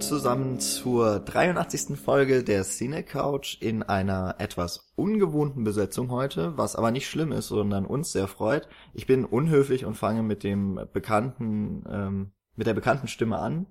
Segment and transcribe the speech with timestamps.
[0.00, 1.98] Zusammen zur 83.
[1.98, 7.48] Folge der Cine Couch in einer etwas ungewohnten Besetzung heute, was aber nicht schlimm ist,
[7.48, 8.68] sondern uns sehr freut.
[8.94, 13.66] Ich bin unhöflich und fange mit dem bekannten, ähm, mit der bekannten Stimme an.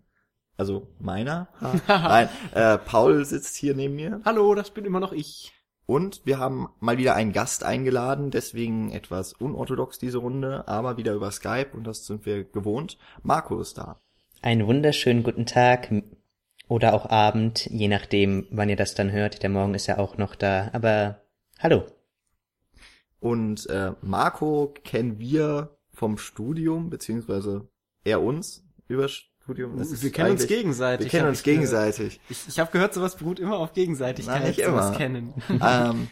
[0.57, 1.47] Also meiner.
[1.87, 4.21] Nein, äh, Paul sitzt hier neben mir.
[4.25, 5.53] Hallo, das bin immer noch ich.
[5.85, 11.13] Und wir haben mal wieder einen Gast eingeladen, deswegen etwas unorthodox diese Runde, aber wieder
[11.13, 12.97] über Skype und das sind wir gewohnt.
[13.23, 14.01] Marco ist da.
[14.41, 15.91] Einen wunderschönen guten Tag
[16.67, 19.43] oder auch Abend, je nachdem, wann ihr das dann hört.
[19.43, 21.21] Der Morgen ist ja auch noch da, aber
[21.59, 21.85] hallo.
[23.19, 27.67] Und äh, Marco kennen wir vom Studium, beziehungsweise
[28.03, 29.77] er uns über Studium.
[29.77, 31.05] Das wir kennen uns gegenseitig.
[31.05, 32.19] Wir kennen uns gegenseitig.
[32.29, 34.39] Ich, ich habe gehört, sowas beruht immer auf Gegenseitigkeit.
[34.39, 34.91] Nein, nicht immer.
[34.91, 35.33] Kennen.
[35.61, 36.09] Ähm,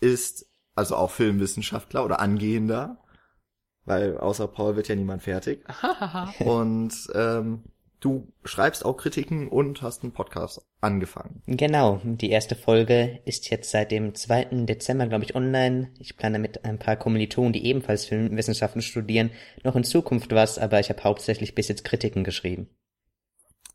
[0.00, 2.98] ist also auch Filmwissenschaftler oder angehender,
[3.84, 5.64] weil außer Paul wird ja niemand fertig.
[6.40, 7.64] und ähm,
[8.04, 11.42] du schreibst auch Kritiken und hast einen Podcast angefangen.
[11.46, 14.66] Genau, die erste Folge ist jetzt seit dem 2.
[14.66, 15.90] Dezember, glaube ich, online.
[15.98, 19.30] Ich plane mit ein paar Kommilitonen, die ebenfalls Filmwissenschaften studieren,
[19.62, 22.68] noch in Zukunft was, aber ich habe hauptsächlich bis jetzt Kritiken geschrieben.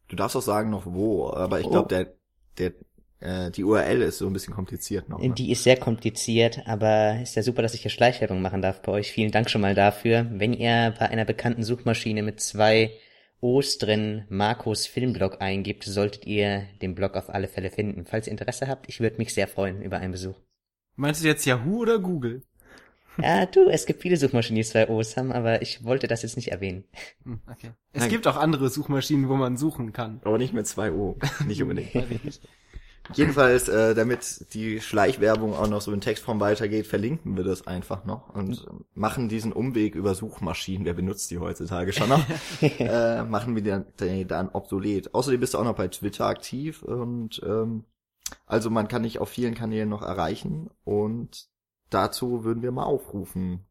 [0.08, 1.71] Du darfst auch sagen noch wo, aber ich oh.
[1.71, 2.14] glaube, der,
[2.59, 2.73] der
[3.19, 5.19] äh, die URL ist so ein bisschen kompliziert noch.
[5.19, 5.31] Ne?
[5.31, 8.91] Die ist sehr kompliziert, aber ist ja super, dass ich hier Schleichwerbung machen darf bei
[8.91, 9.11] euch.
[9.11, 10.27] Vielen Dank schon mal dafür.
[10.31, 12.91] Wenn ihr bei einer bekannten Suchmaschine mit zwei
[13.42, 18.06] O's drin Marcos Filmblog eingibt, solltet ihr den Blog auf alle Fälle finden.
[18.06, 20.36] Falls ihr Interesse habt, ich würde mich sehr freuen über einen Besuch.
[20.95, 22.44] Meinst du jetzt Yahoo oder Google?
[23.22, 26.38] Ja, du, es gibt viele Suchmaschinen, die zwei O's haben, aber ich wollte das jetzt
[26.38, 26.86] nicht erwähnen.
[27.26, 27.72] Hm, okay.
[27.92, 28.12] Es Nein.
[28.12, 30.22] gibt auch andere Suchmaschinen, wo man suchen kann.
[30.23, 31.17] Aber nicht mit zwei O.
[31.45, 31.92] Nicht unbedingt.
[33.13, 38.05] Jedenfalls, äh, damit die Schleichwerbung auch noch so in Textform weitergeht, verlinken wir das einfach
[38.05, 42.23] noch und machen diesen Umweg über Suchmaschinen, wer benutzt die heutzutage schon noch,
[42.61, 43.86] äh, machen wir dann,
[44.27, 45.14] dann obsolet.
[45.14, 47.86] Außerdem bist du auch noch bei Twitter aktiv und ähm,
[48.45, 51.48] also man kann dich auf vielen Kanälen noch erreichen und
[51.89, 53.65] dazu würden wir mal aufrufen.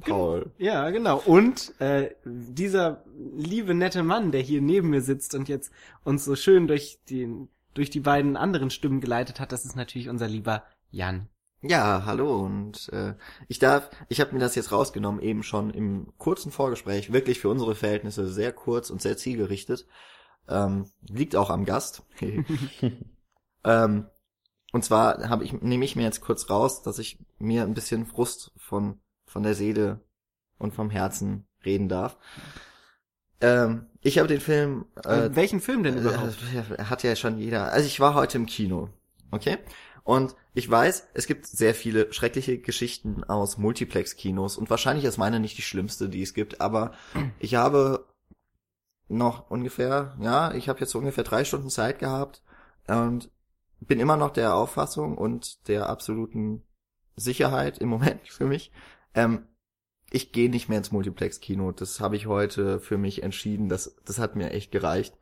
[0.00, 0.52] Paul.
[0.56, 1.20] Ja, genau.
[1.26, 3.04] Und äh, dieser
[3.36, 5.72] liebe nette Mann, der hier neben mir sitzt und jetzt
[6.04, 10.08] uns so schön durch den durch die beiden anderen Stimmen geleitet hat, das ist natürlich
[10.08, 11.28] unser lieber Jan.
[11.62, 13.14] Ja, hallo und äh,
[13.46, 17.50] ich darf, ich habe mir das jetzt rausgenommen, eben schon im kurzen Vorgespräch, wirklich für
[17.50, 19.86] unsere Verhältnisse sehr kurz und sehr zielgerichtet.
[20.48, 22.02] Ähm, liegt auch am Gast.
[23.64, 24.06] ähm,
[24.72, 28.06] und zwar habe ich nehme ich mir jetzt kurz raus, dass ich mir ein bisschen
[28.06, 30.00] Frust von von der Seele
[30.58, 32.16] und vom Herzen reden darf.
[33.40, 34.86] Ähm, ich habe den Film.
[35.04, 36.36] Äh, äh, welchen Film denn überhaupt?
[36.54, 37.72] Äh, hat ja schon jeder.
[37.72, 38.88] Also ich war heute im Kino,
[39.30, 39.58] okay?
[40.02, 45.40] Und ich weiß, es gibt sehr viele schreckliche Geschichten aus Multiplex-Kinos und wahrscheinlich ist meine
[45.40, 46.92] nicht die schlimmste, die es gibt, aber
[47.38, 48.06] ich habe
[49.08, 52.42] noch ungefähr, ja, ich habe jetzt so ungefähr drei Stunden Zeit gehabt
[52.86, 53.30] und
[53.80, 56.62] bin immer noch der Auffassung und der absoluten
[57.16, 58.72] Sicherheit im Moment für mich,
[59.14, 59.46] ähm,
[60.10, 61.72] ich gehe nicht mehr ins Multiplex-Kino.
[61.72, 63.68] Das habe ich heute für mich entschieden.
[63.68, 65.16] Das, das hat mir echt gereicht.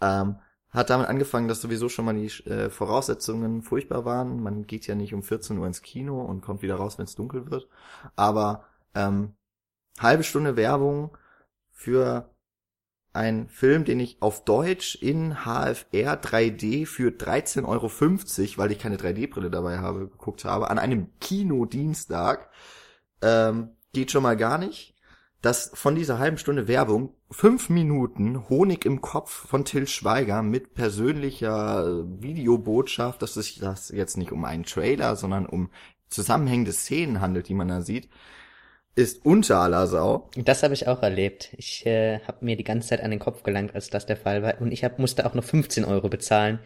[0.00, 0.36] Ähm,
[0.70, 4.42] hat damit angefangen, dass sowieso schon mal die äh, Voraussetzungen furchtbar waren.
[4.42, 7.14] Man geht ja nicht um 14 Uhr ins Kino und kommt wieder raus, wenn es
[7.14, 7.68] dunkel wird.
[8.16, 9.34] Aber ähm,
[9.98, 11.16] halbe Stunde Werbung
[11.70, 12.30] für
[13.12, 18.96] einen Film, den ich auf Deutsch in HFR 3D für 13,50 Euro, weil ich keine
[18.96, 22.50] 3D-Brille dabei habe, geguckt habe, an einem Kinodienstag.
[23.22, 24.94] Ähm, geht schon mal gar nicht,
[25.42, 30.74] dass von dieser halben Stunde Werbung fünf Minuten Honig im Kopf von Till Schweiger mit
[30.74, 35.70] persönlicher Videobotschaft, dass es sich das jetzt nicht um einen Trailer, sondern um
[36.08, 38.08] zusammenhängende Szenen handelt, die man da sieht,
[38.94, 40.28] ist unter aller Sau.
[40.34, 41.50] Das habe ich auch erlebt.
[41.56, 44.42] Ich äh, habe mir die ganze Zeit an den Kopf gelangt, als das der Fall
[44.42, 44.60] war.
[44.60, 46.58] Und ich hab, musste auch noch 15 Euro bezahlen.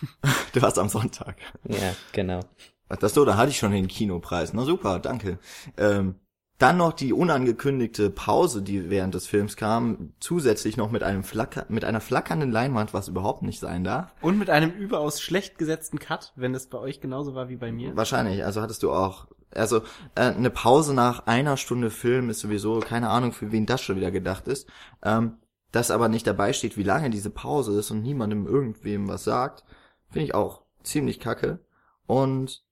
[0.54, 1.36] du warst am Sonntag.
[1.68, 2.40] Ja, genau.
[2.88, 4.54] Ach, das so, da hatte ich schon den Kinopreis.
[4.54, 5.38] Na super, danke.
[5.76, 6.14] Ähm,
[6.58, 11.66] dann noch die unangekündigte Pause, die während des Films kam, zusätzlich noch mit einem Flacker,
[11.68, 14.14] mit einer flackernden Leinwand, was überhaupt nicht sein darf.
[14.20, 17.72] Und mit einem überaus schlecht gesetzten Cut, wenn es bei euch genauso war wie bei
[17.72, 17.96] mir.
[17.96, 19.78] Wahrscheinlich, also hattest du auch, also
[20.14, 23.96] äh, eine Pause nach einer Stunde Film ist sowieso keine Ahnung, für wen das schon
[23.96, 24.68] wieder gedacht ist.
[25.02, 25.38] Ähm,
[25.72, 29.64] dass aber nicht dabei steht, wie lange diese Pause ist und niemandem irgendwem was sagt,
[30.08, 31.58] finde ich auch ziemlich kacke.
[32.06, 32.64] Und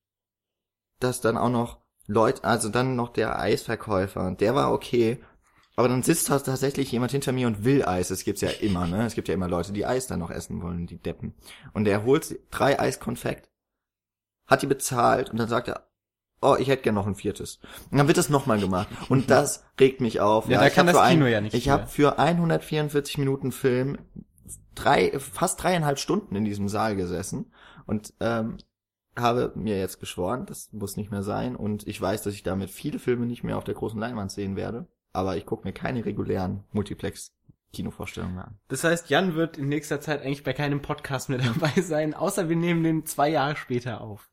[1.00, 1.81] dass dann auch noch
[2.12, 5.20] Leute, also dann noch der Eisverkäufer, der war okay.
[5.75, 8.11] Aber dann sitzt tatsächlich jemand hinter mir und will Eis.
[8.11, 9.06] Es gibt's ja immer, ne?
[9.06, 11.35] Es gibt ja immer Leute, die Eis dann noch essen wollen, die Deppen.
[11.73, 13.50] Und der holt drei Eiskonfekt,
[14.47, 15.88] hat die bezahlt und dann sagt er,
[16.43, 17.59] oh, ich hätte gern noch ein viertes.
[17.91, 18.88] Und dann wird das nochmal gemacht.
[19.09, 20.47] Und das regt mich auf.
[20.47, 21.55] Ja, ja da kann das Kino ein, ja nicht.
[21.55, 23.97] Ich habe für 144 Minuten Film
[24.75, 27.53] drei, fast dreieinhalb Stunden in diesem Saal gesessen
[27.87, 28.59] und ähm,
[29.17, 32.70] habe mir jetzt geschworen, das muss nicht mehr sein und ich weiß, dass ich damit
[32.70, 36.05] viele Filme nicht mehr auf der großen Leinwand sehen werde, aber ich gucke mir keine
[36.05, 37.32] regulären Multiplex
[37.73, 38.59] Kinovorstellungen mehr an.
[38.69, 42.49] Das heißt, Jan wird in nächster Zeit eigentlich bei keinem Podcast mehr dabei sein, außer
[42.49, 44.29] wir nehmen den zwei Jahre später auf.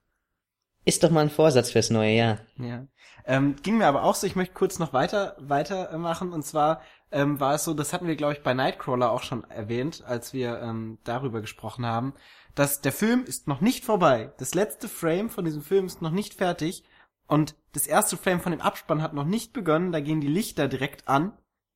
[0.86, 2.40] Ist doch mal ein Vorsatz fürs neue Jahr.
[2.58, 2.88] Ja.
[3.26, 6.82] Ähm, ging mir aber auch so, ich möchte kurz noch weiter weitermachen und zwar
[7.12, 10.34] ähm, war es so, das hatten wir glaube ich bei Nightcrawler auch schon erwähnt, als
[10.34, 12.14] wir ähm, darüber gesprochen haben,
[12.56, 14.34] dass der Film ist noch nicht vorbei.
[14.38, 16.84] Das letzte Frame von diesem Film ist noch nicht fertig
[17.28, 20.68] und das erste Frame von dem Abspann hat noch nicht begonnen, da gehen die Lichter
[20.68, 21.34] direkt an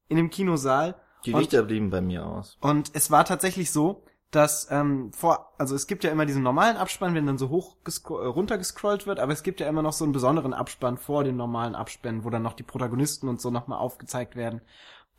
[0.07, 0.95] in dem Kinosaal.
[1.25, 2.57] Die Und- Lichter blieben bei mir aus.
[2.59, 6.75] Und es war tatsächlich so, dass ähm, vor, also es gibt ja immer diesen normalen
[6.75, 10.03] Abspann, wenn dann so hoch äh, runtergescrollt wird, aber es gibt ja immer noch so
[10.05, 13.77] einen besonderen Abspann vor den normalen Abspannen, wo dann noch die Protagonisten und so nochmal
[13.77, 14.61] aufgezeigt werden.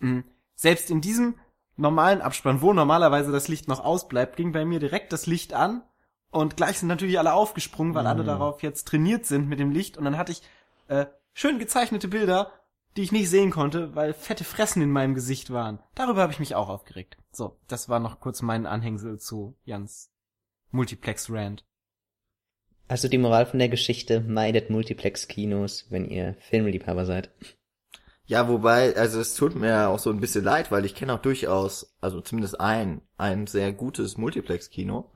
[0.00, 0.24] Mhm.
[0.56, 1.36] Selbst in diesem
[1.76, 5.82] normalen Abspann, wo normalerweise das Licht noch ausbleibt, ging bei mir direkt das Licht an
[6.30, 8.26] und gleich sind natürlich alle aufgesprungen, weil alle Mhm.
[8.28, 10.42] darauf jetzt trainiert sind mit dem Licht und dann hatte ich
[10.88, 12.52] äh, schön gezeichnete Bilder,
[12.96, 15.80] die ich nicht sehen konnte, weil fette Fressen in meinem Gesicht waren.
[15.94, 17.16] Darüber habe ich mich auch aufgeregt.
[17.32, 20.12] So, das war noch kurz mein Anhängsel zu Jans
[20.70, 21.64] Multiplex-Rant.
[22.86, 27.30] Also die Moral von der Geschichte, meidet Multiplex-Kinos, wenn ihr Filmliebhaber seid.
[28.26, 31.18] Ja, wobei, also es tut mir auch so ein bisschen leid, weil ich kenne auch
[31.20, 35.10] durchaus, also zumindest ein, ein sehr gutes Multiplex-Kino.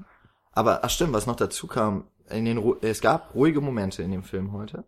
[0.52, 4.10] Aber, ach stimmt, was noch dazu kam, in den, Ru- es gab ruhige Momente in
[4.10, 4.84] dem Film heute.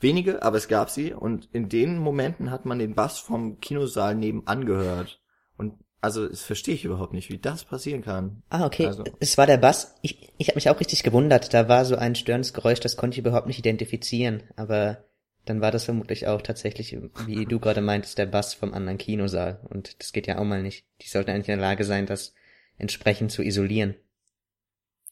[0.00, 4.14] Wenige, aber es gab sie und in den Momenten hat man den Bass vom Kinosaal
[4.14, 5.20] nebenan gehört.
[5.58, 8.42] Und also, das verstehe ich überhaupt nicht, wie das passieren kann.
[8.50, 8.86] Ah, okay.
[8.86, 9.94] Also- Es war der Bass.
[10.02, 11.52] Ich, ich habe mich auch richtig gewundert.
[11.54, 14.42] Da war so ein störendes Geräusch, das konnte ich überhaupt nicht identifizieren.
[14.56, 15.04] Aber
[15.44, 16.96] dann war das vermutlich auch tatsächlich,
[17.26, 19.60] wie du gerade meintest, der Bass vom anderen Kinosaal.
[19.68, 20.86] Und das geht ja auch mal nicht.
[21.02, 22.34] Die sollten eigentlich in der Lage sein, das
[22.78, 23.94] entsprechend zu isolieren.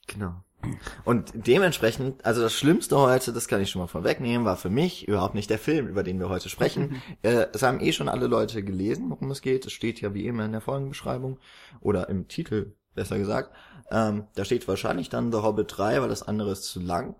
[0.06, 0.42] Genau.
[1.04, 5.08] Und dementsprechend, also das Schlimmste heute, das kann ich schon mal vorwegnehmen, war für mich
[5.08, 7.02] überhaupt nicht der Film, über den wir heute sprechen.
[7.22, 9.66] äh, es haben eh schon alle Leute gelesen, worum es geht.
[9.66, 11.38] Es steht ja wie immer in der Folgenbeschreibung
[11.80, 13.54] oder im Titel, besser gesagt.
[13.90, 17.16] Ähm, da steht wahrscheinlich dann The Hobbit 3, weil das andere ist zu lang.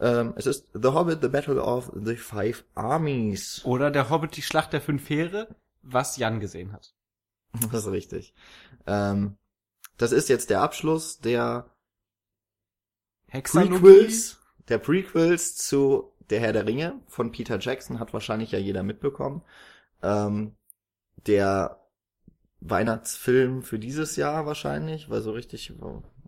[0.00, 3.64] Ähm, es ist The Hobbit, The Battle of the Five Armies.
[3.64, 6.94] Oder der Hobbit, die Schlacht der fünf Heere, was Jan gesehen hat.
[7.70, 8.34] Das ist richtig.
[8.86, 9.36] Ähm,
[9.96, 11.70] das ist jetzt der Abschluss der
[13.28, 13.78] Hexalogie.
[13.78, 18.82] Prequels, der Prequels zu Der Herr der Ringe von Peter Jackson, hat wahrscheinlich ja jeder
[18.82, 19.42] mitbekommen.
[20.02, 20.56] Ähm,
[21.26, 21.80] der
[22.60, 25.72] Weihnachtsfilm für dieses Jahr wahrscheinlich, weil so richtig,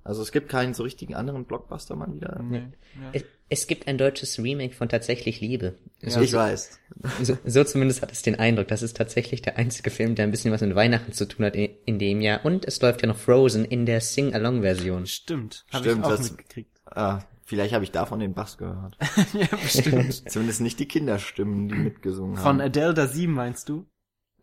[0.06, 2.40] also es gibt keinen so richtigen anderen Blockbuster mal wieder.
[2.42, 2.58] Nee.
[3.00, 3.10] Ja.
[3.12, 5.74] Es, es gibt ein deutsches Remake von Tatsächlich Liebe.
[6.02, 6.80] So, ich weiß.
[7.22, 8.68] so, so zumindest hat es den Eindruck.
[8.68, 11.54] Das ist tatsächlich der einzige Film, der ein bisschen was mit Weihnachten zu tun hat
[11.54, 12.44] in, in dem Jahr.
[12.44, 15.06] Und es läuft ja noch Frozen in der Sing-Along-Version.
[15.06, 15.64] Stimmt.
[15.72, 16.70] Hab Stimmt, ich auch das- mitgekriegt.
[16.86, 18.96] Ah, vielleicht habe ich davon den Bass gehört.
[19.32, 20.30] ja, bestimmt.
[20.30, 22.60] Zumindest nicht die Kinderstimmen, die mitgesungen Von haben.
[22.60, 23.86] Adele Dazeem meinst du?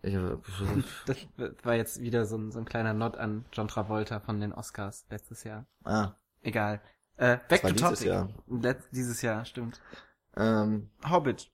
[0.03, 0.15] Ich,
[1.05, 1.17] Das
[1.63, 5.05] war jetzt wieder so ein, so ein kleiner Nod an John Travolta von den Oscars
[5.09, 5.65] letztes Jahr.
[5.85, 6.11] ah,
[6.41, 6.81] Egal.
[7.15, 8.07] Äh, back to dieses topic.
[8.07, 8.29] Jahr.
[8.47, 9.79] Letz, dieses Jahr, stimmt.
[10.35, 11.49] ähm, Hobbit.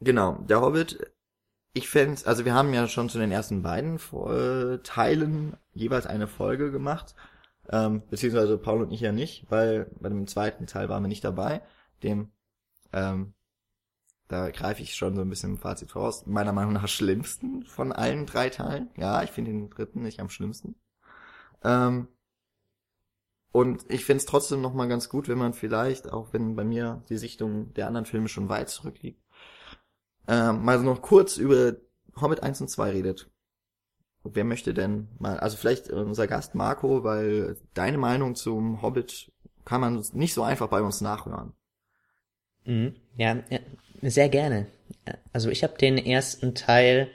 [0.00, 1.12] Genau, der Hobbit,
[1.74, 6.26] ich fänd's, also wir haben ja schon zu den ersten beiden äh, Teilen jeweils eine
[6.28, 7.14] Folge gemacht,
[7.68, 11.24] ähm, beziehungsweise Paul und ich ja nicht, weil bei dem zweiten Teil waren wir nicht
[11.24, 11.62] dabei,
[12.02, 12.30] dem,
[12.92, 13.34] ähm,
[14.32, 17.92] da greife ich schon so ein bisschen im Fazit voraus, meiner Meinung nach schlimmsten von
[17.92, 18.88] allen drei Teilen.
[18.96, 20.74] Ja, ich finde den dritten nicht am schlimmsten.
[21.62, 22.08] Ähm,
[23.52, 27.02] und ich find's trotzdem noch mal ganz gut, wenn man vielleicht, auch wenn bei mir
[27.10, 29.22] die Sichtung der anderen Filme schon weit zurückliegt,
[30.26, 31.74] ähm, mal so noch kurz über
[32.18, 33.30] Hobbit 1 und 2 redet.
[34.24, 39.30] Wer möchte denn mal, also vielleicht unser Gast Marco, weil deine Meinung zum Hobbit
[39.66, 41.52] kann man nicht so einfach bei uns nachhören.
[42.64, 42.94] Mhm.
[43.16, 43.36] Ja,
[44.02, 44.66] sehr gerne.
[45.32, 47.10] Also ich habe den ersten Teil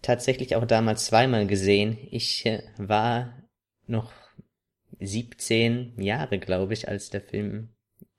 [0.00, 1.98] tatsächlich auch damals zweimal gesehen.
[2.10, 3.48] Ich äh, war
[3.86, 4.12] noch
[5.00, 7.70] 17 Jahre, glaube ich, als der Film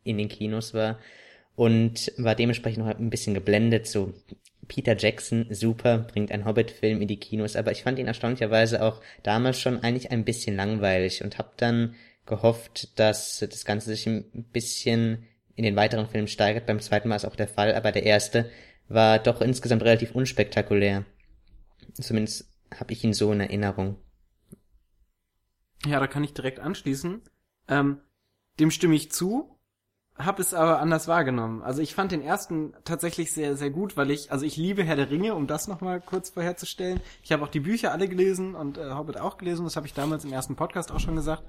[0.03, 0.99] in den Kinos war
[1.55, 3.87] und war dementsprechend noch ein bisschen geblendet.
[3.87, 4.13] So
[4.67, 9.01] Peter Jackson, super, bringt einen Hobbit-Film in die Kinos, aber ich fand ihn erstaunlicherweise auch
[9.21, 11.95] damals schon eigentlich ein bisschen langweilig und habe dann
[12.25, 16.65] gehofft, dass das Ganze sich ein bisschen in den weiteren Filmen steigert.
[16.65, 18.49] Beim zweiten Mal ist auch der Fall, aber der erste
[18.87, 21.05] war doch insgesamt relativ unspektakulär.
[21.93, 23.97] Zumindest habe ich ihn so in Erinnerung.
[25.85, 27.21] Ja, da kann ich direkt anschließen.
[27.67, 27.99] Ähm,
[28.59, 29.59] dem stimme ich zu.
[30.17, 31.61] habe es aber anders wahrgenommen.
[31.61, 34.95] Also ich fand den ersten tatsächlich sehr, sehr gut, weil ich, also ich liebe Herr
[34.95, 37.01] der Ringe, um das nochmal kurz vorherzustellen.
[37.23, 39.93] Ich habe auch die Bücher alle gelesen und äh, Hobbit auch gelesen, das habe ich
[39.93, 41.43] damals im ersten Podcast auch schon gesagt.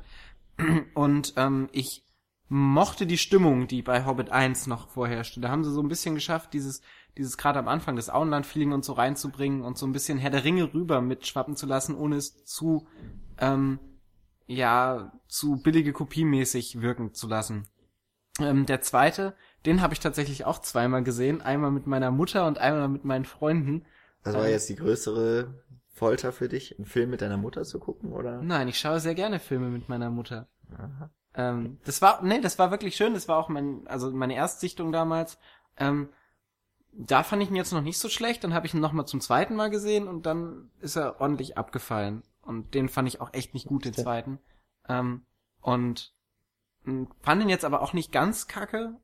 [0.95, 2.05] Und ähm, ich
[2.49, 5.41] mochte die Stimmung, die bei Hobbit 1 noch vorherrschte.
[5.41, 6.83] Da haben sie so ein bisschen geschafft, dieses,
[7.17, 10.45] dieses gerade am Anfang des Auenland-Feeling und so reinzubringen und so ein bisschen Herr der
[10.45, 12.87] Ringe rüber mitschwappen zu lassen, ohne es zu,
[13.39, 13.79] ähm,
[14.47, 17.67] ja, zu billige kopiemäßig wirken zu lassen.
[18.41, 19.35] Ähm, der zweite,
[19.65, 21.41] den habe ich tatsächlich auch zweimal gesehen.
[21.41, 23.87] Einmal mit meiner Mutter und einmal mit meinen Freunden.
[24.23, 27.79] Das war Ähm, jetzt die größere Folter für dich, einen Film mit deiner Mutter zu
[27.79, 28.43] gucken, oder?
[28.43, 30.49] Nein, ich schaue sehr gerne Filme mit meiner Mutter.
[30.77, 31.11] Aha.
[31.35, 33.15] Ähm, das war, nee, das war wirklich schön.
[33.15, 35.39] Das war auch mein, also meine Erstsichtung damals.
[35.77, 36.09] Ähm,
[36.93, 38.45] da fand ich ihn jetzt noch nicht so schlecht.
[38.45, 41.59] Dann habe ich ihn noch mal zum zweiten Mal gesehen und dann ist er ordentlich
[41.59, 42.23] abgefallen.
[42.43, 44.39] Und den fand ich auch echt nicht gut, den zweiten.
[44.89, 45.25] Ähm,
[45.61, 46.15] und
[47.21, 48.97] fand ihn jetzt aber auch nicht ganz kacke.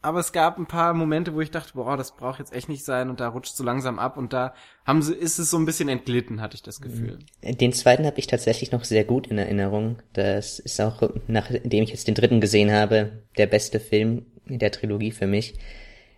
[0.00, 2.84] Aber es gab ein paar Momente, wo ich dachte, boah, das braucht jetzt echt nicht
[2.84, 5.66] sein und da rutscht so langsam ab und da haben sie, ist es so ein
[5.66, 7.18] bisschen entglitten, hatte ich das Gefühl.
[7.42, 10.00] Den zweiten habe ich tatsächlich noch sehr gut in Erinnerung.
[10.12, 14.70] Das ist auch, nachdem ich jetzt den dritten gesehen habe, der beste Film in der
[14.70, 15.58] Trilogie für mich.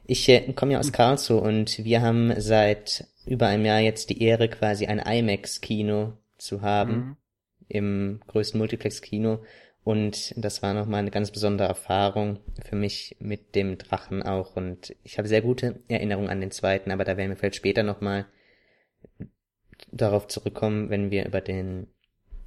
[0.06, 4.22] Ich äh, komme ja aus Karlsruhe und wir haben seit über einem Jahr jetzt die
[4.22, 6.92] Ehre, quasi ein IMAX-Kino zu haben.
[6.92, 7.16] Mhm.
[7.68, 9.40] im größten Multiplex-Kino.
[9.90, 14.54] Und das war nochmal eine ganz besondere Erfahrung für mich mit dem Drachen auch.
[14.54, 17.82] Und ich habe sehr gute Erinnerungen an den zweiten, aber da werden wir vielleicht später
[17.82, 18.26] nochmal
[19.90, 21.88] darauf zurückkommen, wenn wir über den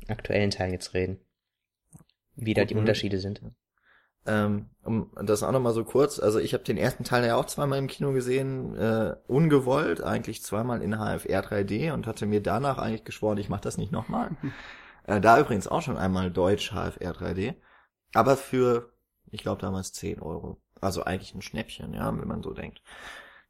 [0.07, 1.19] aktuellen Teil jetzt reden.
[2.37, 2.87] Wie da Gut die möglich.
[2.87, 3.41] Unterschiede sind.
[4.25, 7.45] Ähm, um das auch nochmal so kurz, also ich habe den ersten Teil ja auch
[7.45, 12.77] zweimal im Kino gesehen, äh, ungewollt, eigentlich zweimal in HFR 3D und hatte mir danach
[12.77, 14.31] eigentlich geschworen, ich mache das nicht nochmal.
[15.05, 17.55] äh, da übrigens auch schon einmal Deutsch HFR 3D,
[18.13, 18.93] aber für,
[19.31, 20.61] ich glaube damals 10 Euro.
[20.81, 22.81] Also eigentlich ein Schnäppchen, ja, wenn man so denkt.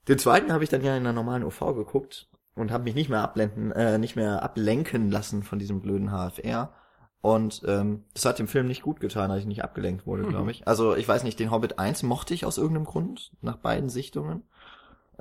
[0.08, 3.10] Den zweiten habe ich dann ja in der normalen UV geguckt und habe mich nicht
[3.10, 6.74] mehr abblenden, äh, nicht mehr ablenken lassen von diesem blöden HFR.
[7.22, 10.52] Und ähm, das hat dem Film nicht gut getan, dass ich nicht abgelenkt wurde, glaube
[10.52, 10.68] ich.
[10.68, 14.44] Also ich weiß nicht, den Hobbit 1 mochte ich aus irgendeinem Grund, nach beiden Sichtungen.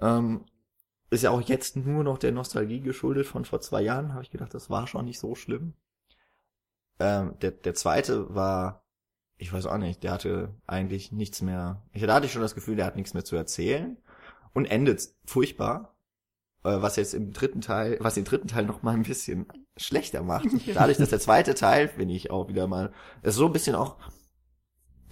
[0.00, 0.44] Ähm,
[1.10, 4.30] ist ja auch jetzt nur noch der Nostalgie geschuldet von vor zwei Jahren, habe ich
[4.30, 5.74] gedacht, das war schon nicht so schlimm.
[7.02, 8.86] Ähm, der, der zweite war,
[9.36, 12.54] ich weiß auch nicht, der hatte eigentlich nichts mehr, ich da hatte ich schon das
[12.54, 13.96] Gefühl, der hat nichts mehr zu erzählen
[14.52, 15.96] und endet furchtbar,
[16.62, 20.22] äh, was jetzt im dritten Teil, was den dritten Teil noch mal ein bisschen schlechter
[20.22, 20.46] macht.
[20.74, 22.92] Dadurch, dass der zweite Teil, finde ich auch wieder mal,
[23.22, 23.96] ist so ein bisschen auch,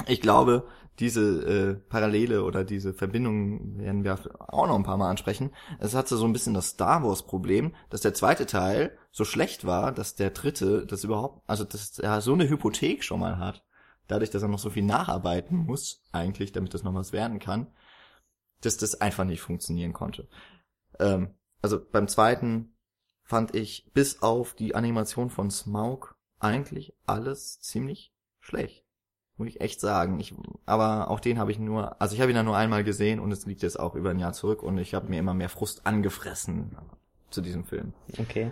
[0.06, 0.68] ich glaube,
[1.00, 5.50] diese äh, Parallele oder diese Verbindung werden wir auch noch ein paar Mal ansprechen.
[5.78, 9.64] Es hatte so ein bisschen das Star Wars Problem, dass der zweite Teil so schlecht
[9.64, 13.64] war, dass der dritte das überhaupt, also dass er so eine Hypothek schon mal hat,
[14.08, 17.68] dadurch, dass er noch so viel nacharbeiten muss, eigentlich, damit das noch was werden kann,
[18.60, 20.28] dass das einfach nicht funktionieren konnte.
[20.98, 22.76] Ähm, also beim zweiten
[23.22, 28.84] fand ich bis auf die Animation von Smaug eigentlich alles ziemlich schlecht.
[29.40, 30.20] Muss ich echt sagen.
[30.20, 30.34] Ich,
[30.66, 33.32] aber auch den habe ich nur, also ich habe ihn ja nur einmal gesehen und
[33.32, 35.86] es liegt jetzt auch über ein Jahr zurück und ich habe mir immer mehr Frust
[35.86, 36.76] angefressen
[37.30, 37.94] zu diesem Film.
[38.18, 38.50] Okay.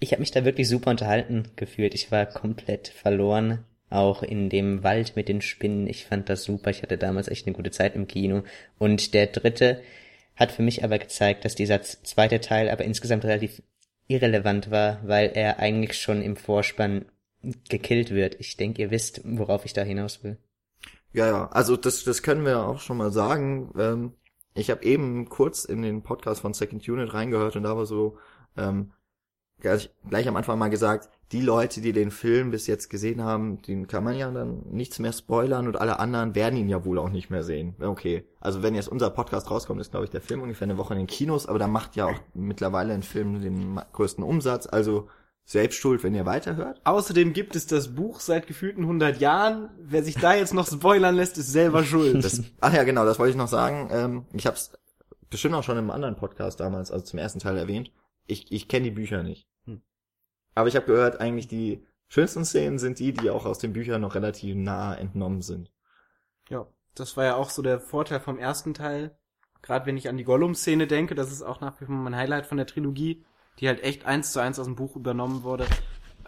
[0.00, 1.92] Ich habe mich da wirklich super unterhalten gefühlt.
[1.92, 3.66] Ich war komplett verloren.
[3.90, 5.86] Auch in dem Wald mit den Spinnen.
[5.86, 6.70] Ich fand das super.
[6.70, 8.42] Ich hatte damals echt eine gute Zeit im Kino.
[8.78, 9.82] Und der dritte
[10.34, 13.62] hat für mich aber gezeigt, dass dieser zweite Teil aber insgesamt relativ
[14.06, 17.04] irrelevant war, weil er eigentlich schon im Vorspann
[17.68, 18.36] gekillt wird.
[18.40, 20.38] Ich denke, ihr wisst, worauf ich da hinaus will.
[21.12, 23.72] Ja, ja, also das, das können wir auch schon mal sagen.
[23.78, 24.12] Ähm,
[24.54, 28.18] ich habe eben kurz in den Podcast von Second Unit reingehört und da war so
[28.56, 28.92] ähm,
[29.60, 33.62] gleich, gleich am Anfang mal gesagt, die Leute, die den Film bis jetzt gesehen haben,
[33.62, 36.98] den kann man ja dann nichts mehr spoilern und alle anderen werden ihn ja wohl
[36.98, 37.74] auch nicht mehr sehen.
[37.80, 40.94] Okay, also wenn jetzt unser Podcast rauskommt, ist glaube ich der Film ungefähr eine Woche
[40.94, 45.08] in den Kinos, aber da macht ja auch mittlerweile ein Film den größten Umsatz, also
[45.44, 46.80] selbst schuld, wenn ihr weiterhört.
[46.84, 49.70] Außerdem gibt es das Buch seit gefühlten 100 Jahren.
[49.78, 52.24] Wer sich da jetzt noch spoilern lässt, ist selber schuld.
[52.24, 53.88] Das, ach ja, genau, das wollte ich noch sagen.
[53.92, 54.72] Ähm, ich habe es
[55.28, 57.92] bestimmt auch schon im anderen Podcast damals, also zum ersten Teil erwähnt.
[58.26, 59.46] Ich, ich kenne die Bücher nicht.
[59.66, 59.82] Hm.
[60.54, 64.00] Aber ich habe gehört, eigentlich die schönsten Szenen sind die, die auch aus den Büchern
[64.00, 65.70] noch relativ nah entnommen sind.
[66.48, 69.18] Ja, das war ja auch so der Vorteil vom ersten Teil.
[69.60, 72.46] Gerade wenn ich an die Gollum-Szene denke, das ist auch nach wie vor mein Highlight
[72.46, 73.24] von der Trilogie,
[73.60, 75.66] die halt echt eins zu eins aus dem Buch übernommen wurde.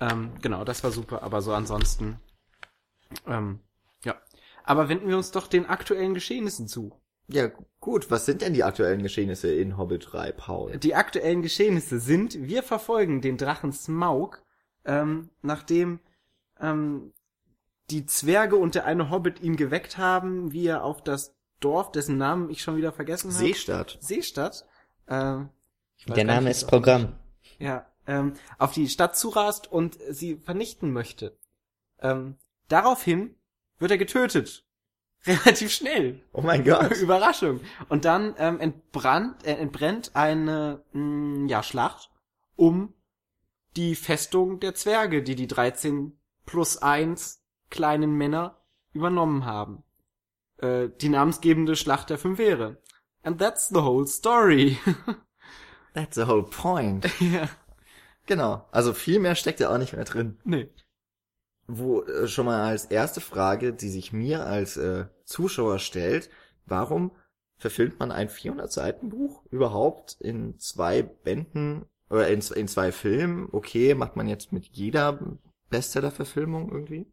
[0.01, 2.21] Ähm, genau, das war super, aber so ansonsten,
[3.27, 3.61] ähm,
[4.05, 4.15] ja.
[4.65, 7.01] Aber wenden wir uns doch den aktuellen Geschehnissen zu.
[7.29, 10.79] Ja, gut, was sind denn die aktuellen Geschehnisse in Hobbit 3, Paul?
[10.79, 14.45] Die aktuellen Geschehnisse sind, wir verfolgen den Drachen Smaug,
[14.85, 15.99] ähm, nachdem
[16.61, 17.13] ähm,
[17.91, 22.17] die Zwerge und der eine Hobbit ihn geweckt haben, wie er auf das Dorf, dessen
[22.17, 23.45] Namen ich schon wieder vergessen habe.
[23.45, 23.99] Seestadt.
[24.01, 24.67] Seestadt.
[25.07, 25.45] Äh,
[26.07, 27.15] Der Name nicht, ist Programm.
[27.59, 31.37] ja, ähm, auf die Stadt zurast und sie vernichten möchte.
[32.01, 32.37] Ähm,
[32.69, 33.35] daraufhin
[33.79, 34.65] wird er getötet.
[35.27, 36.23] Relativ schnell.
[36.33, 36.93] Oh mein Gott.
[37.01, 37.61] Überraschung.
[37.89, 42.11] Und dann ähm, entbrannt, äh, entbrennt eine mh, ja, Schlacht
[42.55, 42.95] um
[43.77, 48.61] die Festung der Zwerge, die die 13 plus 1 kleinen Männer
[48.93, 49.83] übernommen haben.
[50.59, 52.81] Äh, die namensgebende Schlacht der Fünf Heere.
[53.23, 54.79] And that's the whole story.
[55.97, 57.09] That's the whole point.
[57.21, 57.49] ja.
[58.27, 58.69] Genau.
[58.71, 60.37] Also viel mehr steckt ja auch nicht mehr drin.
[60.45, 60.69] Nee.
[61.67, 66.29] Wo äh, schon mal als erste Frage, die sich mir als äh, Zuschauer stellt,
[66.67, 67.13] warum
[67.57, 73.49] verfilmt man ein 400 Seiten Buch überhaupt in zwei Bänden oder in, in zwei Filmen?
[73.51, 75.19] Okay, macht man jetzt mit jeder
[75.71, 77.07] Bestseller-Verfilmung irgendwie.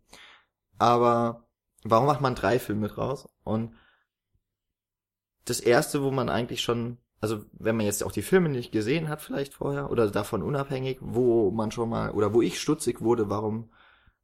[0.78, 1.48] Aber
[1.86, 3.30] warum macht man drei Filme draus?
[3.46, 3.74] Und
[5.46, 9.08] das erste, wo man eigentlich schon, also wenn man jetzt auch die Filme nicht gesehen
[9.08, 13.30] hat vielleicht vorher oder davon unabhängig, wo man schon mal oder wo ich stutzig wurde,
[13.30, 13.70] warum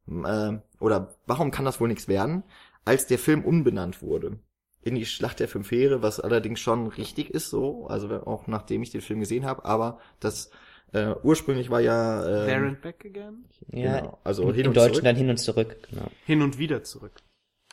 [0.06, 2.42] äh, oder warum kann das wohl nichts werden,
[2.84, 4.38] als der Film umbenannt wurde
[4.82, 8.82] in die Schlacht der Fünf Heere, was allerdings schon richtig ist so, also auch nachdem
[8.82, 10.50] ich den Film gesehen habe, aber das
[10.92, 13.46] äh, ursprünglich war ja äh, There and back again?
[13.72, 15.04] Ja, Genau, also in, hin im und Deutschen zurück.
[15.04, 16.10] dann hin und zurück, genau.
[16.26, 17.12] Hin und wieder zurück.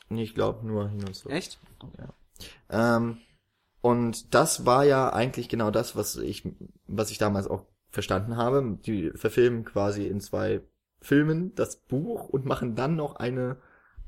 [0.08, 1.34] nee, ich glaube nur hin und zurück.
[1.34, 1.58] Echt?
[2.70, 3.18] Ähm,
[3.80, 6.48] und das war ja eigentlich genau das, was ich,
[6.86, 8.78] was ich damals auch verstanden habe.
[8.84, 10.60] Die verfilmen quasi in zwei
[11.00, 13.56] Filmen das Buch und machen dann noch eine,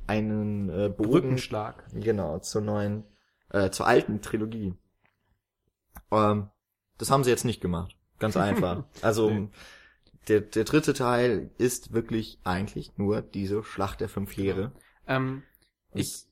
[0.07, 1.85] einen äh, Bogen, Brückenschlag.
[1.95, 3.05] genau, zur neuen,
[3.51, 4.75] äh, zur alten Trilogie.
[6.11, 6.49] Ähm,
[6.99, 7.97] das haben sie jetzt nicht gemacht.
[8.19, 8.85] Ganz einfach.
[9.03, 9.49] Also, Nee.
[10.29, 14.73] der, der dritte Teil ist wirklich eigentlich nur diese Schlacht der fünf Heere.
[15.07, 15.43] Ähm,
[15.91, 16.27] Und ich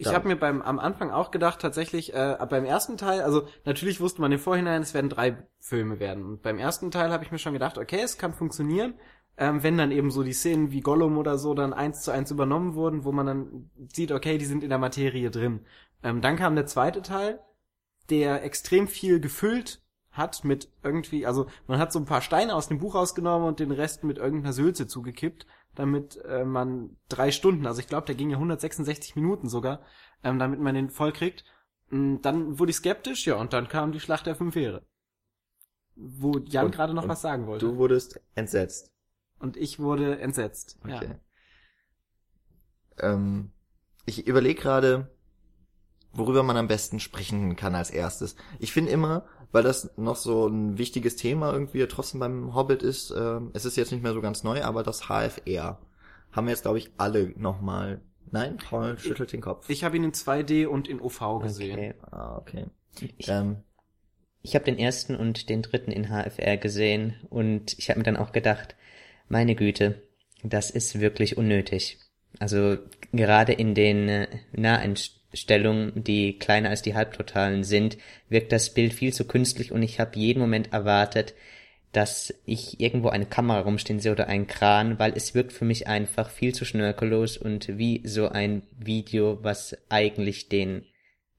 [0.00, 4.00] ich habe mir beim am Anfang auch gedacht, tatsächlich, äh, beim ersten Teil, also natürlich
[4.00, 6.24] wusste man im Vorhinein, es werden drei Filme werden.
[6.24, 8.94] Und beim ersten Teil habe ich mir schon gedacht, okay, es kann funktionieren,
[9.36, 12.30] ähm, wenn dann eben so die Szenen wie Gollum oder so dann eins zu eins
[12.30, 15.66] übernommen wurden, wo man dann sieht, okay, die sind in der Materie drin.
[16.02, 17.40] Ähm, dann kam der zweite Teil,
[18.08, 22.68] der extrem viel gefüllt hat mit irgendwie, also man hat so ein paar Steine aus
[22.68, 27.66] dem Buch rausgenommen und den Rest mit irgendeiner Sülze zugekippt, damit äh, man drei Stunden,
[27.66, 29.80] also ich glaube, der ging ja 166 Minuten sogar,
[30.24, 31.44] ähm, damit man den voll kriegt.
[31.90, 34.84] Mm, Dann wurde ich skeptisch, ja, und dann kam die Schlacht der Fünf Heere.
[35.96, 37.66] Wo Jan Und- gerade noch und was sagen wollte.
[37.66, 38.92] Du wurdest entsetzt.
[39.38, 40.78] Und ich wurde entsetzt.
[40.84, 41.16] Okay.
[42.98, 43.14] Ja.
[43.14, 43.52] Ähm,
[44.06, 45.14] ich überlege gerade,
[46.12, 48.36] worüber man am besten sprechen kann als erstes.
[48.58, 53.10] Ich finde immer, weil das noch so ein wichtiges Thema irgendwie trotzdem beim Hobbit ist,
[53.10, 55.78] ähm, es ist jetzt nicht mehr so ganz neu, aber das HFR
[56.32, 58.00] haben wir jetzt, glaube ich, alle nochmal.
[58.30, 59.68] Nein, Paul schüttelt den Kopf.
[59.68, 61.78] Ich habe ihn in 2D und in OV gesehen.
[61.78, 61.94] Okay.
[62.12, 62.66] ah, okay.
[63.18, 63.56] Ich, Ähm,
[64.42, 68.16] ich habe den ersten und den dritten in HFR gesehen und ich habe mir dann
[68.16, 68.76] auch gedacht,
[69.28, 70.02] meine Güte,
[70.42, 71.98] das ist wirklich unnötig.
[72.38, 72.78] Also
[73.12, 74.28] gerade in den äh,
[75.30, 80.00] Naheinstellungen, die kleiner als die Halbtotalen sind, wirkt das Bild viel zu künstlich und ich
[80.00, 81.34] habe jeden Moment erwartet,
[81.92, 85.88] dass ich irgendwo eine Kamera rumstehen sehe oder einen Kran, weil es wirkt für mich
[85.88, 90.84] einfach viel zu schnörkellos und wie so ein Video, was eigentlich den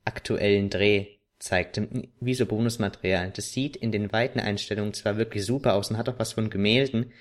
[0.03, 1.07] aktuellen Dreh
[1.39, 1.81] zeigt,
[2.19, 3.31] wie so Bonusmaterial.
[3.33, 6.49] Das sieht in den weiten Einstellungen zwar wirklich super aus und hat auch was von
[6.49, 7.13] Gemälden,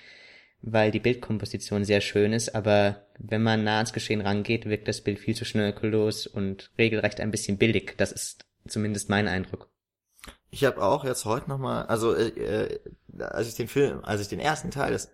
[0.63, 5.01] weil die Bildkomposition sehr schön ist, aber wenn man nah ans Geschehen rangeht, wirkt das
[5.01, 7.95] Bild viel zu schnörkellos und regelrecht ein bisschen billig.
[7.97, 9.71] Das ist zumindest mein Eindruck.
[10.51, 12.81] Ich habe auch jetzt heute nochmal, also äh, äh,
[13.19, 15.11] als ich den Film, als ich den ersten Teil das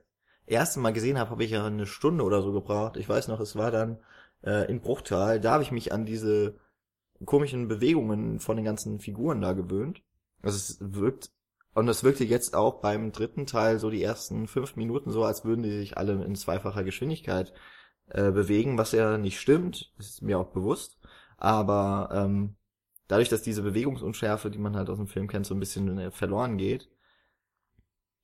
[0.47, 2.97] erste Mal gesehen habe, habe ich ja eine Stunde oder so gebraucht.
[2.97, 3.99] Ich weiß noch, es war dann
[4.43, 5.41] äh, in Bruchtal.
[5.41, 6.59] Da habe ich mich an diese
[7.25, 10.03] komischen Bewegungen von den ganzen Figuren da gewöhnt.
[10.43, 11.31] Also es wirkt
[11.77, 15.45] und es wirkte jetzt auch beim dritten Teil so die ersten fünf Minuten so, als
[15.45, 17.53] würden die sich alle in zweifacher Geschwindigkeit
[18.09, 19.93] äh, bewegen, was ja nicht stimmt.
[19.99, 20.99] Das ist mir auch bewusst.
[21.37, 22.57] Aber ähm,
[23.09, 26.11] dadurch, dass diese Bewegungsunschärfe, die man halt aus dem Film kennt, so ein bisschen äh,
[26.11, 26.89] verloren geht.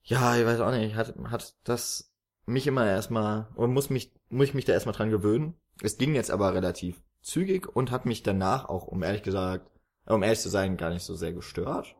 [0.02, 2.10] Ja, ich weiß auch nicht, hat, hat das
[2.46, 5.60] mich immer erstmal, und muss mich, muss ich mich da erstmal dran gewöhnen.
[5.82, 9.70] Es ging jetzt aber relativ zügig und hat mich danach auch, um ehrlich gesagt,
[10.06, 11.96] um ehrlich zu sein, gar nicht so sehr gestört.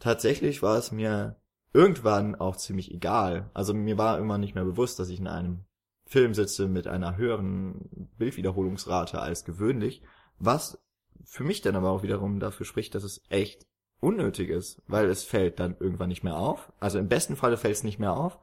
[0.00, 1.36] Tatsächlich war es mir
[1.72, 3.50] irgendwann auch ziemlich egal.
[3.54, 5.64] Also mir war immer nicht mehr bewusst, dass ich in einem
[6.06, 10.02] Film sitze mit einer höheren Bildwiederholungsrate als gewöhnlich,
[10.38, 10.82] was
[11.24, 13.66] für mich dann aber auch wiederum dafür spricht, dass es echt
[14.00, 16.72] unnötig ist, weil es fällt dann irgendwann nicht mehr auf.
[16.80, 18.38] Also im besten Falle fällt es nicht mehr auf.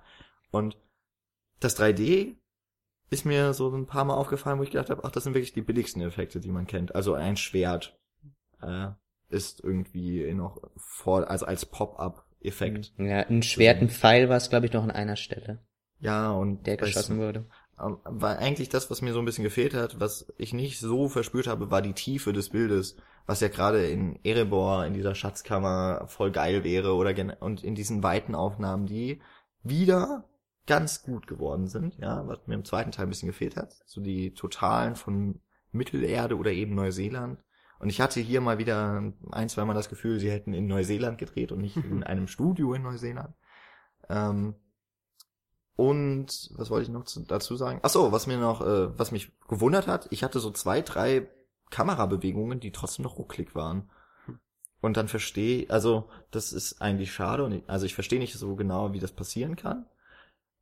[0.52, 0.78] Und
[1.60, 2.38] das 3D
[3.10, 5.54] ist mir so ein paar Mal aufgefallen, wo ich gedacht habe, ach, das sind wirklich
[5.54, 6.94] die billigsten Effekte, die man kennt.
[6.94, 8.00] Also ein Schwert
[8.62, 8.90] äh,
[9.30, 12.94] ist irgendwie noch vor, also als Pop-up-Effekt.
[12.98, 15.60] Ja, ein Schwert, ein Pfeil war es, glaube ich, noch an einer Stelle,
[16.00, 17.46] Ja, und der geschossen wurde.
[17.80, 21.10] ähm, war eigentlich das, was mir so ein bisschen gefehlt hat, was ich nicht so
[21.10, 26.06] verspürt habe, war die Tiefe des Bildes, was ja gerade in Erebor, in dieser Schatzkammer
[26.08, 29.22] voll geil wäre oder und in diesen weiten Aufnahmen, die
[29.64, 30.24] wieder
[30.66, 34.02] ganz gut geworden sind, ja, was mir im zweiten Teil ein bisschen gefehlt hat, so
[34.02, 35.40] die Totalen von
[35.72, 37.40] Mittelerde oder eben Neuseeland.
[37.80, 41.18] Und ich hatte hier mal wieder ein, zwei Mal das Gefühl, sie hätten in Neuseeland
[41.18, 43.36] gedreht und nicht in einem Studio in Neuseeland.
[44.10, 44.56] Ähm,
[45.76, 47.80] und was wollte ich noch zu, dazu sagen?
[47.84, 51.30] Ach so, was mir noch, äh, was mich gewundert hat, ich hatte so zwei, drei
[51.70, 53.90] Kamerabewegungen, die trotzdem noch rucklig waren.
[54.80, 58.56] Und dann verstehe, also das ist eigentlich schade und ich, also ich verstehe nicht so
[58.56, 59.88] genau, wie das passieren kann.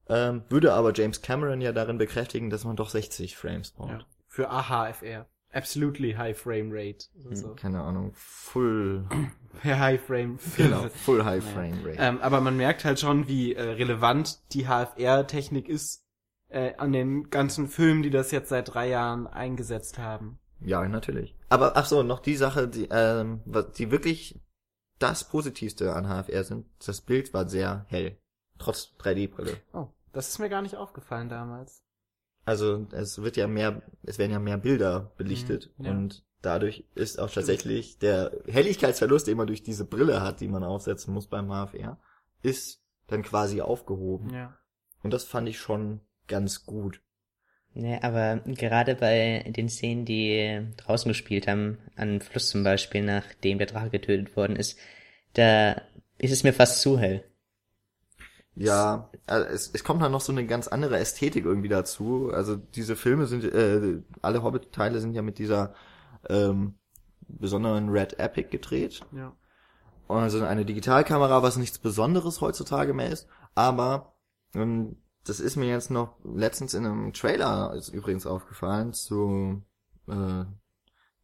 [0.08, 3.91] Ähm, würde aber James Cameron ja darin bekräftigen, dass man doch 60 Frames braucht.
[3.91, 4.06] Ja.
[4.28, 5.28] Für AHFR.
[5.55, 7.05] Absolutely High Frame Rate.
[7.23, 7.55] Hm, So.
[7.55, 9.07] Keine Ahnung, Full,
[9.63, 10.37] High Frame.
[10.57, 11.97] genau, Full High Frame Rate.
[11.97, 16.03] Ähm, aber man merkt halt schon, wie äh, relevant die HFR-Technik ist
[16.49, 20.39] äh, an den ganzen Filmen, die das jetzt seit drei Jahren eingesetzt haben.
[20.59, 21.35] Ja, natürlich.
[21.49, 24.39] Aber ach so, noch die Sache, die, ähm, was, die wirklich
[24.99, 28.17] das Positivste an HFR sind, das Bild war sehr hell.
[28.57, 29.57] Trotz 3D-Brille.
[29.73, 31.83] Oh, das ist mir gar nicht aufgefallen damals.
[32.45, 35.91] Also es wird ja mehr, es werden ja mehr Bilder belichtet Mhm, ja.
[35.91, 40.63] und dadurch ist auch tatsächlich der Helligkeitsverlust, den man durch diese Brille hat, die man
[40.63, 41.97] aufsetzen muss beim HFR,
[42.43, 44.31] ist dann quasi aufgehoben.
[44.31, 44.58] Ja.
[45.01, 47.01] Und das fand ich schon ganz gut.
[47.73, 53.58] Ja, aber gerade bei den Szenen, die draußen gespielt haben, an Fluss zum Beispiel, nachdem
[53.58, 54.79] der Drache getötet worden ist,
[55.34, 55.81] da
[56.17, 57.23] ist es mir fast zu hell.
[58.55, 62.31] Ja, also es, es kommt dann noch so eine ganz andere Ästhetik irgendwie dazu.
[62.33, 65.73] Also diese Filme sind, äh, alle Hobbit-Teile sind ja mit dieser
[66.29, 66.75] ähm,
[67.27, 69.01] besonderen Red Epic gedreht.
[69.11, 69.33] Ja.
[70.07, 73.27] Also eine Digitalkamera, was nichts Besonderes heutzutage mehr ist.
[73.55, 74.15] Aber
[74.53, 79.63] ähm, das ist mir jetzt noch letztens in einem Trailer ist übrigens aufgefallen zu
[80.07, 80.45] äh,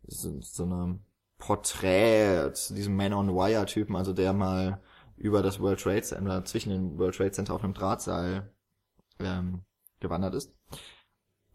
[0.07, 1.05] so, so einem
[1.37, 4.81] Porträt zu diesem Man on Wire Typen, also der mal
[5.21, 8.51] über das World Trade Center, zwischen den World Trade Center auf einem Drahtseil
[9.19, 9.61] ähm,
[9.99, 10.53] gewandert ist.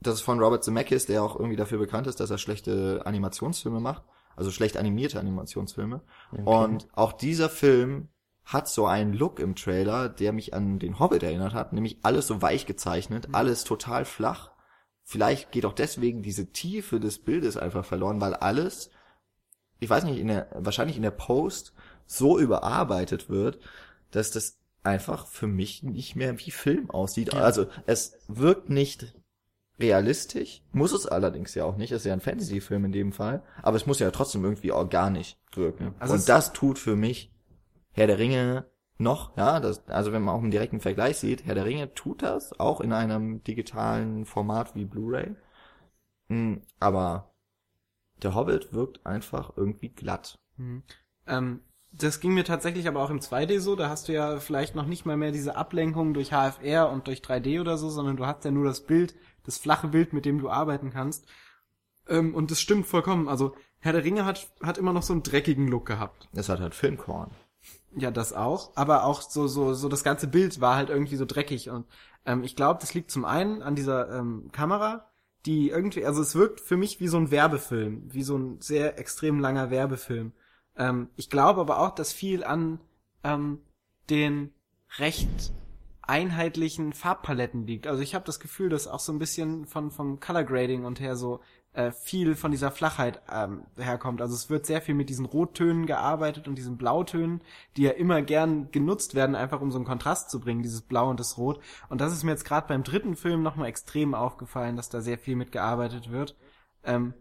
[0.00, 3.80] Das ist von Robert Zemeckis, der auch irgendwie dafür bekannt ist, dass er schlechte Animationsfilme
[3.80, 4.04] macht,
[4.36, 6.02] also schlecht animierte Animationsfilme.
[6.44, 8.08] Und auch dieser Film
[8.44, 12.28] hat so einen Look im Trailer, der mich an den Hobbit erinnert hat, nämlich alles
[12.28, 14.52] so weich gezeichnet, alles total flach.
[15.02, 18.90] Vielleicht geht auch deswegen diese Tiefe des Bildes einfach verloren, weil alles,
[19.80, 21.72] ich weiß nicht, in der, wahrscheinlich in der Post
[22.06, 23.58] so überarbeitet wird,
[24.10, 27.34] dass das einfach für mich nicht mehr wie Film aussieht.
[27.34, 29.14] Also es wirkt nicht
[29.78, 33.42] realistisch, muss es allerdings ja auch nicht, es ist ja ein Fantasy-Film in dem Fall,
[33.62, 35.94] aber es muss ja trotzdem irgendwie organisch wirken.
[35.98, 37.30] Also Und das tut für mich
[37.92, 38.66] Herr der Ringe
[38.98, 42.22] noch, ja, das, also wenn man auch einen direkten Vergleich sieht, Herr der Ringe tut
[42.22, 45.34] das, auch in einem digitalen Format wie Blu-ray.
[46.28, 47.34] Mm, Aber
[48.22, 50.38] der Hobbit wirkt einfach irgendwie glatt.
[51.26, 51.60] Ähm,
[51.98, 53.76] das ging mir tatsächlich aber auch im 2D so.
[53.76, 57.20] Da hast du ja vielleicht noch nicht mal mehr diese Ablenkung durch HFR und durch
[57.20, 60.38] 3D oder so, sondern du hast ja nur das Bild, das flache Bild, mit dem
[60.38, 61.26] du arbeiten kannst.
[62.08, 63.28] Ähm, und das stimmt vollkommen.
[63.28, 66.28] Also Herr der Ringe hat, hat immer noch so einen dreckigen Look gehabt.
[66.32, 67.30] Es hat halt Filmkorn.
[67.94, 68.72] Ja, das auch.
[68.74, 71.70] Aber auch so, so, so das ganze Bild war halt irgendwie so dreckig.
[71.70, 71.86] Und
[72.26, 75.10] ähm, ich glaube, das liegt zum einen an dieser ähm, Kamera,
[75.46, 78.98] die irgendwie, also es wirkt für mich wie so ein Werbefilm, wie so ein sehr
[78.98, 80.32] extrem langer Werbefilm.
[80.76, 82.80] Ähm, ich glaube aber auch, dass viel an
[83.24, 83.60] ähm,
[84.10, 84.52] den
[84.98, 85.52] recht
[86.02, 87.86] einheitlichen Farbpaletten liegt.
[87.86, 91.00] Also ich habe das Gefühl, dass auch so ein bisschen von vom Color Grading und
[91.00, 91.40] her so
[91.72, 94.22] äh, viel von dieser Flachheit ähm, herkommt.
[94.22, 97.42] Also es wird sehr viel mit diesen Rottönen gearbeitet und diesen Blautönen,
[97.76, 101.10] die ja immer gern genutzt werden, einfach um so einen Kontrast zu bringen, dieses Blau
[101.10, 101.60] und das Rot.
[101.88, 105.18] Und das ist mir jetzt gerade beim dritten Film nochmal extrem aufgefallen, dass da sehr
[105.18, 106.36] viel mit gearbeitet wird.
[106.84, 107.14] Ähm,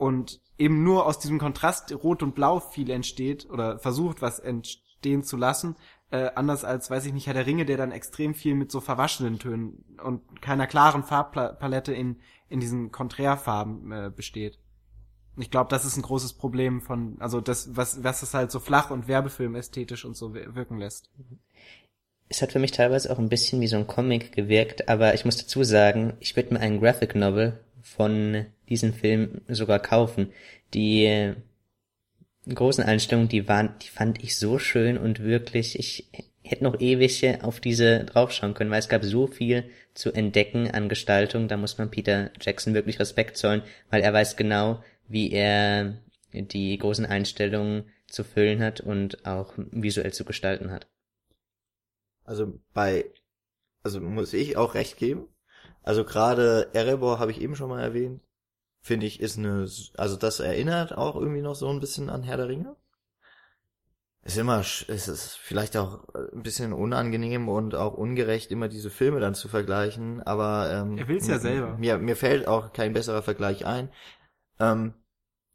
[0.00, 5.22] und eben nur aus diesem Kontrast Rot und Blau viel entsteht oder versucht, was entstehen
[5.22, 5.76] zu lassen,
[6.10, 8.80] äh, anders als, weiß ich nicht, Herr der Ringe, der dann extrem viel mit so
[8.80, 12.16] verwaschenen Tönen und keiner klaren Farbpalette in,
[12.48, 14.58] in diesen Konträrfarben äh, besteht.
[15.36, 18.58] Ich glaube, das ist ein großes Problem von, also das, was, was es halt so
[18.58, 21.10] flach und Werbefilm ästhetisch und so wir- wirken lässt.
[22.30, 25.26] Es hat für mich teilweise auch ein bisschen wie so ein Comic gewirkt, aber ich
[25.26, 30.32] muss dazu sagen, ich würde mir einen Graphic Novel von diesem Film sogar kaufen.
[30.72, 31.34] Die äh,
[32.48, 36.08] großen Einstellungen, die waren, die fand ich so schön und wirklich, ich
[36.42, 40.88] hätte noch ewig auf diese draufschauen können, weil es gab so viel zu entdecken an
[40.88, 45.98] Gestaltung, da muss man Peter Jackson wirklich Respekt zollen, weil er weiß genau, wie er
[46.32, 50.88] die großen Einstellungen zu füllen hat und auch visuell zu gestalten hat.
[52.24, 53.04] Also bei,
[53.82, 55.28] also muss ich auch recht geben.
[55.82, 58.20] Also gerade Erebor habe ich eben schon mal erwähnt.
[58.82, 62.38] Finde ich ist eine, also das erinnert auch irgendwie noch so ein bisschen an Herr
[62.38, 62.76] der Ringe.
[64.22, 69.18] Ist immer, es ist vielleicht auch ein bisschen unangenehm und auch ungerecht, immer diese Filme
[69.18, 71.78] dann zu vergleichen, aber ähm, Er will's ja selber.
[71.78, 73.90] Mir, mir fällt auch kein besserer Vergleich ein.
[74.58, 74.92] Ähm,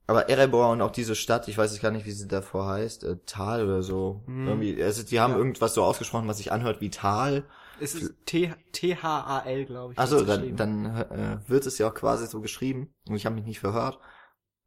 [0.08, 3.04] aber Erebor und auch diese Stadt, ich weiß jetzt gar nicht, wie sie davor heißt,
[3.04, 4.24] äh, Tal oder so.
[4.26, 4.48] Hm.
[4.48, 5.38] Irgendwie, also die haben Ja.
[5.38, 7.44] irgendwas so ausgesprochen, was sich anhört wie Tal.
[7.80, 10.00] Es ist T- T-H-A-L, glaube ich.
[10.00, 13.46] Also dann, dann äh, wird es ja auch quasi so geschrieben und ich habe mich
[13.46, 14.00] nicht verhört.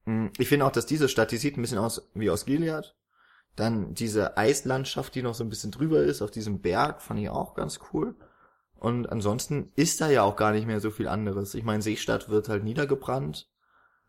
[0.05, 2.95] Mm, Ich finde auch, dass diese Stadt, die sieht ein bisschen aus wie aus Gilead.
[3.57, 7.29] Dann diese Eislandschaft, die noch so ein bisschen drüber ist, auf diesem Berg, fand ich
[7.29, 8.15] auch ganz cool.
[8.77, 11.55] Und ansonsten ist da ja auch gar nicht mehr so viel anderes.
[11.55, 13.51] Ich meine, Seestadt wird halt niedergebrannt.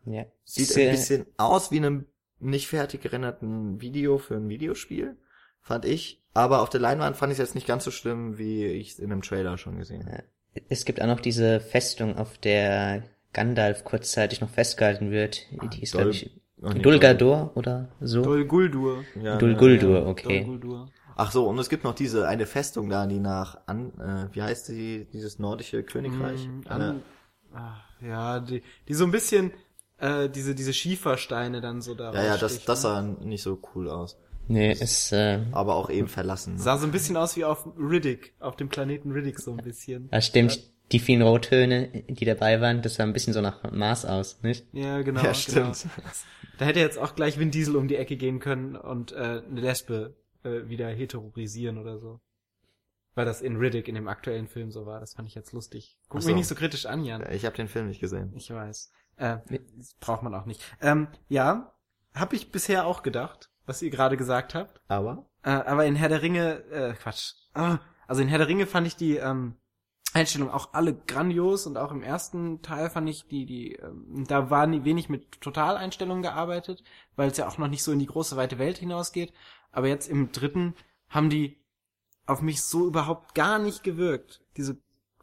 [0.06, 0.26] Ja.
[0.44, 2.06] Sieht ein bisschen aus wie einem
[2.40, 5.18] nicht fertig gerenderten Video für ein Videospiel,
[5.62, 6.22] fand ich.
[6.34, 9.00] Aber auf der Leinwand fand ich es jetzt nicht ganz so schlimm, wie ich es
[9.00, 10.24] in einem Trailer schon gesehen habe.
[10.70, 15.46] Es gibt auch noch diese Festung, auf der Gandalf kurzzeitig noch festgehalten wird.
[15.74, 18.22] Die ist, glaube ich, Oh, nee, Dulgador oder so?
[18.22, 19.06] Dol Guldur.
[19.22, 20.06] Ja, Dul ja.
[20.06, 20.40] Okay.
[20.40, 20.90] Dol Guldur.
[21.16, 24.42] Ach so, und es gibt noch diese eine Festung da, die nach an, äh, wie
[24.42, 26.48] heißt die, dieses nordische Königreich?
[26.48, 27.04] Mm, Äh, an,
[27.54, 29.52] ah, ja, die, die so ein bisschen
[29.98, 32.90] äh, diese diese Schiefersteine dann so da ja, ja, das, das ne?
[32.90, 34.18] sah nicht so cool aus.
[34.50, 36.56] Nee, es, äh, Aber auch eben verlassen.
[36.56, 36.60] Ne?
[36.60, 40.10] sah so ein bisschen aus wie auf Riddick, auf dem Planeten Riddick so ein bisschen.
[40.10, 40.60] das stimmt.
[40.92, 44.66] Die vielen Rottöne, die dabei waren, das sah ein bisschen so nach Mars aus, nicht?
[44.74, 45.22] Ja, genau.
[45.22, 45.84] Ja, stimmt.
[45.84, 46.10] Genau.
[46.58, 49.62] Da hätte jetzt auch gleich Vin Diesel um die Ecke gehen können und äh, eine
[49.62, 52.20] Lesbe äh, wieder heterorisieren oder so.
[53.14, 55.00] Weil das in Riddick in dem aktuellen Film so war.
[55.00, 55.98] Das fand ich jetzt lustig.
[56.08, 56.38] Guck Ach mich so.
[56.38, 57.24] nicht so kritisch an, Jan.
[57.32, 58.34] Ich habe den Film nicht gesehen.
[58.36, 58.92] Ich weiß.
[59.18, 59.38] Äh,
[59.78, 60.62] das braucht man auch nicht.
[60.82, 61.72] Ähm, ja,
[62.16, 64.82] habe ich bisher auch gedacht, was ihr gerade gesagt habt.
[64.88, 65.30] Aber?
[65.44, 67.36] Äh, aber in Herr der Ringe, äh, Quatsch.
[67.54, 67.78] Ah,
[68.08, 69.56] also in Herr der Ringe fand ich die ähm,
[70.14, 74.50] Einstellungen auch alle grandios und auch im ersten Teil fand ich die, die, ähm, da
[74.50, 76.84] war nie wenig mit Totaleinstellungen gearbeitet,
[77.16, 79.32] weil es ja auch noch nicht so in die große weite Welt hinausgeht.
[79.72, 80.74] Aber jetzt im dritten
[81.08, 81.64] haben die
[82.26, 84.42] auf mich so überhaupt gar nicht gewirkt.
[84.58, 84.78] Diese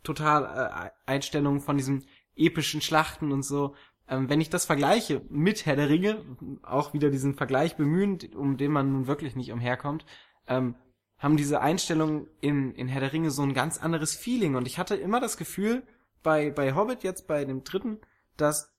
[0.04, 2.06] Total-Einstellungen von diesen
[2.36, 3.74] epischen Schlachten und so.
[4.08, 6.24] Ähm, wenn ich das vergleiche mit Herr der Ringe,
[6.62, 10.06] auch wieder diesen Vergleich bemühen, um den man nun wirklich nicht umherkommt,
[10.46, 10.76] ähm,
[11.18, 14.54] haben diese Einstellungen in, in Herr der Ringe so ein ganz anderes Feeling.
[14.54, 15.82] Und ich hatte immer das Gefühl,
[16.22, 18.00] bei, bei Hobbit, jetzt bei dem dritten,
[18.36, 18.74] dass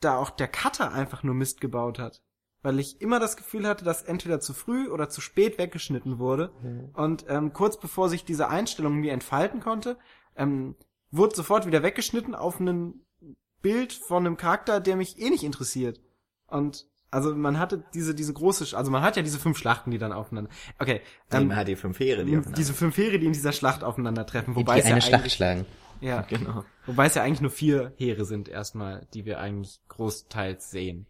[0.00, 2.22] da auch der Cutter einfach nur Mist gebaut hat.
[2.62, 6.52] Weil ich immer das Gefühl hatte, dass entweder zu früh oder zu spät weggeschnitten wurde.
[6.94, 9.98] Und ähm, kurz bevor sich diese Einstellung mir entfalten konnte,
[10.34, 10.74] ähm,
[11.10, 13.05] wurde sofort wieder weggeschnitten auf ein
[13.62, 16.00] Bild von einem Charakter, der mich eh nicht interessiert.
[16.46, 19.98] Und also man hatte diese diese große, also man hat ja diese fünf Schlachten, die
[19.98, 20.50] dann aufeinander.
[20.78, 23.52] Okay, Ähm, man hat die fünf Heere, die aufeinander- diese fünf Heere, die in dieser
[23.52, 25.66] Schlacht aufeinandertreffen, wobei die es ja eine Schlacht eigentlich, schlagen.
[26.00, 26.64] ja, Genau.
[26.84, 31.06] wobei es ja eigentlich nur vier Heere sind erstmal, die wir eigentlich großteils sehen.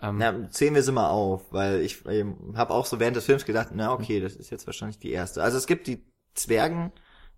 [0.00, 3.24] Ähm, Na, zählen wir sie mal auf, weil ich ähm, habe auch so während des
[3.24, 5.42] Films gedacht, na okay, das ist jetzt wahrscheinlich die erste.
[5.42, 6.92] Also es gibt die Zwergen,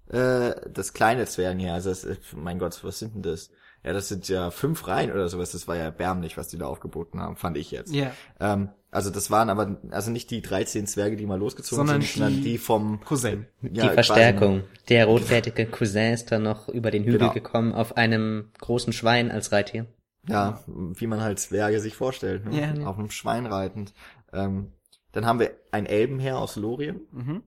[0.09, 3.51] äh, das kleine Zwergen hier, also das, ist- mein Gott, was sind denn das?
[3.85, 6.67] Ja, das sind ja fünf Reihen oder sowas, das war ja erbärmlich, was die da
[6.67, 7.95] aufgeboten haben, fand ich jetzt.
[7.95, 8.11] Ja.
[8.41, 12.12] Ähm, also das waren aber, also nicht die 13 Zwerge, die mal losgezogen Sondern sind,
[12.14, 13.47] sondern die- die vom Cousin.
[13.62, 14.64] ja, die quasi- Verstärkung.
[14.88, 17.33] Der rotbärtige Cousin ist dann noch über den Hügel Genau.
[17.33, 19.87] gekommen auf einem großen Schwein als Reittier.
[20.27, 22.61] Ja, wie man halt Zwerge sich vorstellt, ne?
[22.61, 22.87] Ja, ja.
[22.87, 23.95] auf einem Schwein reitend.
[24.33, 24.73] Ähm,
[25.12, 27.01] dann haben wir ein Elbenheer aus Lorien.
[27.12, 27.43] Mhm.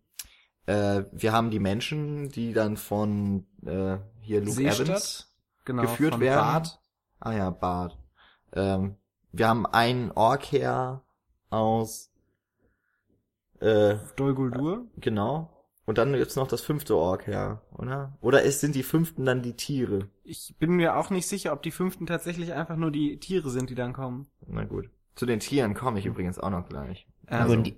[0.66, 5.31] Äh, wir haben die Menschen, die dann von äh, hier Luke Seestadt, Evans
[5.66, 6.40] Genau, geführt von werden.
[6.40, 6.82] Bart.
[7.20, 7.98] Ah ja, Bart.
[8.54, 8.96] Ähm,
[9.32, 11.04] wir haben ein Orkheer
[11.50, 12.12] aus
[13.60, 14.86] äh, Dol Guldur.
[14.98, 15.50] genau.
[15.86, 18.18] Und dann gibt's noch das fünfte Orkheer, oder?
[18.22, 20.10] Oder es sind die fünften dann die Tiere.
[20.24, 23.70] Ich bin mir auch nicht sicher, ob die fünften tatsächlich einfach nur die Tiere sind,
[23.70, 24.28] die dann kommen.
[24.48, 24.90] Na gut.
[25.16, 27.08] Zu den Tieren komme ich übrigens auch noch gleich.
[27.28, 27.76] Ähm, wurden, die,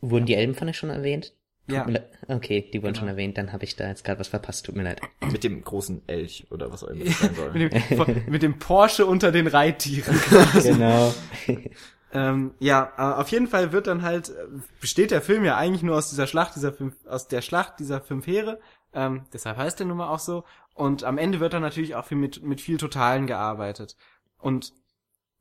[0.00, 1.34] wurden die Elben von euch schon erwähnt?
[1.68, 1.86] Ja.
[2.28, 3.00] Okay, die wurden Genau.
[3.00, 5.00] schon erwähnt, dann habe ich da jetzt gerade was verpasst, tut mir leid.
[5.30, 7.52] Mit dem großen Elch oder was auch immer das sein soll.
[7.52, 10.18] mit, dem, mit dem Porsche unter den Reittieren.
[10.62, 11.14] genau.
[12.12, 14.32] ähm, ja, auf jeden Fall wird dann halt,
[14.80, 18.00] besteht der Film ja eigentlich nur aus dieser Schlacht, dieser fünf, aus der Schlacht dieser
[18.00, 18.58] fünf Heere.
[18.94, 20.44] Ähm, deshalb heißt der nun mal auch so.
[20.74, 23.96] Und am Ende wird dann natürlich auch viel mit, mit viel Totalen gearbeitet.
[24.38, 24.72] Und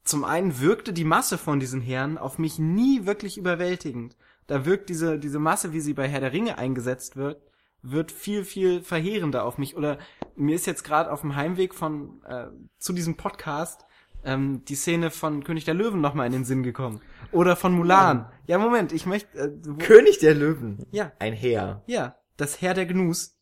[0.03, 4.15] zum einen wirkte die Masse von diesen Heeren auf mich nie wirklich überwältigend.
[4.47, 7.41] Da wirkt diese, diese Masse, wie sie bei Herr der Ringe eingesetzt wird,
[7.81, 9.75] wird viel, viel verheerender auf mich.
[9.77, 9.97] Oder
[10.35, 12.47] mir ist jetzt gerade auf dem Heimweg von äh,
[12.79, 13.85] zu diesem Podcast
[14.23, 17.01] ähm, die Szene von König der Löwen nochmal in den Sinn gekommen.
[17.31, 18.29] Oder von Mulan.
[18.45, 19.37] Ja, Moment, ich möchte.
[19.37, 20.85] Äh, König der Löwen.
[20.91, 21.83] ja, Ein Heer.
[21.87, 23.37] ja, das Herr der Gnus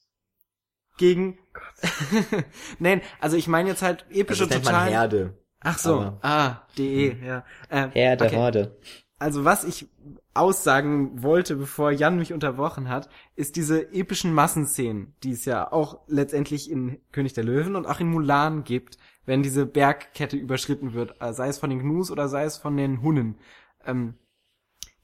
[0.97, 1.39] gegen.
[2.79, 4.87] Nein, also ich meine jetzt halt Also epische das nennt man.
[4.87, 5.37] Herde.
[5.61, 7.43] Ach so, ah, de, ja.
[7.69, 8.35] Äh, Herr der okay.
[8.35, 8.77] Horde.
[9.17, 9.87] Also was ich
[10.33, 16.01] aussagen wollte, bevor Jan mich unterbrochen hat, ist diese epischen Massenszenen, die es ja auch
[16.07, 21.15] letztendlich in König der Löwen und auch in Mulan gibt, wenn diese Bergkette überschritten wird,
[21.21, 23.37] äh, sei es von den Gnus oder sei es von den Hunnen.
[23.85, 24.15] Ähm,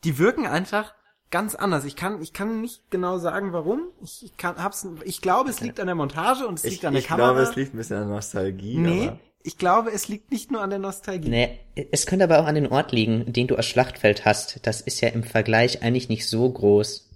[0.04, 0.94] die wirken einfach
[1.30, 1.86] ganz anders.
[1.86, 3.88] Ich kann, ich kann nicht genau sagen, warum.
[4.02, 6.86] Ich, ich kann, hab's, ich glaube, es liegt an der Montage und es Ich, liegt
[6.86, 7.28] an der ich Kamera.
[7.32, 8.78] glaube, es liegt ein bisschen an der Nostalgie.
[8.78, 11.30] nee, Aber ich glaube, es liegt nicht nur an der Nostalgie.
[11.30, 11.60] Nee,
[11.92, 14.66] es könnte aber auch an den Ort liegen, den du als Schlachtfeld hast.
[14.66, 17.10] Das ist ja im Vergleich eigentlich nicht so groß,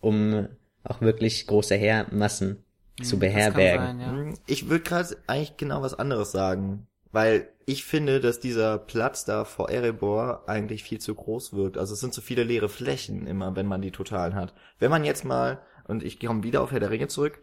[0.00, 0.48] um
[0.84, 2.64] auch wirklich große Heermassen
[2.98, 3.86] zu Das kann beherbergen.
[3.86, 4.10] sein, ja.
[4.12, 6.86] Hm, Ich würde gerade eigentlich genau was anderes sagen.
[7.10, 11.76] Weil ich finde, dass dieser Platz da vor Erebor eigentlich viel zu groß wirkt.
[11.76, 14.54] Also es sind so viele leere Flächen immer, wenn man die Totalen hat.
[14.78, 17.40] Wenn man jetzt mal, und ich komme wieder auf Herr der Ringe zurück,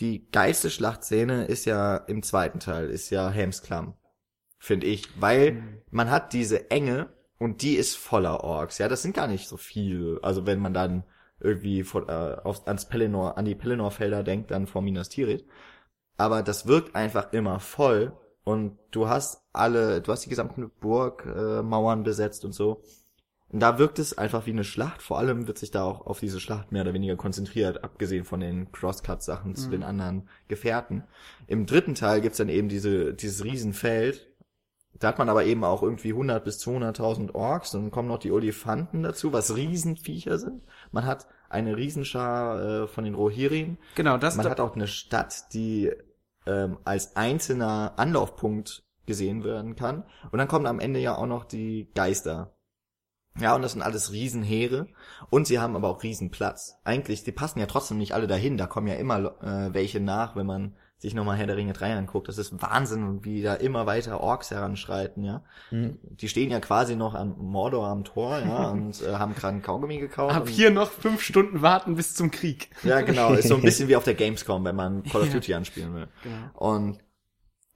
[0.00, 3.94] die geilste Schlachtszene ist ja im zweiten Teil, ist ja Helms Klamm.
[4.58, 5.20] Finde ich.
[5.20, 7.08] Weil man hat diese Enge
[7.38, 8.78] und die ist voller Orks.
[8.78, 10.18] Ja, das sind gar nicht so viele.
[10.22, 11.04] Also wenn man dann
[11.40, 15.46] irgendwie von, äh, auf, ans Pelennor, an die Pelennor-Felder denkt, dann vor Minas Tirith.
[16.16, 18.12] Aber das wirkt einfach immer voll
[18.44, 22.82] und du hast alle, du hast die gesamten Burgmauern äh, Mauern besetzt und so.
[23.52, 25.02] Und da wirkt es einfach wie eine Schlacht.
[25.02, 28.40] Vor allem wird sich da auch auf diese Schlacht mehr oder weniger konzentriert, abgesehen von
[28.40, 31.04] den Crosscut-Sachen zu den anderen Gefährten.
[31.48, 34.28] Im dritten Teil gibt's dann eben diese, dieses Riesenfeld.
[34.98, 37.72] Da hat man aber eben auch irgendwie 100 bis 200.000 Orks.
[37.72, 40.62] Dann kommen noch die Olifanten dazu, was Riesenviecher sind.
[40.92, 43.78] Man hat eine Riesenschar äh, von den Rohirrim.
[43.96, 45.90] Genau, das Man hat auch eine Stadt, die
[46.46, 50.04] ähm, als einzelner Anlaufpunkt gesehen werden kann.
[50.30, 52.54] Und dann kommen am Ende ja auch noch die Geister.
[53.38, 54.88] Ja, und das sind alles Riesenheere.
[55.30, 56.76] Und sie haben aber auch Riesenplatz.
[56.84, 58.56] Eigentlich, die passen ja trotzdem nicht alle dahin.
[58.56, 61.96] Da kommen ja immer äh, welche nach, wenn man sich nochmal Herr der Ringe 3
[61.96, 62.28] anguckt.
[62.28, 65.42] Das ist Wahnsinn, wie da immer weiter Orks heranschreiten, ja.
[65.70, 65.98] Hm.
[66.02, 69.62] Die stehen ja quasi noch am Mordor am Tor, ja, und äh, haben gerade einen
[69.62, 70.34] Kaugummi gekauft.
[70.34, 72.68] Ab hier noch fünf Stunden warten bis zum Krieg.
[72.82, 73.32] ja, genau.
[73.32, 76.08] Ist so ein bisschen wie auf der Gamescom, wenn man Call of Duty anspielen will.
[76.22, 76.74] Genau.
[76.74, 76.98] Und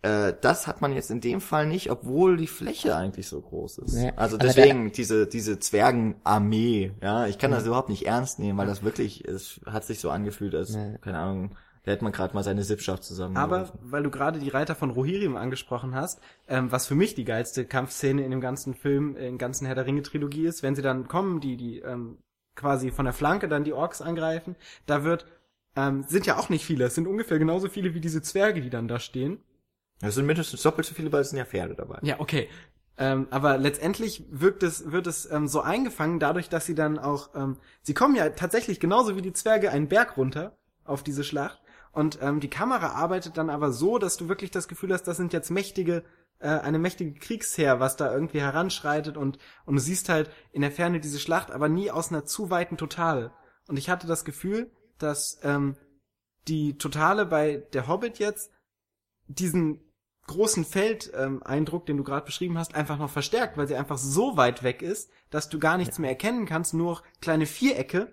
[0.04, 3.78] äh, das hat man jetzt in dem Fall nicht, obwohl die Fläche eigentlich so groß
[3.78, 4.02] ist.
[4.02, 8.66] Ja, also deswegen diese diese Zwergenarmee, ja, ich kann das überhaupt nicht ernst nehmen, weil
[8.66, 10.98] das wirklich, es hat sich so angefühlt, als Ja.
[10.98, 13.36] keine Ahnung, da hätte man gerade mal seine Sippschaft zusammen.
[13.38, 17.24] Aber weil du gerade die Reiter von Rohirrim angesprochen hast, ähm, was für mich die
[17.24, 20.82] geilste Kampfszene in dem ganzen Film, in ganzen Herr der Ringe Trilogie ist, wenn sie
[20.82, 22.18] dann kommen, die die ähm,
[22.56, 25.26] quasi von der Flanke dann die Orks angreifen, da wird
[25.76, 28.70] ähm, sind ja auch nicht viele, es sind ungefähr genauso viele wie diese Zwerge, die
[28.70, 29.38] dann da stehen.
[30.00, 31.98] Es sind mindestens doppelt so viele, weil es sind ja Pferde dabei.
[32.02, 32.48] Ja, okay.
[32.96, 37.34] Ähm, aber letztendlich wirkt es, wird es ähm, so eingefangen, dadurch, dass sie dann auch,
[37.34, 41.60] ähm, sie kommen ja tatsächlich genauso wie die Zwerge einen Berg runter auf diese Schlacht.
[41.92, 45.16] Und ähm, die Kamera arbeitet dann aber so, dass du wirklich das Gefühl hast, das
[45.16, 46.04] sind jetzt mächtige,
[46.38, 50.72] äh, eine mächtige Kriegsheer, was da irgendwie heranschreitet und, und du siehst halt in der
[50.72, 53.32] Ferne diese Schlacht, aber nie aus einer zu weiten Totale.
[53.66, 55.76] Und ich hatte das Gefühl, dass ähm,
[56.46, 58.50] die Totale bei der Hobbit jetzt
[59.38, 59.80] diesen
[60.26, 64.62] großen Feldeindruck, den du gerade beschrieben hast, einfach noch verstärkt, weil sie einfach so weit
[64.62, 68.12] weg ist, dass du gar nichts mehr erkennen kannst, nur kleine Vierecke,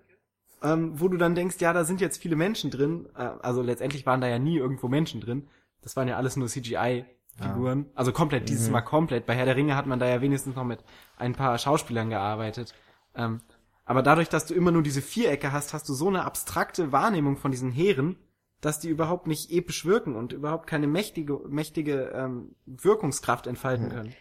[0.62, 3.08] ähm, wo du dann denkst, ja, da sind jetzt viele Menschen drin.
[3.16, 5.48] Äh, also letztendlich waren da ja nie irgendwo Menschen drin.
[5.82, 7.88] Das waren ja alles nur CGI-Figuren.
[7.96, 9.26] Also komplett, dieses Mal komplett.
[9.26, 10.84] Bei Herr der Ringe hat man da ja wenigstens noch mit
[11.18, 12.76] ein paar Schauspielern gearbeitet.
[13.16, 13.42] Ähm,
[13.86, 17.38] aber dadurch, dass du immer nur diese Vierecke hast, hast du so eine abstrakte Wahrnehmung
[17.38, 18.18] von diesen Heeren,
[18.62, 24.16] dass die überhaupt nicht episch wirken und überhaupt keine mächtige, mächtige ähm, Wirkungskraft entfalten können.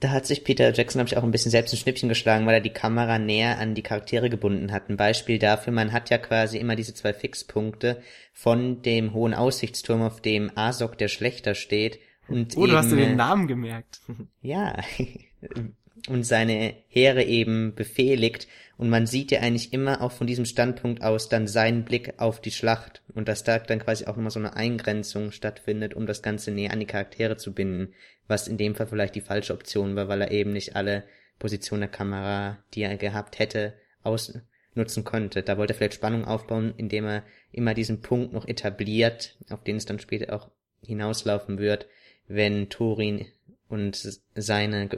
[0.00, 2.54] Da hat sich Peter Jackson, glaube ich, auch ein bisschen selbst ein Schnippchen geschlagen, weil
[2.54, 4.88] er die Kamera näher an die Charaktere gebunden hat.
[4.88, 10.02] Ein Beispiel dafür, man hat ja quasi immer diese zwei Fixpunkte von dem hohen Aussichtsturm,
[10.02, 12.00] auf dem Asok der Schlechter steht.
[12.26, 14.00] Und Oh, du hast dir eben, den Namen gemerkt.
[14.40, 14.76] Ja.
[16.08, 18.48] und seine Heere eben befehligt.
[18.76, 22.40] Und man sieht ja eigentlich immer auch von diesem Standpunkt aus dann seinen Blick auf
[22.40, 23.02] die Schlacht.
[23.14, 26.72] Und dass da dann quasi auch nochmal so eine Eingrenzung stattfindet, um das Ganze näher
[26.72, 27.94] an die Charaktere zu binden.
[28.26, 31.04] Was in dem Fall vielleicht die falsche Option war, weil er eben nicht alle
[31.38, 35.42] Positionen der Kamera, die er gehabt hätte, ausnutzen konnte.
[35.42, 39.76] Da wollte er vielleicht Spannung aufbauen, indem er immer diesen Punkt noch etabliert, auf den
[39.76, 40.50] es dann später auch
[40.84, 41.86] hinauslaufen wird,
[42.26, 43.26] wenn Thorin
[43.68, 44.88] und seine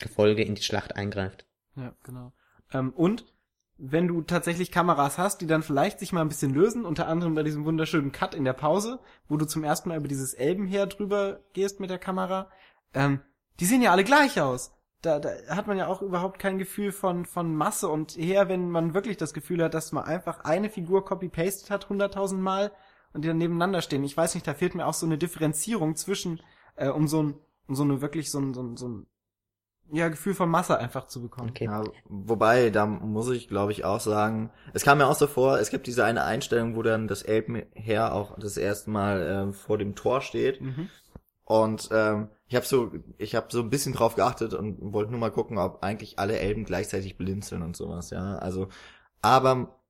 [0.00, 1.46] Gefolge in die Schlacht eingreift.
[1.76, 2.32] Ja, genau.
[2.72, 3.24] Ähm, und
[3.82, 7.34] wenn du tatsächlich Kameras hast, die dann vielleicht sich mal ein bisschen lösen, unter anderem
[7.34, 10.86] bei diesem wunderschönen Cut in der Pause, wo du zum ersten Mal über dieses Elbenheer
[10.86, 12.50] drüber gehst mit der Kamera,
[12.92, 13.20] ähm,
[13.58, 14.72] die sehen ja alle gleich aus.
[15.00, 18.70] Da, da hat man ja auch überhaupt kein Gefühl von, von Masse und eher, wenn
[18.70, 22.72] man wirklich das Gefühl hat, dass man einfach eine Figur copy-pasted hat, hunderttausend Mal
[23.14, 24.04] und die dann nebeneinander stehen.
[24.04, 26.42] Ich weiß nicht, da fehlt mir auch so eine Differenzierung zwischen,
[26.76, 27.34] äh, um so ein,
[27.66, 29.06] um so eine wirklich so ein, so ein, so ein
[29.92, 31.50] ja, Gefühl von Masse einfach zu bekommen.
[31.50, 31.64] Okay.
[31.64, 35.58] Ja, wobei, da muss ich, glaube ich, auch sagen, es kam mir auch so vor,
[35.58, 39.78] es gibt diese eine Einstellung, wo dann das Elbenheer auch das erste Mal äh, vor
[39.78, 40.60] dem Tor steht.
[40.60, 40.88] Mhm.
[41.44, 45.20] Und ähm, ich habe so, ich habe so ein bisschen drauf geachtet und wollte nur
[45.20, 48.36] mal gucken, ob eigentlich alle Elben gleichzeitig blinzeln und sowas, ja.
[48.36, 48.68] Also,
[49.20, 49.80] aber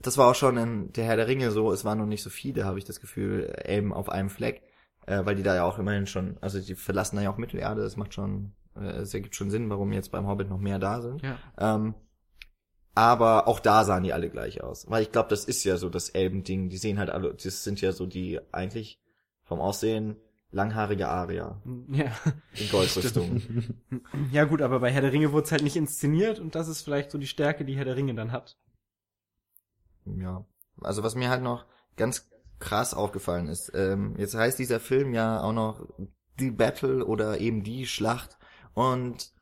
[0.00, 2.30] das war auch schon in der Herr der Ringe so, es waren noch nicht so
[2.30, 4.62] viele, habe ich das Gefühl, Elben auf einem Fleck,
[5.06, 7.82] äh, weil die da ja auch immerhin schon, also die verlassen da ja auch Mittelerde,
[7.82, 11.22] das macht schon, es ergibt schon Sinn, warum jetzt beim Hobbit noch mehr da sind.
[11.22, 11.38] Ja.
[11.58, 11.94] Ähm,
[12.94, 14.88] aber auch da sahen die alle gleich aus.
[14.90, 16.68] Weil ich glaube, das ist ja so das Elben-Ding.
[16.68, 19.00] Die sehen halt alle, das sind ja so die eigentlich
[19.44, 20.16] vom Aussehen
[20.50, 22.12] langhaarige Arier Ja.
[22.54, 23.40] in Goldrüstung.
[24.32, 26.82] Ja gut, aber bei Herr der Ringe wurde es halt nicht inszeniert und das ist
[26.82, 28.58] vielleicht so die Stärke, die Herr der Ringe dann hat.
[30.04, 30.44] ja.
[30.80, 31.64] Also was mir halt noch
[31.96, 35.86] ganz krass aufgefallen ist, ähm, jetzt heißt dieser Film ja auch noch
[36.40, 38.36] die Battle oder eben die Schlacht
[38.74, 39.32] und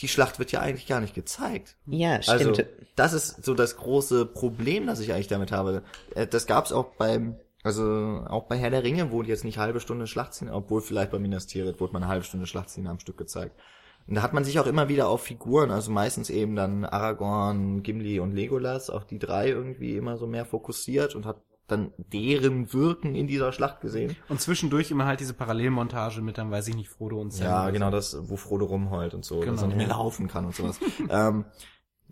[0.00, 1.76] die Schlacht wird ja eigentlich gar nicht gezeigt.
[1.86, 2.66] Ja, Also, stimmt.
[2.96, 5.82] das ist so das große Problem, das ich eigentlich damit habe.
[6.14, 9.80] Äh, Das gab's auch beim, also auch bei Herr der Ringe wurde jetzt nicht halbe
[9.80, 13.18] Stunde Schlachtszene, obwohl vielleicht bei Minas Tirith wurde man eine halbe Stunde Schlachtszene am Stück
[13.18, 13.58] gezeigt.
[14.06, 17.82] Und da hat man sich auch immer wieder auf Figuren, also meistens eben dann Aragorn,
[17.82, 21.36] Gimli und Legolas, auf die drei irgendwie immer so mehr fokussiert und hat
[21.70, 24.16] dann deren Wirken in dieser Schlacht gesehen.
[24.28, 27.46] Und zwischendurch immer halt diese Parallelmontage mit dann, weiß ich nicht, Frodo und Sam.
[27.46, 27.92] Ja, genau so.
[27.92, 29.92] das, wo Frodo rumheult und so, dass Genau, er nicht mehr ja.
[29.96, 30.78] laufen kann und sowas.
[31.10, 31.44] ähm,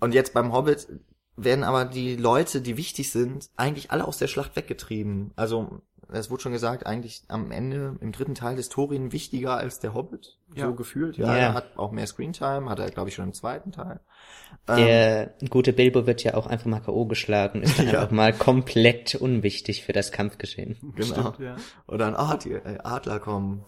[0.00, 0.86] und jetzt beim Hobbit
[1.36, 5.32] werden aber die Leute, die wichtig sind, eigentlich alle aus der Schlacht weggetrieben.
[5.36, 9.78] Also, es wurde schon gesagt, eigentlich am Ende, im dritten Teil ist Thorin wichtiger als
[9.78, 10.66] der Hobbit, Ja.
[10.66, 11.16] so gefühlt.
[11.18, 11.36] Ja, Ja.
[11.36, 14.00] er hat auch mehr Screentime, hat er, glaube ich, schon im zweiten Teil.
[14.68, 17.06] Ähm, Der gute Bilbo wird ja auch einfach mal K.O.
[17.06, 17.92] geschlagen, ist dann Ja.
[18.02, 20.76] einfach mal komplett unwichtig für das Kampfgeschehen.
[20.96, 21.32] Genau.
[21.34, 21.56] Stimmt, ja.
[21.96, 23.64] Dann, ah, die äh, Adler kommen.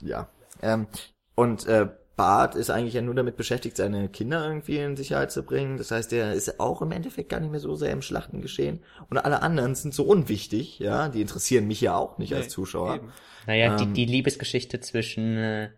[0.00, 0.28] Ja.
[0.62, 0.86] Ähm,
[1.34, 5.42] und äh, Bart ist eigentlich ja nur damit beschäftigt, seine Kinder irgendwie in Sicherheit zu
[5.42, 5.78] bringen.
[5.78, 8.84] Das heißt, der ist auch im Endeffekt gar nicht mehr so sehr im Schlachtengeschehen.
[9.10, 11.08] Und alle anderen sind so unwichtig, ja.
[11.08, 12.94] Die interessieren mich ja auch nicht als Nee, Zuschauer.
[12.96, 13.12] eben.
[13.48, 15.70] Naja, Ähm, die, die Liebesgeschichte zwischen äh,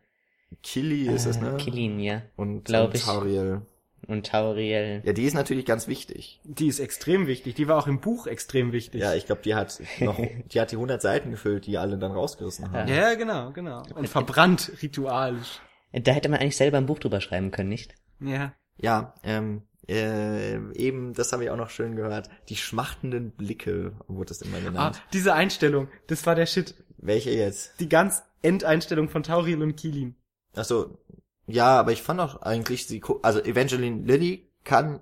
[0.63, 1.57] Killy ist es, ne?
[1.57, 3.05] Killin, ja, Und, glaub und ich.
[3.05, 3.63] Tauriel.
[4.09, 5.03] Und Tauriel.
[5.05, 6.41] Ja, die ist natürlich ganz wichtig.
[6.45, 7.55] Die ist extrem wichtig.
[7.55, 9.01] Die war auch im Buch extrem wichtig.
[9.03, 12.13] Ja, ich glaube, die hat noch, die hat die 100 Seiten gefüllt, die alle dann
[12.13, 12.89] rausgerissen haben.
[12.89, 13.83] ja, genau, genau.
[13.95, 15.61] Und verbrannt ritualisch.
[15.93, 17.95] Da hätte man eigentlich selber ein Buch drüber schreiben können, nicht?
[18.21, 18.53] Ja.
[18.79, 22.29] Ja, ähm, äh, eben, das habe ich auch noch schön gehört.
[22.49, 25.03] Die schmachtenden Blicke wurde es immer Ah, genannt.
[25.13, 26.75] diese Einstellung, das war der Shit.
[26.99, 27.79] Welche jetzt?
[27.81, 30.17] Die ganz Endeinstellung von Tauriel und Kilin.
[30.55, 30.99] Ach so,
[31.47, 35.01] ja, aber ich fand auch eigentlich, sie, also Evangeline Lilly kann,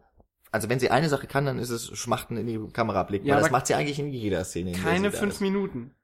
[0.51, 3.26] also wenn sie eine Sache kann, dann ist es Schmachten in die Kamera blicken.
[3.26, 4.70] Ja, weil das macht sie eigentlich in jeder Szene.
[4.70, 5.40] in Keine fünf ist.
[5.40, 5.95] Minuten.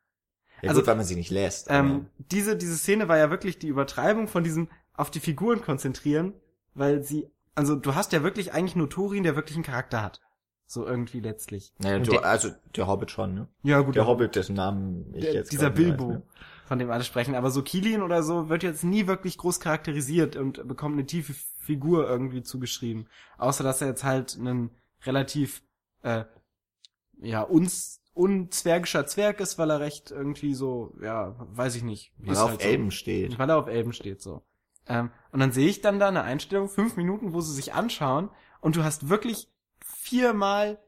[0.62, 1.68] Ja, also, gut, weil man sie nicht lässt.
[1.70, 6.34] Ähm, diese, diese Szene war ja wirklich die Übertreibung von diesem auf die Figuren konzentrieren,
[6.74, 10.20] weil sie, also du hast ja wirklich eigentlich nur Turin, der wirklich einen Charakter hat.
[10.66, 11.72] So irgendwie letztlich.
[11.78, 13.48] naja, du, der- also der Hobbit schon, ne?
[13.62, 13.96] Ja, gut.
[13.96, 16.22] Der Hobbit, dessen Namen ich der, jetzt dieser Bilbo, weiß, ne?
[16.70, 17.34] Von dem alle sprechen.
[17.34, 21.34] Aber so Kilin oder so wird jetzt nie wirklich groß charakterisiert und bekommt eine tiefe
[21.58, 23.08] Figur irgendwie zugeschrieben.
[23.38, 24.70] Außer dass er jetzt halt ein
[25.02, 25.64] relativ,
[26.04, 26.26] äh,
[27.20, 32.12] ja, uns, unzwergischer Zwerg ist, weil er recht irgendwie so, ja, weiß ich nicht.
[32.18, 32.68] Weil er auf halt so.
[32.68, 33.36] Elben steht.
[33.36, 34.42] Weil er auf Elben steht, so.
[34.86, 38.30] Ähm, und dann sehe ich dann da eine Einstellung, fünf Minuten, wo sie sich anschauen
[38.60, 39.48] und du hast wirklich
[39.84, 40.78] viermal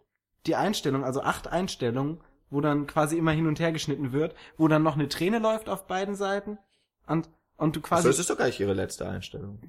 [0.47, 2.21] die Einstellung, also acht Einstellungen,
[2.53, 5.69] wo dann quasi immer hin und her geschnitten wird, wo dann noch eine Träne läuft
[5.69, 6.59] auf beiden Seiten
[7.07, 9.61] und, und du quasi, Also, das ist doch gleich ihre letzte Einstellung.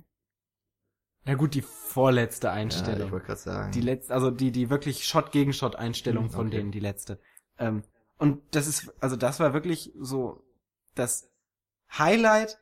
[1.25, 3.07] na gut, die vorletzte Ja, Einstellung.
[3.07, 3.71] ich wollte gerade sagen.
[3.71, 6.57] die letzte, also die, die wirklich Shot gegen Shot Einstellung Hm, von okay.
[6.57, 7.19] denen, die letzte.
[7.57, 7.83] Ähm,
[8.17, 10.43] und das ist, also das war wirklich so
[10.95, 11.29] das
[11.97, 12.59] Highlight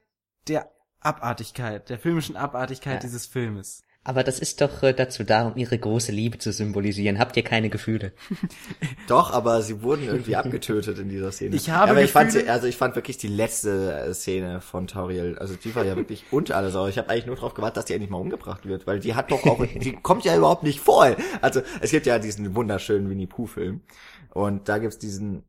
[0.47, 2.99] der Abartigkeit, der filmischen Abartigkeit Ja.
[2.99, 3.83] dieses Filmes.
[4.03, 7.19] Aber das ist doch äh, dazu da, um ihre große Liebe zu symbolisieren.
[7.19, 8.13] Habt ihr keine Gefühle?
[9.07, 11.55] Doch, aber sie wurden irgendwie abgetötet in dieser Szene.
[11.55, 14.59] Ich habe aber ich fand Gefühle- sie, also ich fand wirklich die letzte äh, Szene
[14.59, 16.87] von Tauriel, also die war ja wirklich unter alles Sau.
[16.87, 19.31] Ich habe eigentlich nur darauf gewartet, dass die endlich mal umgebracht wird, weil die hat
[19.31, 21.15] doch auch, die kommt ja überhaupt nicht vor.
[21.41, 23.81] Also es gibt ja diesen wunderschönen Winnie Pooh Film
[24.33, 25.43] und da gibt's diesen,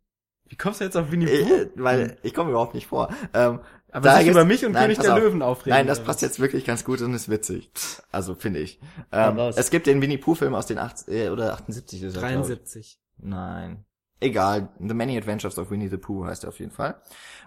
[0.52, 1.54] Wie kommst du jetzt auf Winnie Pooh?
[1.54, 3.08] Äh, weil ich komme überhaupt nicht vor.
[3.32, 5.18] Ähm, Aber da sich über mich und Nein, König der auf.
[5.18, 5.78] Löwen aufregen.
[5.78, 7.70] Nein, das passt jetzt wirklich ganz gut und ist witzig.
[8.10, 8.78] Also finde ich.
[9.12, 12.20] Ähm, es gibt den Winnie Pooh Film aus den 80, äh, oder 78 ist er,
[12.20, 12.36] glaub ich.
[12.48, 12.98] 73.
[13.16, 13.86] Nein.
[14.20, 14.68] Egal.
[14.78, 17.00] The Many Adventures of Winnie the Pooh heißt er auf jeden Fall.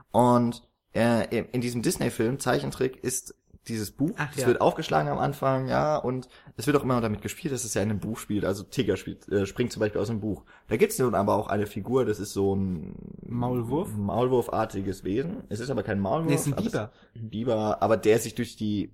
[0.09, 3.35] Und äh, in in diesem Disney-Film, Zeichentrick, ist
[3.67, 4.11] dieses Buch.
[4.17, 4.47] Ach, es ja.
[4.47, 7.81] wird aufgeschlagen am Anfang, ja, und es wird auch immer damit gespielt, dass es ja
[7.81, 8.45] in einem Buch spielt.
[8.45, 10.43] Also Tigger spielt, äh, springt zum Beispiel aus dem Buch.
[10.67, 12.95] Da gibt's nun aber auch eine Figur, das ist so ein
[13.27, 13.95] Maulwurf?
[13.95, 15.43] Maulwurfartiges Wesen.
[15.49, 16.29] Es ist aber kein Maulwurf.
[16.29, 16.91] Nee, ist ein es- Biber.
[17.15, 18.91] ein Biber, aber der sich durch die,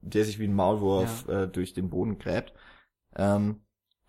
[0.00, 2.52] der sich wie ein Maulwurf äh, durch den Boden gräbt.
[3.16, 3.60] Ähm,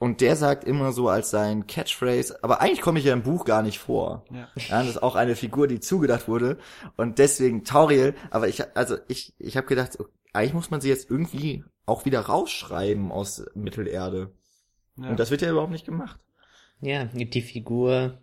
[0.01, 3.45] und der sagt immer so als sein Catchphrase, aber eigentlich komme ich ja im Buch
[3.45, 4.25] gar nicht vor.
[4.31, 4.47] Ja.
[4.55, 6.57] Ja, das ist auch eine Figur, die zugedacht wurde.
[6.97, 9.99] Und deswegen Tauriel, aber ich, also ich, ich habe gedacht,
[10.33, 14.31] eigentlich muss man sie jetzt irgendwie auch wieder rausschreiben aus Mittelerde.
[14.97, 15.09] Ja.
[15.09, 16.19] Und das wird ja überhaupt nicht gemacht.
[16.79, 18.17] Ja, die Figur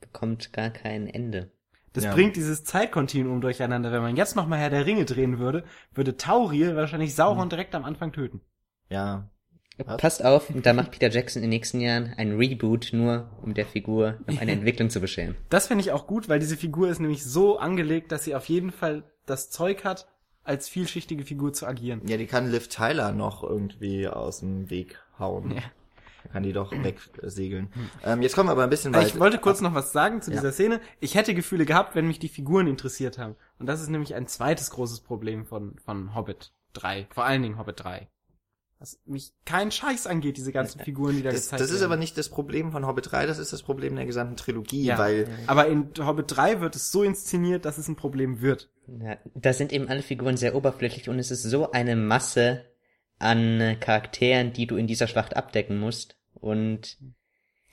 [0.00, 1.50] bekommt gar kein Ende.
[1.94, 2.14] Das Ja.
[2.14, 3.90] bringt dieses Zeitkontinuum durcheinander.
[3.90, 7.16] Wenn man jetzt noch mal Herr der Ringe drehen würde, würde Tauriel wahrscheinlich Mhm.
[7.16, 8.40] Sauron direkt am Anfang töten.
[8.88, 9.28] Ja.
[9.78, 9.96] Was?
[9.96, 13.66] Passt auf, da macht Peter Jackson in den nächsten Jahren ein Reboot, nur um der
[13.66, 15.34] Figur noch eine Entwicklung zu bescheren.
[15.48, 18.48] Das finde ich auch gut, weil diese Figur ist nämlich so angelegt, dass sie auf
[18.48, 20.06] jeden Fall das Zeug hat,
[20.44, 22.02] als vielschichtige Figur zu agieren.
[22.06, 25.52] Ja, die kann Liv Tyler noch irgendwie aus dem Weg hauen.
[25.56, 25.62] Ja.
[26.32, 27.68] Kann die doch wegsegeln.
[28.04, 29.06] Ähm, jetzt kommen wir aber ein bisschen weiter.
[29.06, 30.36] Ich wollte kurz noch was sagen zu Ja.
[30.38, 30.80] dieser Szene.
[31.00, 33.36] Ich hätte Gefühle gehabt, wenn mich die Figuren interessiert haben.
[33.58, 37.08] Und das ist nämlich ein zweites großes Problem von, von Hobbit 3.
[37.10, 38.08] Vor allen Dingen Hobbit 3.
[38.78, 41.92] Was mich kein Scheiß angeht, diese ganzen Figuren, die da Das, gezeigt das ist werden.
[41.92, 44.98] aber nicht das Problem von Hobbit 3, das ist das Problem der gesamten Trilogie, Ja.
[44.98, 48.70] weil Aber in Hobbit 3 wird es so inszeniert, dass es ein Problem wird.
[49.00, 52.64] Ja, da sind eben alle Figuren sehr oberflächlich und es ist so eine Masse
[53.18, 56.16] an äh, Charakteren, die du in dieser Schlacht abdecken musst.
[56.34, 56.98] Und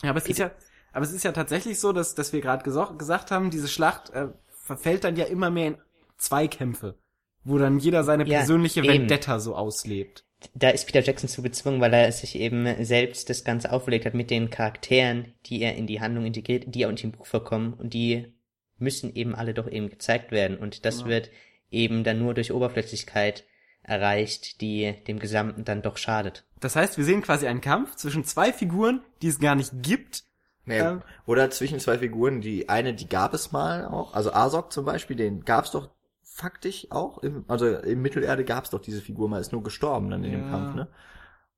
[0.04, 0.52] Ja, aber es ist ja,
[0.94, 4.28] aber es ist ja tatsächlich so, dass, dass wir gerade gesagt haben, diese Schlacht äh,
[4.50, 5.78] verfällt dann ja immer mehr in
[6.18, 6.96] Zweikämpfe,
[7.44, 8.84] wo dann jeder seine Ja, persönliche.
[8.84, 10.26] Vendetta so auslebt.
[10.54, 14.14] Da ist Peter Jackson zu gezwungen, weil er sich eben selbst das Ganze auferlegt hat
[14.14, 17.74] mit den Charakteren, die er in die Handlung integriert, die auch in dem Buch vorkommen
[17.74, 18.34] und die
[18.78, 21.08] müssen eben alle doch eben gezeigt werden und das Ja.
[21.08, 21.30] wird
[21.70, 23.46] eben dann nur durch Oberflächlichkeit
[23.84, 26.46] erreicht, die dem Gesamten dann doch schadet.
[26.60, 30.24] Das heißt, wir sehen quasi einen Kampf zwischen zwei Figuren, die es gar nicht gibt.
[30.66, 31.02] Nee, Ähm.
[31.26, 35.16] oder zwischen zwei Figuren, die eine, die gab es mal auch, also Asok zum Beispiel,
[35.16, 35.90] den gab es doch
[36.34, 40.10] faktisch auch, im, also im Mittelerde gab es doch diese Figur mal, ist nur gestorben
[40.10, 40.50] dann in dem Ja.
[40.50, 40.88] Kampf, ne?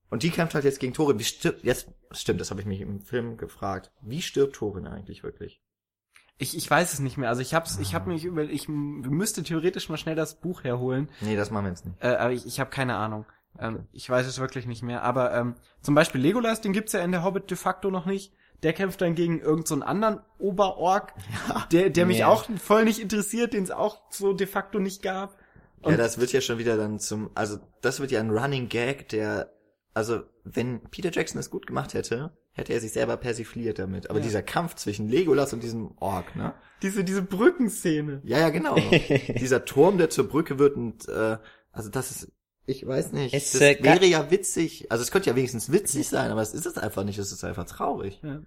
[0.09, 1.17] Und die kämpft halt jetzt gegen Thorin.
[1.17, 3.91] Wie stirbt, jetzt, stimmt, das habe ich mich im Film gefragt.
[4.01, 5.61] Wie stirbt Thorin eigentlich wirklich?
[6.37, 7.29] Ich, ich weiß es nicht mehr.
[7.29, 11.09] Also ich hab's, ich hab mich über, ich müsste theoretisch mal schnell das Buch herholen.
[11.21, 12.03] Nee, das machen wir jetzt nicht.
[12.03, 13.25] Äh, aber ich, ich habe keine Ahnung.
[13.57, 15.03] Ähm, ich weiß es wirklich nicht mehr.
[15.03, 18.33] Aber ähm, zum Beispiel Legolas, den gibt's ja in der Hobbit de facto noch nicht.
[18.63, 21.13] Der kämpft dann gegen irgendeinen so einen anderen Oberorg,
[21.71, 25.37] der, der mich auch voll nicht interessiert, den es auch so de facto nicht gab.
[25.81, 28.69] Ja, Und- das wird ja schon wieder dann zum, also das wird ja ein Running
[28.69, 29.51] Gag, der,
[29.93, 34.09] also wenn Peter Jackson es gut gemacht hätte, hätte er sich selber persifliert damit.
[34.09, 34.23] Aber Ja.
[34.25, 36.53] dieser Kampf zwischen Legolas und diesem Ork, ne?
[36.81, 38.21] Diese, diese Brückenszene.
[38.25, 38.75] Ja, ja, genau.
[39.39, 41.37] dieser Turm, der zur Brücke wird und, äh,
[41.71, 42.31] also das ist,
[42.65, 44.89] ich weiß nicht, Es, das äh, wäre ja witzig.
[44.89, 47.43] Also es könnte ja wenigstens witzig sein, aber es ist es einfach nicht, es ist
[47.43, 48.19] einfach traurig.
[48.23, 48.41] Ja.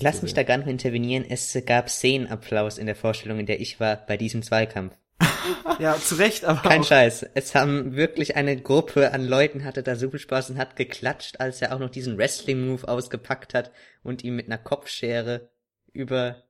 [0.00, 3.78] Lass mich da gar nicht intervenieren, es gab Szenenapplaus in der Vorstellung, in der ich
[3.78, 4.94] war, bei diesem Zweikampf.
[5.78, 7.26] ja, zu Recht, aber Kein auch, Scheiß.
[7.34, 11.40] Es haben wirklich eine Gruppe an Leuten hatte da so viel Spaß und hat geklatscht,
[11.40, 13.70] als er auch noch diesen Wrestling-Move ausgepackt hat
[14.02, 15.50] und ihm mit einer Kopfschere
[15.92, 16.42] über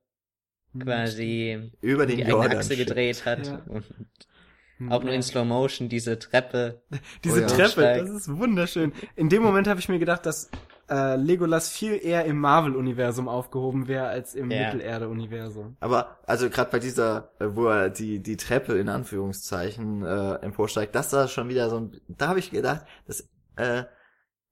[0.79, 2.57] quasi Über den die Jordan.
[2.57, 3.47] Achse gedreht hat.
[3.47, 3.61] Ja.
[4.87, 6.81] Und auch nur in Slow Motion diese Treppe.
[7.23, 7.47] Diese Oh ja.
[7.47, 8.93] Treppe, das ist wunderschön.
[9.15, 10.49] In dem Moment habe ich mir gedacht, dass
[10.89, 14.73] äh, Legolas viel eher im Marvel-Universum aufgehoben wäre als im Ja.
[14.73, 15.77] Mittelerde-Universum.
[15.79, 20.95] Aber also gerade bei dieser, äh, wo er die die Treppe in Anführungszeichen äh, emporsteigt,
[20.95, 23.83] das war schon wieder so ein, da habe ich gedacht, das äh,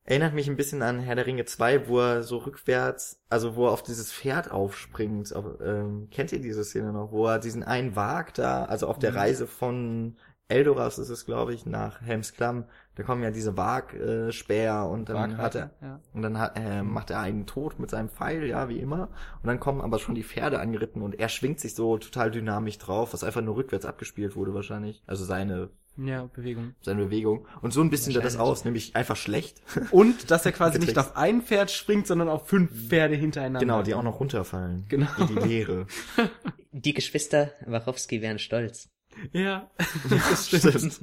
[0.09, 3.67] erinnert mich ein bisschen an Herr der Ringe 2, wo er so rückwärts, also wo
[3.67, 5.33] er auf dieses Pferd aufspringt.
[5.35, 8.97] Auf, ähm, kennt ihr diese Szene noch, wo er diesen einen Wag da, also auf
[8.97, 9.17] der Mhm.
[9.17, 14.81] Reise von Eldoras ist es, glaube ich, nach Helms Klamm, da kommen ja diese Wagspäher
[14.83, 15.99] äh, und dann hat er ja.
[16.11, 19.09] und dann hat, äh, macht er einen Tod mit seinem Pfeil, ja, wie immer.
[19.43, 22.79] Und dann kommen aber schon die Pferde angeritten und er schwingt sich so total dynamisch
[22.79, 25.03] drauf, was einfach nur rückwärts abgespielt wurde wahrscheinlich.
[25.05, 25.69] Also seine,
[26.05, 26.75] ja, Bewegung.
[26.81, 27.47] seine Bewegung.
[27.61, 29.61] Und so ein bisschen sieht das aus, nämlich einfach schlecht.
[29.91, 33.59] Und dass er quasi nicht auf ein Pferd springt, sondern auf fünf Pferde hintereinander.
[33.59, 34.85] genau, die auch noch runterfallen.
[34.89, 35.09] Genau.
[35.19, 35.87] In die Leere.
[36.71, 38.89] Die Geschwister Wachowski wären stolz.
[39.33, 39.71] Ja,
[40.09, 40.63] das stimmt.
[40.63, 41.01] Stimmt.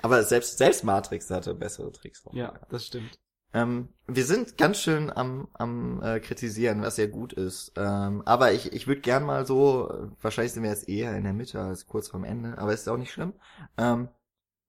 [0.00, 2.26] aber selbst, selbst Matrix hatte bessere Tricks.
[2.26, 2.32] auch.
[2.32, 3.18] Ja, das stimmt.
[3.54, 7.72] Ähm, wir sind ganz schön am, am äh, kritisieren, was sehr gut ist.
[7.76, 11.24] Ähm, aber ich, ich würde gern mal so, äh, wahrscheinlich sind wir jetzt eher in
[11.24, 13.32] der Mitte als kurz vorm Ende, aber ist auch nicht schlimm.
[13.78, 14.08] Ähm,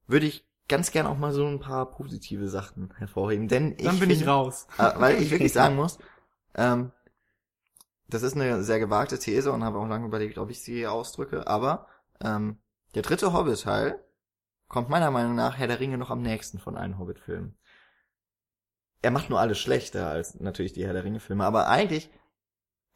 [0.07, 3.99] würde ich ganz gern auch mal so ein paar positive Sachen hervorheben, denn ich Dann
[3.99, 4.67] bin ich finde- raus.
[4.77, 5.97] äh, weil ich wirklich sagen muss,
[6.55, 6.91] ähm,
[8.07, 11.47] das ist eine sehr gewagte These und habe auch lange überlegt, ob ich sie ausdrücke,
[11.47, 11.87] aber
[12.21, 12.57] ähm,
[12.95, 13.99] der dritte Hobbit-Teil
[14.67, 17.55] kommt meiner Meinung nach Herr der Ringe noch am nächsten von allen Hobbit-Filmen.
[19.01, 22.09] Er macht nur alles schlechter als natürlich die Herr der Ringe-Filme, aber eigentlich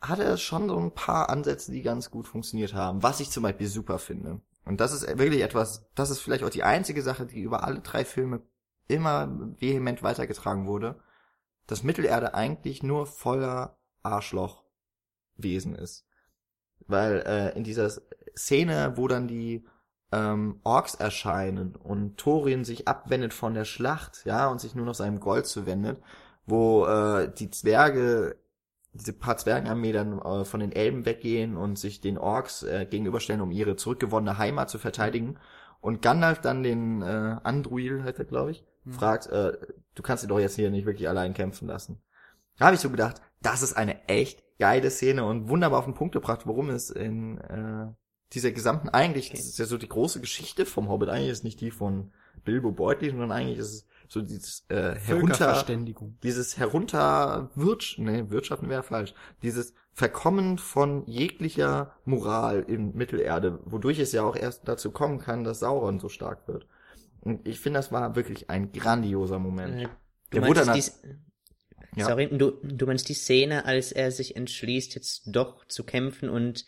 [0.02, 3.44] hat er schon so ein paar Ansätze, die ganz gut funktioniert haben, was ich zum
[3.44, 4.42] Beispiel super finde.
[4.66, 7.80] Und das ist wirklich etwas, das ist vielleicht auch die einzige Sache, die über alle
[7.80, 8.42] drei Filme
[8.88, 9.30] immer
[9.60, 11.00] vehement weitergetragen wurde,
[11.68, 16.06] dass Mittelerde eigentlich nur voller Arschlochwesen ist.
[16.86, 17.90] Weil äh, in dieser
[18.36, 19.66] Szene, wo dann die
[20.14, 24.94] ähm, Orks erscheinen und Thorin sich abwendet von der Schlacht, ja, und sich nur noch
[24.94, 26.00] seinem Gold zuwendet,
[26.46, 28.36] wo äh, die Zwerge,
[28.94, 33.42] diese paar Zwergenarmee dann äh, von den Elben weggehen und sich den Orks äh, gegenüberstellen,
[33.42, 35.40] um ihre zurückgewonnene Heimat zu verteidigen.
[35.82, 39.58] Und Gandalf dann den äh, Andruil, heißt er, glaube ich, fragt, äh,
[39.96, 42.02] du kannst ihn doch jetzt hier nicht wirklich allein kämpfen lassen.
[42.58, 45.96] Da habe ich so gedacht, das ist eine echt geile Szene und wunderbar auf den
[45.96, 47.88] Punkt gebracht, worum es in äh,
[48.34, 51.62] dieser gesamten, eigentlich, das ist ja so die große Geschichte vom Hobbit, eigentlich ist nicht
[51.62, 52.12] die von
[52.44, 55.66] Bilbo Beutlin, sondern eigentlich ist es so dieses äh, herunter,
[56.24, 64.00] dieses herunter Wirtsch, nee, Wirtschaften wäre falsch, dieses Verkommen von jeglicher Moral in Mittelerde, wodurch
[64.00, 66.68] es ja auch erst dazu kommen kann, dass Sauron so stark wird.
[67.22, 69.76] Und ich finde, das war wirklich ein grandioser Moment.
[69.84, 69.88] Äh,
[70.34, 70.84] Der Du wurde dann- die,
[71.96, 72.08] Ja.
[72.08, 76.66] sorry, du, du meinst die Szene, als er sich entschließt, jetzt doch zu kämpfen und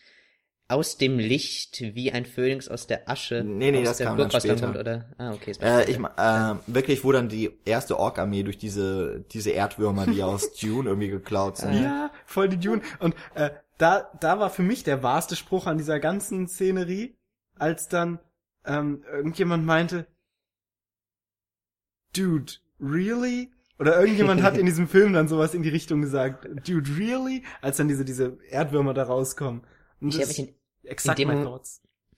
[0.68, 4.18] aus dem Licht wie ein Phönix aus der Asche Nee, nee, aus das der kam
[4.18, 4.80] dann Burg rauskommt, später.
[4.80, 5.05] oder?
[5.18, 5.53] Ah, okay.
[5.59, 10.24] war Äh, ich äh, wirklich, wo dann die erste Ork-Armee durch diese, diese Erdwürmer, die
[10.24, 11.84] aus Dune irgendwie geklaut sind.
[11.84, 12.82] Ja, voll die Dune.
[12.99, 17.16] Und äh, da, da war für mich der wahrste Spruch an dieser ganzen Szenerie,
[17.57, 18.20] als dann
[18.66, 20.07] ähm, irgendjemand meinte,
[22.16, 23.51] Dude, really?
[23.78, 27.43] Oder irgendjemand hat in diesem Film dann sowas in die Richtung gesagt, Dude, really?
[27.61, 29.61] Als dann diese, diese Erdwürmer da rauskommen.
[30.09, 31.59] Ich habe mich, in- exakt in dem mein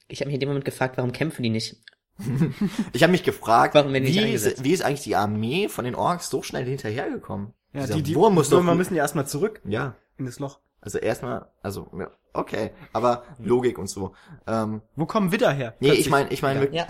[0.10, 1.78] ich hab mich in dem Moment gefragt, warum kämpfen die nicht?
[2.94, 6.42] Ich habe mich gefragt, wie, ist, wie ist eigentlich die Armee von den Orks so
[6.42, 7.54] schnell hinterhergekommen?
[7.74, 8.58] Ja, Dieser die, die Wurm muss doch...
[8.58, 10.60] Würmer müssen ja erstmal zurück Ja, in das Loch.
[10.82, 14.16] also erstmal, also, ja, okay, aber Logik und so.
[14.48, 15.76] Ähm, Wo kommen Widder her?
[15.80, 16.06] nee, Plötzlich.
[16.08, 16.88] ich meine, ich meine, Ja,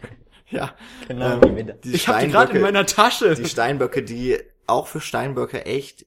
[0.50, 0.74] ja,
[1.08, 1.42] genau.
[1.42, 3.34] ähm, wir die ich hab die gerade in meiner Tasche.
[3.34, 6.06] die Steinböcke, die auch für Steinböcke echt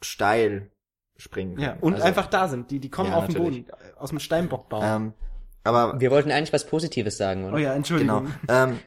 [0.00, 0.70] steil
[1.20, 1.66] springen können.
[1.66, 2.70] ja, und Also, einfach da sind.
[2.70, 3.66] Die, die kommen Ja, auf den natürlich.
[3.66, 4.82] Boden, aus dem Steinbockbau.
[4.82, 5.12] Ähm,
[5.62, 7.54] aber wir wollten eigentlich was Positives sagen, oder?
[7.54, 8.28] oh ja, Entschuldigung.
[8.46, 8.52] Genau.
[8.64, 8.78] Ähm,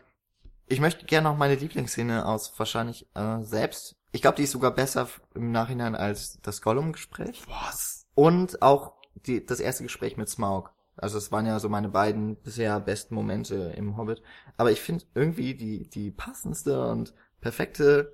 [0.68, 3.96] ich möchte gerne noch meine Lieblingsszene aus wahrscheinlich äh, selbst.
[4.12, 7.44] Ich glaube, die ist sogar besser im Nachhinein als das Gollum-Gespräch.
[7.48, 8.06] Was?
[8.16, 8.94] Und auch
[9.28, 10.72] die, das erste Gespräch mit Smaug.
[10.96, 14.22] Also es waren ja so meine beiden bisher besten Momente im Hobbit.
[14.58, 18.14] Aber ich finde irgendwie die, die passendste und perfekte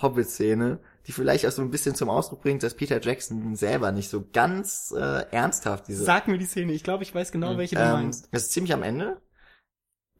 [0.00, 0.78] Hobbit-Szene,
[1.08, 4.24] die vielleicht auch so ein bisschen zum Ausdruck bringt, dass Peter Jackson selber nicht so
[4.32, 6.72] ganz äh, ernsthaft diese Sag mir die Szene.
[6.72, 8.28] Ich glaube, ich weiß genau, welche du ähm, meinst.
[8.30, 9.20] das ist ziemlich am Ende.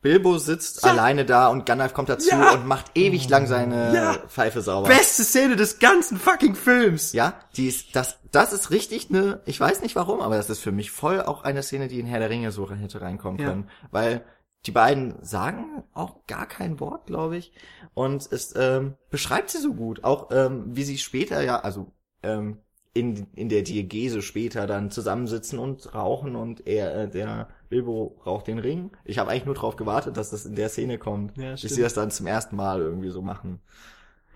[0.01, 0.93] Bilbo sitzt Ja.
[0.93, 2.53] alleine da und Gandalf kommt dazu Ja.
[2.55, 4.15] und macht ewig lang seine Ja.
[4.29, 4.89] Pfeife sauber.
[4.89, 7.13] Beste Szene des ganzen fucking Films.
[7.13, 10.61] ja, die ist, das, das ist richtig eine, ich weiß nicht warum, aber das ist
[10.61, 13.69] für mich voll auch eine Szene, die in Herr der Ringe so hätte reinkommen können.
[13.91, 14.25] Weil
[14.67, 17.53] die beiden sagen auch gar kein Wort, glaube ich.
[17.95, 20.05] Und es ähm, beschreibt sie so gut.
[20.05, 21.93] Auch ähm, wie sie später ja, also
[22.23, 22.59] ähm,
[22.93, 28.49] in, in der Diegese später dann zusammensitzen und rauchen und er, äh, der Bilbo raucht
[28.49, 28.91] den Ring.
[29.05, 31.83] Ich habe eigentlich nur darauf gewartet, dass das in der Szene kommt, Ja, bis sie
[31.83, 33.61] das dann zum ersten Mal irgendwie so machen.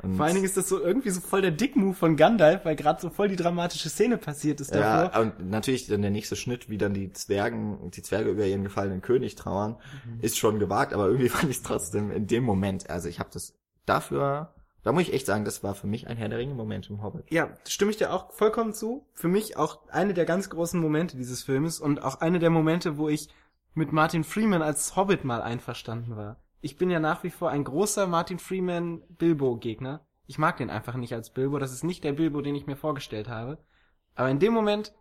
[0.02, 2.74] Und Vor allen Dingen ist das so irgendwie so voll der Dickmove von Gandalf, weil
[2.76, 5.12] gerade so voll die dramatische Szene passiert ist davor.
[5.12, 8.64] Ja, und natürlich dann der nächste Schnitt, wie dann die Zwergen, die Zwerge über ihren
[8.64, 10.20] gefallenen König trauern, Mhm.
[10.20, 13.30] ist schon gewagt, aber irgendwie fand ich es trotzdem in dem Moment, also ich habe
[13.32, 13.54] das
[13.86, 16.90] dafür, da muss ich echt sagen, das war für mich ein Herr der Ringe Moment
[16.90, 17.30] im Hobbit.
[17.30, 19.06] Ja, stimme ich dir auch vollkommen zu.
[19.14, 22.98] Für mich auch eine der ganz großen Momente dieses Filmes und auch eine der Momente,
[22.98, 23.28] wo ich
[23.74, 26.36] mit Martin Freeman als Hobbit mal einverstanden war.
[26.64, 30.06] Ich bin ja nach wie vor ein großer Martin Freeman Bilbo-Gegner.
[30.28, 31.58] Ich mag den einfach nicht als Bilbo.
[31.58, 33.58] Das ist nicht der Bilbo, den ich mir vorgestellt habe.
[34.14, 34.94] Aber in dem Moment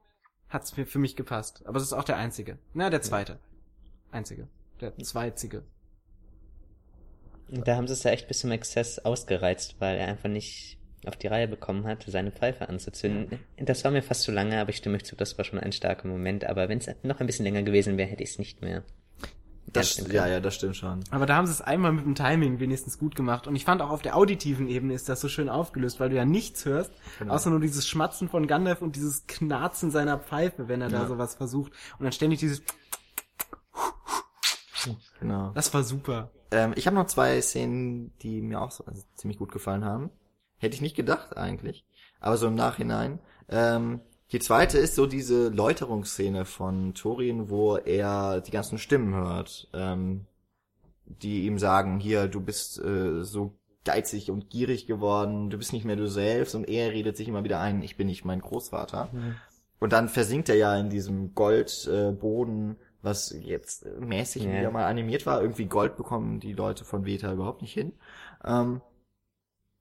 [0.49, 1.63] hat's mir für mich gepasst.
[1.67, 2.57] Aber es ist auch der einzige.
[2.73, 3.39] Na, der zweite.
[4.09, 4.47] Einzige.
[4.81, 5.63] Der zweizige.
[7.47, 10.79] Und Da haben sie es ja echt bis zum Exzess ausgereizt, weil er einfach nicht
[11.05, 13.39] auf die Reihe bekommen hat, seine Pfeife anzuzünden.
[13.57, 16.07] Das war mir fast zu lange, aber ich stimme zu, das war schon ein starker
[16.07, 16.43] Moment.
[16.45, 18.83] Aber wenn es noch ein bisschen länger gewesen wäre, hätte ich es nicht mehr.
[19.67, 20.99] Das, ja, ja, das stimmt schon.
[21.11, 23.47] Aber da haben sie es einmal mit dem Timing wenigstens gut gemacht.
[23.47, 26.15] Und ich fand auch auf der auditiven Ebene ist das so schön aufgelöst, weil du
[26.17, 27.33] ja nichts hörst, Genau.
[27.33, 31.07] außer nur dieses Schmatzen von Gandalf und dieses Knarzen seiner Pfeife, wenn er da Ja.
[31.07, 31.71] sowas versucht.
[31.99, 32.61] Und dann ständig dieses,
[35.19, 35.51] Genau.
[35.53, 36.31] das war super.
[36.51, 40.09] Ähm, ich habe noch zwei Szenen, die mir auch so, also ziemlich gut gefallen haben.
[40.57, 41.85] Hätte ich nicht gedacht eigentlich,
[42.19, 43.19] aber so im Nachhinein.
[43.47, 44.01] Ähm,
[44.31, 50.25] die zweite ist so diese Läuterungsszene von Thorin, wo er die ganzen Stimmen hört, ähm,
[51.05, 53.53] die ihm sagen, hier, du bist äh, so
[53.83, 57.43] geizig und gierig geworden, du bist nicht mehr du selbst und er redet sich immer
[57.43, 59.09] wieder ein, ich bin nicht mein Großvater.
[59.79, 64.59] Und dann versinkt er ja in diesem Goldboden, äh, was jetzt mäßig Ja.
[64.59, 65.41] wieder mal animiert war.
[65.41, 67.93] Irgendwie Gold bekommen die Leute von Veta überhaupt nicht hin.
[68.45, 68.81] Ähm,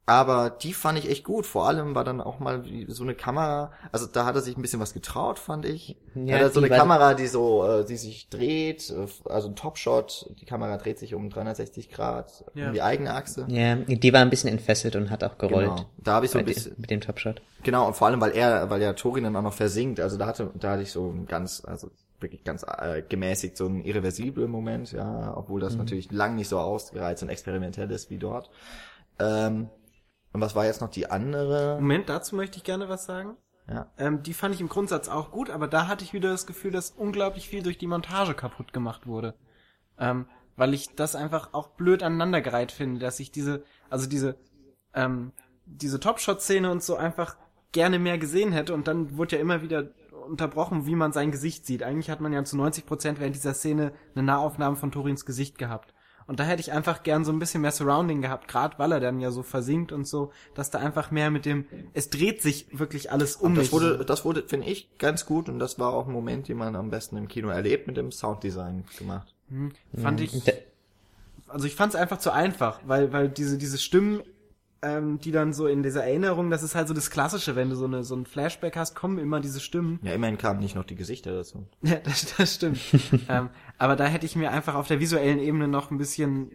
[0.07, 1.47] aber die fand ich echt gut.
[1.47, 4.63] Vor allem war dann auch mal so eine Kamera, also da hat er sich ein
[4.63, 5.97] bisschen was getraut, fand ich.
[6.15, 9.55] Ja, hat er so eine Kamera, die so, äh, die sich dreht, äh, also ein
[9.55, 12.69] Topshot, die Kamera dreht sich um 360 Grad Ja.
[12.69, 13.45] um die eigene Achse.
[13.49, 15.69] Ja, die war ein bisschen entfesselt und hat auch gerollt.
[15.77, 15.85] Genau.
[15.99, 17.41] Da habe ich so ein bisschen, mit dem Topshot.
[17.63, 20.27] Genau, und vor allem, weil er, weil ja Torin dann auch noch versinkt, also da
[20.27, 21.89] hatte, da hatte ich so ein ganz, also
[22.19, 26.59] wirklich ganz äh, gemäßigt so einen irreversiblen Moment, ja, obwohl das natürlich lang nicht so
[26.59, 28.51] ausgereizt und experimentell ist wie dort.
[29.19, 29.69] Ähm,
[30.33, 31.76] und was war jetzt noch die andere?
[31.81, 33.37] Moment, dazu möchte ich gerne was sagen.
[33.68, 33.91] Ja.
[33.99, 36.72] Ähm, die fand ich im Grundsatz auch gut, aber da hatte ich wieder das Gefühl,
[36.72, 39.35] dass unglaublich viel durch die Montage kaputt gemacht wurde.
[39.99, 40.26] Ähm,
[40.57, 44.37] weil ich das einfach auch blöd aneinandergereiht finde, dass ich diese, also diese,
[44.95, 45.33] ähm,
[45.64, 47.37] diese Topshot-Szene und so einfach
[47.72, 49.91] gerne mehr gesehen hätte und dann wurde ja immer wieder
[50.26, 51.83] unterbrochen, wie man sein Gesicht sieht.
[51.83, 55.59] Eigentlich hat man ja zu 90 Prozent während dieser Szene eine Nahaufnahme von Torins Gesicht
[55.59, 55.95] gehabt.
[56.31, 59.01] Und da hätte ich einfach gern so ein bisschen mehr Surrounding gehabt, gerade weil er
[59.01, 62.68] dann ja so versinkt und so, dass da einfach mehr mit dem, es dreht sich
[62.70, 63.72] wirklich alles um Und das mich.
[63.72, 66.76] wurde, das wurde, finde ich, ganz gut und das war auch ein Moment, den man
[66.76, 69.35] am besten im Kino erlebt, mit dem Sounddesign gemacht.
[69.49, 70.41] Hm, fand ich,
[71.49, 74.22] also ich fand es einfach zu einfach, weil, weil diese, diese Stimmen,
[74.83, 77.76] ähm, die dann so in dieser Erinnerung, das ist halt so das Klassische, wenn du
[77.76, 79.99] so eine, so ein Flashback hast, kommen immer diese Stimmen.
[80.03, 81.66] Ja, immerhin kamen nicht noch die Gesichter dazu.
[81.83, 82.78] Ja, das, das stimmt.
[83.28, 83.51] ähm,
[83.81, 86.51] aber da hätte ich mir einfach auf der visuellen Ebene noch ein bisschen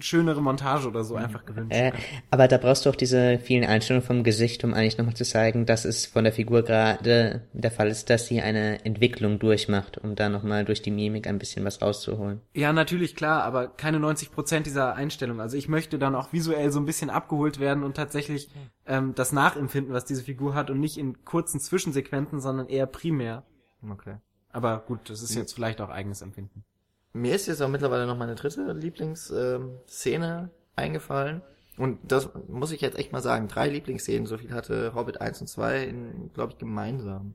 [0.00, 1.72] schönere Montage oder so einfach gewünscht.
[1.72, 1.92] Äh,
[2.32, 5.66] aber da brauchst du auch diese vielen Einstellungen vom Gesicht, um eigentlich nochmal zu zeigen,
[5.66, 10.16] dass es von der Figur gerade der Fall ist, dass sie eine Entwicklung durchmacht, um
[10.16, 12.40] da nochmal durch die Mimik ein bisschen was rauszuholen.
[12.54, 15.40] Ja, natürlich, klar, aber keine 90 Prozent dieser Einstellung.
[15.40, 18.48] Also ich möchte dann auch visuell so ein bisschen abgeholt werden und tatsächlich
[18.84, 23.44] ähm, das nachempfinden, was diese Figur hat und nicht in kurzen Zwischensequenzen, sondern eher primär.
[23.88, 24.16] Okay.
[24.54, 26.64] Aber gut, das ist jetzt vielleicht auch eigenes Empfinden.
[27.12, 31.42] Mir ist jetzt auch mittlerweile noch meine dritte Lieblingsszene eingefallen.
[31.76, 33.48] Und das muss ich jetzt echt mal sagen.
[33.48, 35.92] Drei Lieblingsszenen, so viel hatte Hobbit 1 und 2,
[36.34, 37.34] glaube ich, gemeinsam.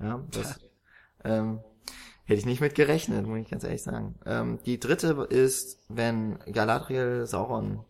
[0.00, 0.58] Ja, das
[1.22, 1.60] ähm,
[2.24, 4.14] hätte ich nicht mit gerechnet, muss ich ganz ehrlich sagen.
[4.24, 7.84] Ähm, die dritte ist, wenn Galadriel Sauron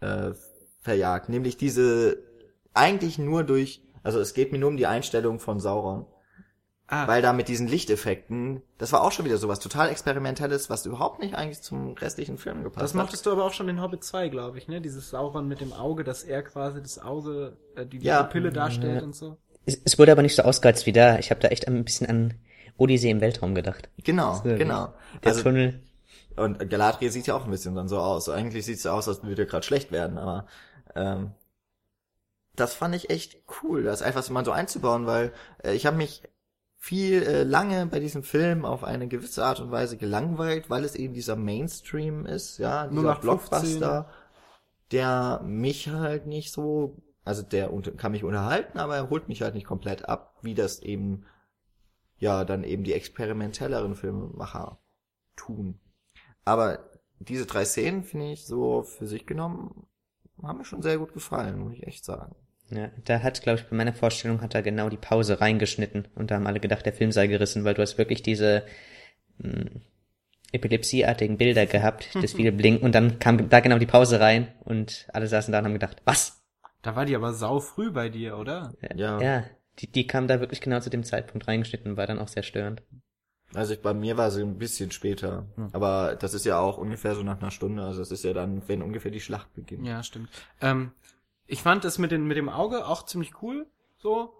[0.00, 0.32] äh,
[0.80, 1.28] verjagt.
[1.28, 2.18] Nämlich diese
[2.72, 6.06] eigentlich nur durch, also es geht mir nur um die Einstellung von Sauron.
[6.86, 10.84] Ah, Weil da mit diesen Lichteffekten, das war auch schon wieder sowas total Experimentelles, was
[10.84, 13.00] überhaupt nicht eigentlich zum restlichen Film gepasst das hat.
[13.00, 14.82] mochtest du aber auch schon in Hobbit 2, glaube ich, ne?
[14.82, 18.22] Dieses Sauron mit dem Auge, dass er quasi das Auge, äh, die, die Ja.
[18.24, 19.38] Pupille darstellt und so.
[19.64, 21.18] Es, es wurde aber nicht so ausgereizt wie da.
[21.18, 22.34] Ich habe da echt ein bisschen an
[22.76, 23.88] Odyssee im Weltraum gedacht.
[24.04, 24.92] Genau, So, genau.
[25.22, 25.80] Der Also, Tunnel.
[26.36, 28.28] und Galadriel sieht ja auch ein bisschen dann so aus.
[28.28, 30.46] Eigentlich sieht es aus, als würde gerade schlecht werden, aber
[30.94, 31.30] ähm,
[32.56, 35.32] das fand ich echt cool, das einfach so mal so einzubauen, weil
[35.64, 36.22] äh, ich habe mich
[36.84, 40.94] viel äh, lange bei diesem Film auf eine gewisse Art und Weise gelangweilt, weil es
[40.94, 43.78] eben dieser Mainstream ist, ja, dieser 0815.
[43.78, 44.10] Blockbuster,
[44.92, 49.54] der mich halt nicht so, also der kann mich unterhalten, aber er holt mich halt
[49.54, 51.24] nicht komplett ab, wie das eben
[52.18, 54.78] ja dann eben die experimentelleren Filmemacher
[55.36, 55.80] tun.
[56.44, 59.86] Aber diese drei Szenen finde ich so für sich genommen
[60.42, 62.34] haben mir schon sehr gut gefallen, muss ich echt sagen.
[62.70, 66.30] Ja, da hat, glaube ich, bei meiner Vorstellung hat er genau die Pause reingeschnitten und
[66.30, 68.64] da haben alle gedacht, der Film sei gerissen, weil du hast wirklich diese
[69.38, 69.66] mh,
[70.52, 75.06] epilepsieartigen Bilder gehabt, das viele blinken und dann kam da genau die Pause rein und
[75.12, 76.42] alle saßen da und haben gedacht, was?
[76.82, 78.74] Da war die aber sau früh bei dir, oder?
[78.94, 79.20] Ja.
[79.20, 79.44] Ja,
[79.78, 82.42] die, die kam da wirklich genau zu dem Zeitpunkt reingeschnitten und war dann auch sehr
[82.42, 82.82] störend.
[83.52, 87.14] Also ich, bei mir war sie ein bisschen später, aber das ist ja auch ungefähr
[87.14, 89.86] so nach einer Stunde, also das ist ja dann, wenn ungefähr die Schlacht beginnt.
[89.86, 90.28] Ja, stimmt.
[90.60, 90.92] Ähm,
[91.46, 93.66] ich fand das mit, den, mit dem Auge auch ziemlich cool,
[93.98, 94.32] so.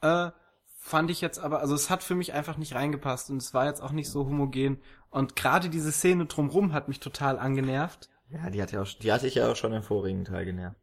[0.00, 0.30] Äh,
[0.76, 3.64] fand ich jetzt aber, also es hat für mich einfach nicht reingepasst und es war
[3.66, 4.82] jetzt auch nicht so homogen.
[5.08, 8.10] Und gerade diese Szene drumrum hat mich total angenervt.
[8.28, 10.76] Ja, die hat ja auch, die hatte ich ja auch schon im vorigen Teil genervt.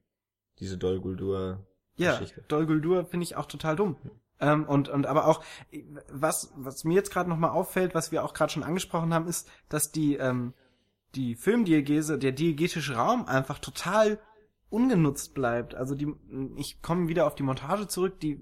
[0.59, 1.65] Diese Dol Guldur
[1.97, 2.43] Ja, Geschichte.
[2.47, 3.95] Dol Guldur finde ich auch total dumm.
[4.39, 5.43] Ähm, und, und aber auch,
[6.09, 9.47] was, was mir jetzt gerade nochmal auffällt, was wir auch gerade schon angesprochen haben, ist,
[9.69, 10.55] dass die, ähm,
[11.13, 14.19] die Filmdiegese, der diegetische Raum einfach total
[14.71, 15.75] ungenutzt bleibt.
[15.75, 16.13] Also die,
[16.55, 18.39] ich komme wieder auf die Montage zurück, die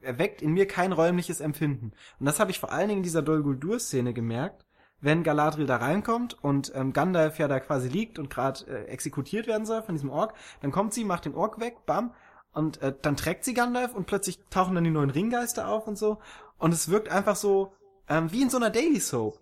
[0.00, 1.92] erweckt in mir kein räumliches Empfinden.
[2.20, 4.64] Und das habe ich vor allen Dingen in dieser Dol Guldur-Szene gemerkt,
[5.00, 9.46] wenn Galadriel da reinkommt und ähm, Gandalf ja da quasi liegt und gerade äh, exekutiert
[9.46, 12.14] werden soll von diesem Ork, dann kommt sie, macht den Ork weg, bam,
[12.52, 15.96] und äh, dann trägt sie Gandalf und plötzlich tauchen dann die neuen Ringgeister auf und
[15.96, 16.18] so.
[16.58, 17.72] Und es wirkt einfach so
[18.08, 19.40] ähm, wie in so einer Daily Soap.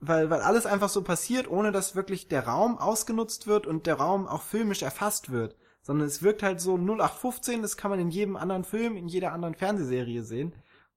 [0.00, 3.96] Weil, weil alles einfach so passiert, ohne dass wirklich der Raum ausgenutzt wird und der
[3.96, 5.56] Raum auch filmisch erfasst wird.
[5.82, 9.32] Sondern es wirkt halt so 0815, das kann man in jedem anderen Film, in jeder
[9.32, 10.54] anderen Fernsehserie sehen.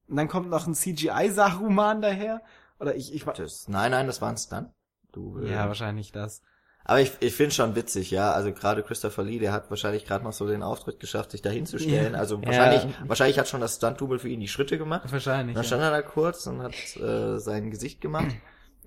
[0.07, 2.41] Und dann kommt noch ein CGI-Saruman daher.
[2.79, 4.69] Oder ich, ich das, Nein, nein, das war ein Stunt.
[5.11, 6.41] Du, äh, ja, wahrscheinlich das.
[6.83, 8.31] Aber ich, ich finde schon witzig, ja.
[8.31, 11.49] Also gerade Christopher Lee, der hat wahrscheinlich gerade noch so den Auftritt geschafft, sich da
[11.49, 12.13] hinzustellen.
[12.13, 12.19] Ja.
[12.19, 13.07] Also wahrscheinlich, ja.
[13.07, 15.11] wahrscheinlich hat schon das Stunt-Double für ihn die Schritte gemacht.
[15.11, 15.55] Wahrscheinlich.
[15.55, 15.89] Dann stand ja.
[15.89, 18.35] er da kurz und hat äh, sein Gesicht gemacht.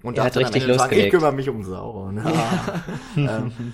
[0.05, 1.07] Und er hat richtig losgelegt.
[1.07, 2.19] Ich kümmere mich um Sauron.
[2.19, 2.85] Ja.
[3.17, 3.73] ähm,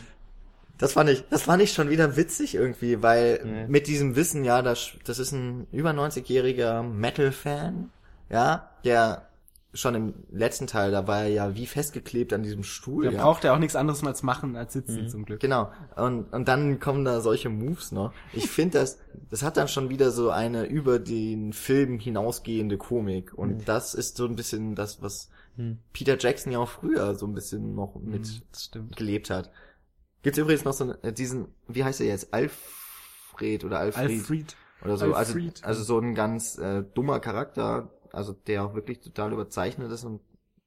[0.78, 3.68] das fand ich, das fand ich schon wieder witzig irgendwie, weil ja.
[3.68, 7.90] mit diesem Wissen, ja, das, das ist ein über 90-jähriger Metal-Fan,
[8.30, 9.26] ja, der
[9.72, 13.04] schon im letzten Teil, da war er ja wie festgeklebt an diesem Stuhl.
[13.04, 13.22] Der ja.
[13.22, 15.08] braucht ja auch nichts anderes als machen als sitzen mhm.
[15.08, 15.40] zum Glück.
[15.40, 15.70] Genau.
[15.96, 18.12] Und, und dann kommen da solche Moves noch.
[18.32, 18.98] Ich finde das,
[19.30, 23.32] das hat dann schon wieder so eine über den Film hinausgehende Komik.
[23.34, 23.64] Und mhm.
[23.64, 25.28] das ist so ein bisschen das, was
[25.60, 25.78] mhm.
[25.92, 28.42] Peter Jackson ja auch früher so ein bisschen noch mit
[28.74, 29.50] mhm, gelebt hat.
[30.22, 32.32] Gibt's übrigens noch so äh, diesen, wie heißt er jetzt?
[32.34, 34.10] Alfred oder Alfred?
[34.10, 34.56] Alfred.
[34.82, 35.04] Oder so.
[35.06, 35.56] Also, Alfred.
[35.62, 40.04] Also, also so ein ganz äh, dummer Charakter, also der auch wirklich total überzeichnet ist
[40.04, 40.20] und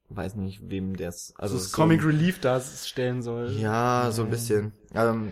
[0.09, 3.51] weiß nicht, wem das also das so Comic Relief darstellen soll.
[3.53, 4.73] Ja, so ein bisschen.
[4.93, 5.31] Ähm,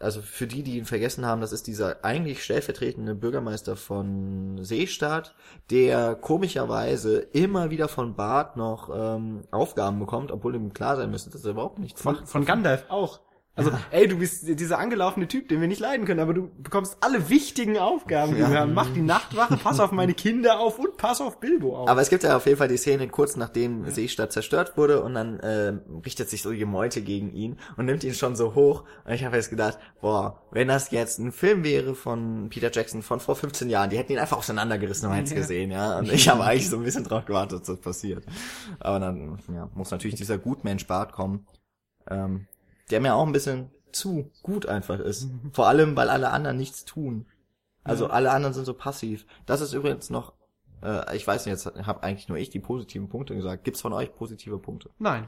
[0.00, 5.34] also für die, die ihn vergessen haben, das ist dieser eigentlich stellvertretende Bürgermeister von Seestadt,
[5.70, 11.30] der komischerweise immer wieder von Bart noch ähm, Aufgaben bekommt, obwohl ihm klar sein müsste,
[11.30, 12.24] dass er überhaupt nichts von.
[12.26, 13.20] Von Gandalf auch.
[13.58, 13.80] Also, ja.
[13.90, 17.28] ey, du bist dieser angelaufene Typ, den wir nicht leiden können, aber du bekommst alle
[17.28, 18.50] wichtigen Aufgaben, die ja.
[18.50, 18.72] wir haben.
[18.72, 21.88] Mach die Nachtwache, pass auf meine Kinder auf und pass auf Bilbo auf.
[21.88, 23.90] Aber es gibt ja auf jeden Fall die Szene kurz nachdem ja.
[23.90, 28.04] Seestadt zerstört wurde und dann äh, richtet sich so die Meute gegen ihn und nimmt
[28.04, 28.84] ihn schon so hoch.
[29.04, 33.02] Und ich habe jetzt gedacht, boah, wenn das jetzt ein Film wäre von Peter Jackson
[33.02, 35.98] von vor 15 Jahren, die hätten ihn einfach auseinandergerissen und es gesehen, ja.
[35.98, 38.24] Und ich habe eigentlich so ein bisschen drauf gewartet, dass das passiert.
[38.78, 41.46] Aber dann ja, muss natürlich dieser Gutmensch Bart kommen.
[42.08, 42.46] Ähm,
[42.90, 45.24] der mir auch ein bisschen zu gut einfach ist.
[45.24, 45.52] Mhm.
[45.52, 47.26] Vor allem, weil alle anderen nichts tun.
[47.84, 48.10] Also ja.
[48.10, 49.26] alle anderen sind so passiv.
[49.46, 50.34] Das ist übrigens noch,
[50.82, 53.64] äh, ich weiß nicht, jetzt habe eigentlich nur ich die positiven Punkte gesagt.
[53.64, 54.90] Gibt's von euch positive Punkte?
[54.98, 55.26] Nein.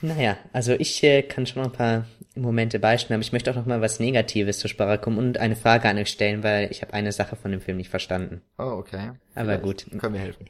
[0.00, 2.04] Naja, also ich äh, kann schon noch ein paar
[2.36, 5.56] Momente beistimmen, aber ich möchte auch noch mal was Negatives zur Sprache kommen und eine
[5.56, 8.42] Frage an euch stellen, weil ich habe eine Sache von dem Film nicht verstanden.
[8.58, 9.12] Oh, okay.
[9.34, 9.86] Aber Vielleicht gut.
[9.98, 10.46] Können wir helfen.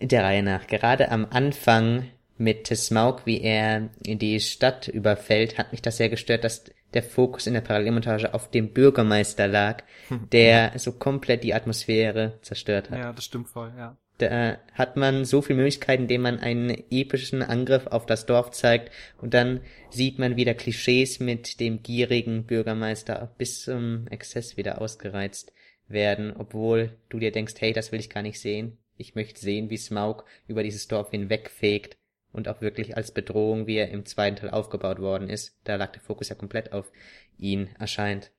[0.00, 0.66] Der Reihe nach.
[0.66, 2.06] Gerade am Anfang
[2.40, 6.64] mit Smaug, wie er in die Stadt überfällt, hat mich das sehr gestört, dass
[6.94, 9.84] der Fokus in der Parallelmontage auf dem Bürgermeister lag,
[10.32, 12.98] der so komplett die Atmosphäre zerstört hat.
[12.98, 13.96] Ja, das stimmt voll, ja.
[14.18, 18.90] Da hat man so viele Möglichkeiten, indem man einen epischen Angriff auf das Dorf zeigt
[19.18, 19.60] und dann
[19.90, 25.52] sieht man wieder Klischees mit dem gierigen Bürgermeister bis zum Exzess wieder ausgereizt
[25.88, 28.76] werden, obwohl du dir denkst, hey, das will ich gar nicht sehen.
[28.96, 31.96] Ich möchte sehen, wie Smaug über dieses Dorf hinwegfegt
[32.32, 35.58] und auch wirklich als Bedrohung, wie er im zweiten Teil aufgebaut worden ist.
[35.64, 36.92] Da lag der Fokus ja komplett auf
[37.36, 38.32] ihn erscheint.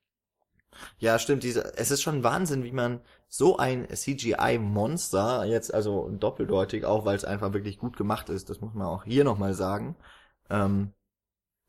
[0.99, 1.43] Ja, stimmt.
[1.43, 7.15] Diese, es ist schon Wahnsinn, wie man so ein CGI-Monster jetzt, also doppeldeutig auch, weil
[7.15, 9.95] es einfach wirklich gut gemacht ist, das muss man auch hier nochmal sagen,
[10.49, 10.93] ähm,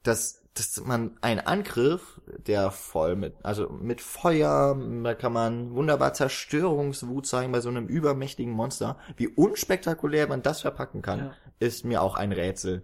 [0.03, 6.13] dass dass man einen Angriff, der voll mit, also mit Feuer, da kann man wunderbar
[6.13, 8.99] Zerstörungswut zeigen bei so einem übermächtigen Monster.
[9.17, 11.35] Wie unspektakulär man das verpacken kann, ja.
[11.59, 12.83] ist mir auch ein Rätsel.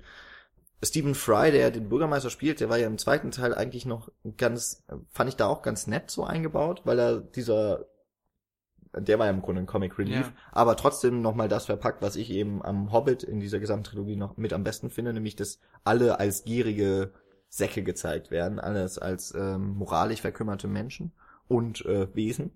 [0.83, 4.85] Stephen Fry, der den Bürgermeister spielt, der war ja im zweiten Teil eigentlich noch ganz,
[5.11, 7.87] fand ich da auch ganz nett so eingebaut, weil er dieser,
[8.97, 10.33] der war ja im Grunde ein Comic Relief, ja.
[10.53, 14.53] aber trotzdem nochmal das verpackt, was ich eben am Hobbit in dieser Gesamttrilogie noch mit
[14.53, 17.13] am besten finde, nämlich dass alle als gierige
[17.49, 21.13] Säcke gezeigt werden, alles als ähm, moralisch verkümmerte Menschen
[21.49, 22.53] und äh, Wesen.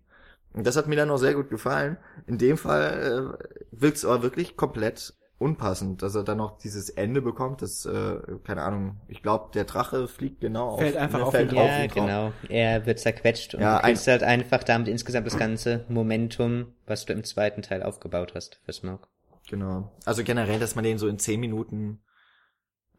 [0.52, 1.96] Und das hat mir dann noch sehr gut gefallen.
[2.26, 6.88] In dem Fall äh, wirkt es aber wirklich komplett unpassend, dass er dann noch dieses
[6.88, 11.18] Ende bekommt, das, äh, keine Ahnung, ich glaube, der Drache fliegt genau fällt auf, einfach
[11.18, 11.68] ne, auf fällt ihn drauf.
[11.68, 12.32] Ja, genau.
[12.48, 17.04] Er wird zerquetscht und ja, du kriegst halt einfach damit insgesamt das ganze Momentum, was
[17.06, 19.08] du im zweiten Teil aufgebaut hast für Smoke.
[19.48, 19.90] Genau.
[20.04, 22.00] Also generell, dass man den so in zehn Minuten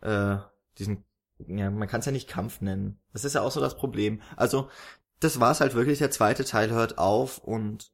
[0.02, 0.36] äh,
[0.78, 1.06] diesen
[1.48, 3.00] ja, man kann es ja nicht Kampf nennen.
[3.12, 4.22] Das ist ja auch so das Problem.
[4.36, 4.70] Also,
[5.20, 7.92] das war's halt wirklich, der zweite Teil hört auf und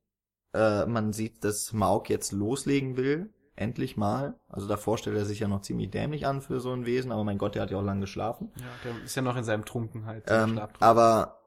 [0.54, 4.40] äh, man sieht, dass Smaug jetzt loslegen will, endlich mal.
[4.48, 7.24] Also davor stellt er sich ja noch ziemlich dämlich an für so ein Wesen, aber
[7.24, 8.52] mein Gott, der hat ja auch lange geschlafen.
[8.56, 10.24] Ja, der ist ja noch in seinem Trunkenheit.
[10.28, 11.40] Ähm, aber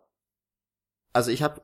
[1.12, 1.62] also ich habe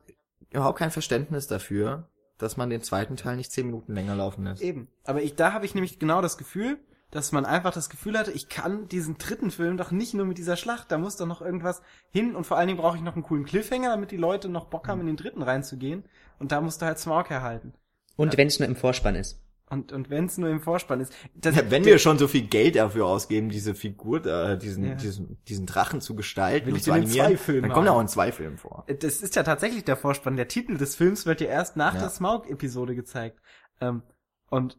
[0.49, 4.61] überhaupt kein Verständnis dafür, dass man den zweiten Teil nicht zehn Minuten länger laufen lässt.
[4.61, 4.87] Eben.
[5.03, 6.79] Aber ich, da habe ich nämlich genau das Gefühl,
[7.11, 10.37] dass man einfach das Gefühl hatte, ich kann diesen dritten Film doch nicht nur mit
[10.37, 11.81] dieser Schlacht, da muss doch noch irgendwas
[12.11, 14.65] hin und vor allen Dingen brauche ich noch einen coolen Cliffhanger, damit die Leute noch
[14.65, 16.03] Bock haben, in den dritten reinzugehen
[16.37, 17.73] und da musst du halt Smaug herhalten.
[18.15, 19.41] Und wenn es nur im Vorspann ist.
[19.71, 21.13] Und, und wenn es nur im Vorspann ist.
[21.35, 24.95] Das, Ja, wenn wir schon so viel Geld dafür ausgeben, diese Figur, äh, diesen, Ja.
[24.95, 27.91] diesen, diesen Drachen zu gestalten Will und ich zu animieren, zwei Filmen dann kommt er
[27.91, 27.97] haben.
[27.97, 28.85] auch in zwei Filmen vor.
[28.87, 30.37] das ist ja tatsächlich der Vorspann.
[30.37, 31.99] Der Titel des Films wird ja erst nach Ja.
[31.99, 33.39] der Smaug-Episode gezeigt.
[33.79, 34.01] Ähm,
[34.49, 34.77] und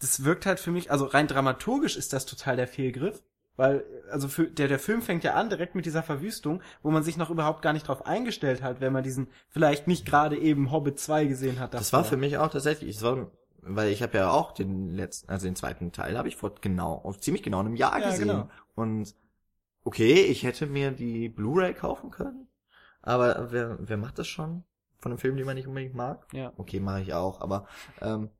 [0.00, 3.22] das wirkt halt für mich, also rein dramaturgisch ist das total der Fehlgriff.
[3.56, 7.02] Weil, also für, der, der Film fängt ja an direkt mit dieser Verwüstung, wo man
[7.02, 10.70] sich noch überhaupt gar nicht drauf eingestellt hat, wenn man diesen vielleicht nicht gerade eben
[10.70, 11.74] Hobbit 2 gesehen hat.
[11.74, 13.32] Das war für mich auch tatsächlich, es war,
[13.62, 17.00] weil ich habe ja auch den letzten, also den zweiten Teil habe ich vor genau,
[17.02, 18.28] auf ziemlich genau einem Jahr Ja, gesehen.
[18.28, 18.48] genau.
[18.76, 19.12] Und
[19.82, 22.46] okay, ich hätte mir die Blu-ray kaufen können,
[23.02, 24.62] aber wer, wer macht das schon?
[25.00, 26.26] Von einem Film, den man nicht unbedingt mag?
[26.32, 26.52] Ja.
[26.56, 27.66] Okay, mache ich auch, aber
[28.00, 28.30] ähm,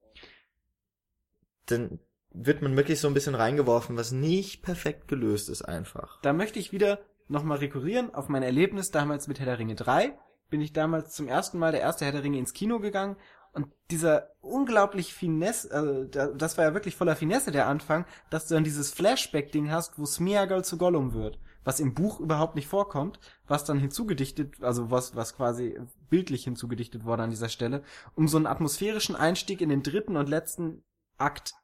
[1.70, 1.98] dann
[2.32, 6.20] wird man wirklich so ein bisschen reingeworfen, was nicht perfekt gelöst ist einfach.
[6.22, 10.16] Da möchte ich wieder nochmal rekurrieren auf mein Erlebnis damals mit Herr der Ringe 3.
[10.50, 13.16] Bin ich damals zum ersten Mal der erste Herr der Ringe ins Kino gegangen
[13.52, 18.46] und dieser unglaublich Finesse, also da- das war ja wirklich voller Finesse der Anfang, dass
[18.46, 22.68] du dann dieses Flashback-Ding hast, wo Smeagol zu Gollum wird, was im Buch überhaupt nicht
[22.68, 27.82] vorkommt, was dann hinzugedichtet, also was, was quasi bildlich hinzugedichtet wurde an dieser Stelle,
[28.14, 30.82] um so einen atmosphärischen Einstieg in den dritten und letzten
[31.18, 31.54] Akt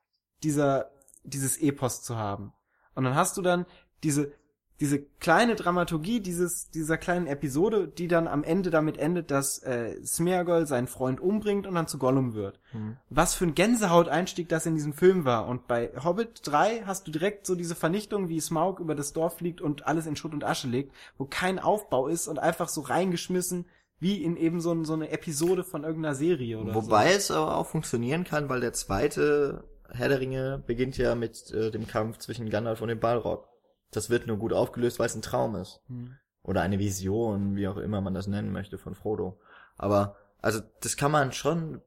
[0.42, 0.90] dieser,
[1.22, 2.52] dieses Epos zu haben.
[2.94, 3.66] Und dann hast du dann
[4.02, 4.32] diese,
[4.80, 10.04] diese kleine Dramaturgie dieses, dieser kleinen Episode, die dann am Ende damit endet, dass äh,
[10.04, 12.60] Smeagol seinen Freund umbringt und dann zu Gollum wird.
[13.08, 15.46] Was für ein Gänsehauteinstieg das in diesem Film war.
[15.46, 19.38] Und bei Hobbit 3 hast du direkt so diese Vernichtung, wie Smaug über das Dorf
[19.38, 22.80] fliegt und alles in Schutt und Asche legt, wo kein Aufbau ist und einfach so
[22.80, 23.66] reingeschmissen,
[24.04, 27.56] wie in eben so, ein- so eine Episode von irgendeiner Serie oder Wobei es aber
[27.56, 32.18] auch funktionieren kann, weil der zweite Herr der Ringe beginnt ja mit äh, dem Kampf
[32.18, 33.48] zwischen Gandalf und dem Balrog.
[33.90, 35.80] Das wird nur gut aufgelöst, weil es ein Traum ist.
[35.88, 35.94] so.
[35.94, 36.16] Hm.
[36.42, 39.40] Oder eine Vision, wie auch immer man das nennen möchte, von Frodo.
[39.78, 41.80] Aber, also, das kann man schon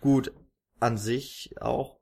[0.00, 0.32] gut
[0.78, 1.98] an sich auch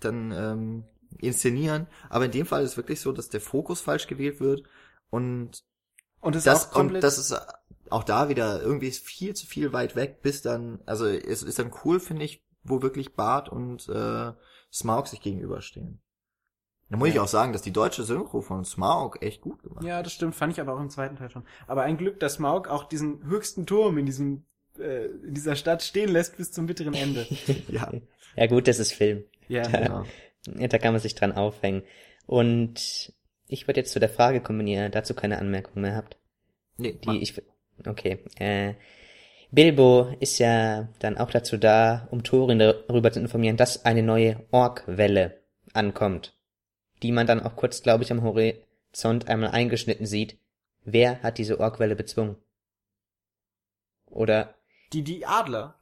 [0.00, 0.84] dann ähm,
[1.18, 1.86] inszenieren.
[2.10, 4.62] Aber in dem Fall ist es wirklich so, dass der Fokus falsch gewählt wird
[5.10, 5.62] und
[6.20, 7.36] Und das, komplett und das ist
[7.94, 11.58] auch da wieder irgendwie ist viel zu viel weit weg, bis dann, also es ist
[11.58, 14.32] dann cool, finde ich, wo wirklich Bart und äh,
[14.72, 16.00] Smaug sich gegenüberstehen.
[16.90, 17.22] Da muss ich Ja.
[17.22, 20.52] auch sagen, dass die deutsche Synchro von Smaug echt gut gemacht Ja, das stimmt, fand
[20.52, 21.44] ich aber auch im zweiten Teil schon.
[21.66, 24.44] Aber ein Glück, dass Smaug auch diesen höchsten Turm in diesem
[24.78, 27.26] äh, in dieser Stadt stehen lässt bis zum bitteren Ende.
[27.68, 27.92] Ja,
[28.36, 29.24] Ja gut, das ist Film.
[29.48, 30.04] Ja, genau.
[30.46, 31.82] Ja, da kann man sich dran aufhängen.
[32.26, 33.12] Und
[33.46, 36.16] ich würde jetzt zu der Frage kommen, wenn ihr dazu keine Anmerkung mehr habt.
[36.76, 37.40] Nee, Die ich,
[37.86, 38.74] okay, äh,
[39.50, 44.44] Bilbo ist ja dann auch dazu da, um Thorin darüber zu informieren, dass eine neue
[44.50, 45.40] Orkwelle
[45.72, 46.36] ankommt,
[47.02, 50.38] die man dann auch kurz, glaube ich, am Horizont einmal eingeschnitten sieht.
[50.84, 52.36] Wer hat diese Orkwelle bezwungen?
[54.06, 54.54] Oder
[54.92, 55.80] Die die Adler.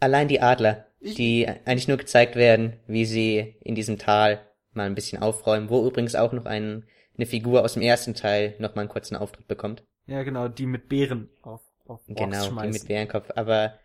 [0.00, 4.40] allein die Adler, Ich- die eigentlich nur gezeigt werden, wie sie in diesem Tal
[4.72, 6.84] mal ein bisschen aufräumen, wo übrigens auch noch ein,
[7.16, 9.82] eine Figur aus dem ersten Teil noch mal einen kurzen Auftritt bekommt.
[10.06, 12.72] Ja, genau, die mit Bären auf auf Orks Genau, die schmeißen.
[12.72, 13.30] mit Bärenkopf.
[13.36, 13.78] Aber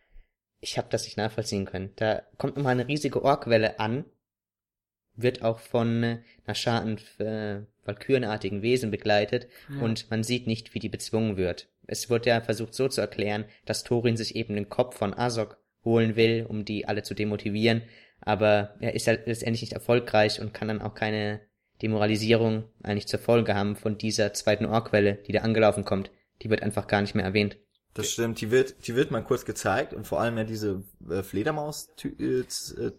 [0.59, 1.91] ich habe das nicht nachvollziehen können.
[1.97, 4.05] Da kommt nochmal eine riesige Orkwelle an,
[5.15, 9.81] wird auch von äh, einer Schar an äh, valkyrenartigen Wesen begleitet Ja.
[9.81, 11.69] und man sieht nicht, wie die bezwungen wird.
[11.85, 15.57] Es wird ja versucht so zu erklären, dass Thorin sich eben den Kopf von Azog
[15.83, 17.81] holen will, um die alle zu demotivieren,
[18.21, 21.41] aber er ist ja letztendlich nicht erfolgreich und kann dann auch keine
[21.81, 26.11] Demoralisierung eigentlich zur Folge haben von dieser zweiten Orkwelle, die da angelaufen kommt.
[26.41, 27.57] Die wird einfach gar nicht mehr erwähnt.
[27.93, 30.83] Das stimmt, die wird, die wird mal kurz gezeigt und vor allem ja diese
[31.23, 32.91] Fledermaus, äh,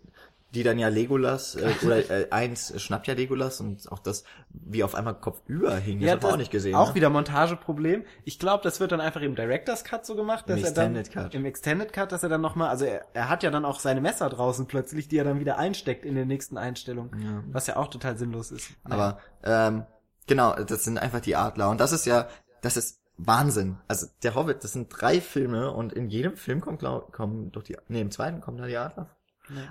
[0.55, 4.85] die dann ja Legolas, äh, oder äh, eins schnappt ja Legolas und auch das, wie
[4.85, 6.75] auf einmal Kopf über hing, das Ja, hat man auch nicht gesehen.
[6.75, 6.95] Auch ne?
[6.95, 8.05] wieder Montageproblem.
[8.25, 10.97] Ich glaube, das wird dann einfach im Director's Cut so gemacht, Im dass er dann
[10.97, 11.35] Extended Cut.
[11.35, 14.01] im Extended Cut, dass er dann nochmal, also er, er hat ja dann auch seine
[14.01, 17.43] Messer draußen plötzlich, die er dann wieder einsteckt in den nächsten Einstellungen, Ja.
[17.51, 18.71] was ja auch total sinnlos ist.
[18.85, 19.85] Aber ähm,
[20.27, 22.29] genau, das sind einfach die Adler und das ist ja,
[22.61, 23.79] das ist Wahnsinn.
[23.89, 27.63] Also der Hobbit, das sind drei Filme und in jedem Film kommt glaub, kommen doch
[27.63, 29.09] die, nee, im zweiten kommen da die Adler.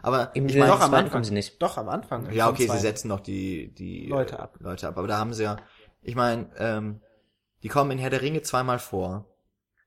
[0.01, 1.23] Aber Im ich meine, doch am Anfang.
[1.23, 1.61] sie nicht.
[1.61, 2.31] Doch am Anfang.
[2.31, 4.57] Ja, okay, sie setzen noch die, die Leute ab.
[4.59, 4.97] Leute ab.
[4.97, 5.57] Aber da haben sie ja,
[6.01, 7.01] ich meine, ähm,
[7.63, 9.25] die kommen in Herr der Ringe zweimal vor.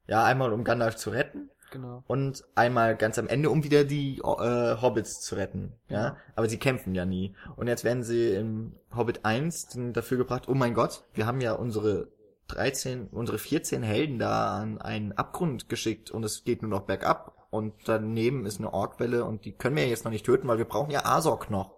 [0.06, 2.04] Ja, einmal um Gandalf zu retten genau.
[2.06, 5.74] und einmal ganz am Ende, um wieder die äh, Hobbits zu retten.
[5.88, 6.02] Ja?
[6.02, 6.16] Ja.
[6.36, 7.34] Aber sie kämpfen ja nie.
[7.56, 11.40] Und jetzt werden sie im Hobbit 1 dann dafür gebracht, oh mein Gott, wir haben
[11.40, 12.08] ja unsere
[12.48, 17.43] 13, unsere 14 Helden da an einen Abgrund geschickt und es geht nur noch bergab.
[17.54, 20.64] Und daneben ist eine Orkwelle und die können wir jetzt noch nicht töten, weil wir
[20.64, 21.76] brauchen ja Azog noch.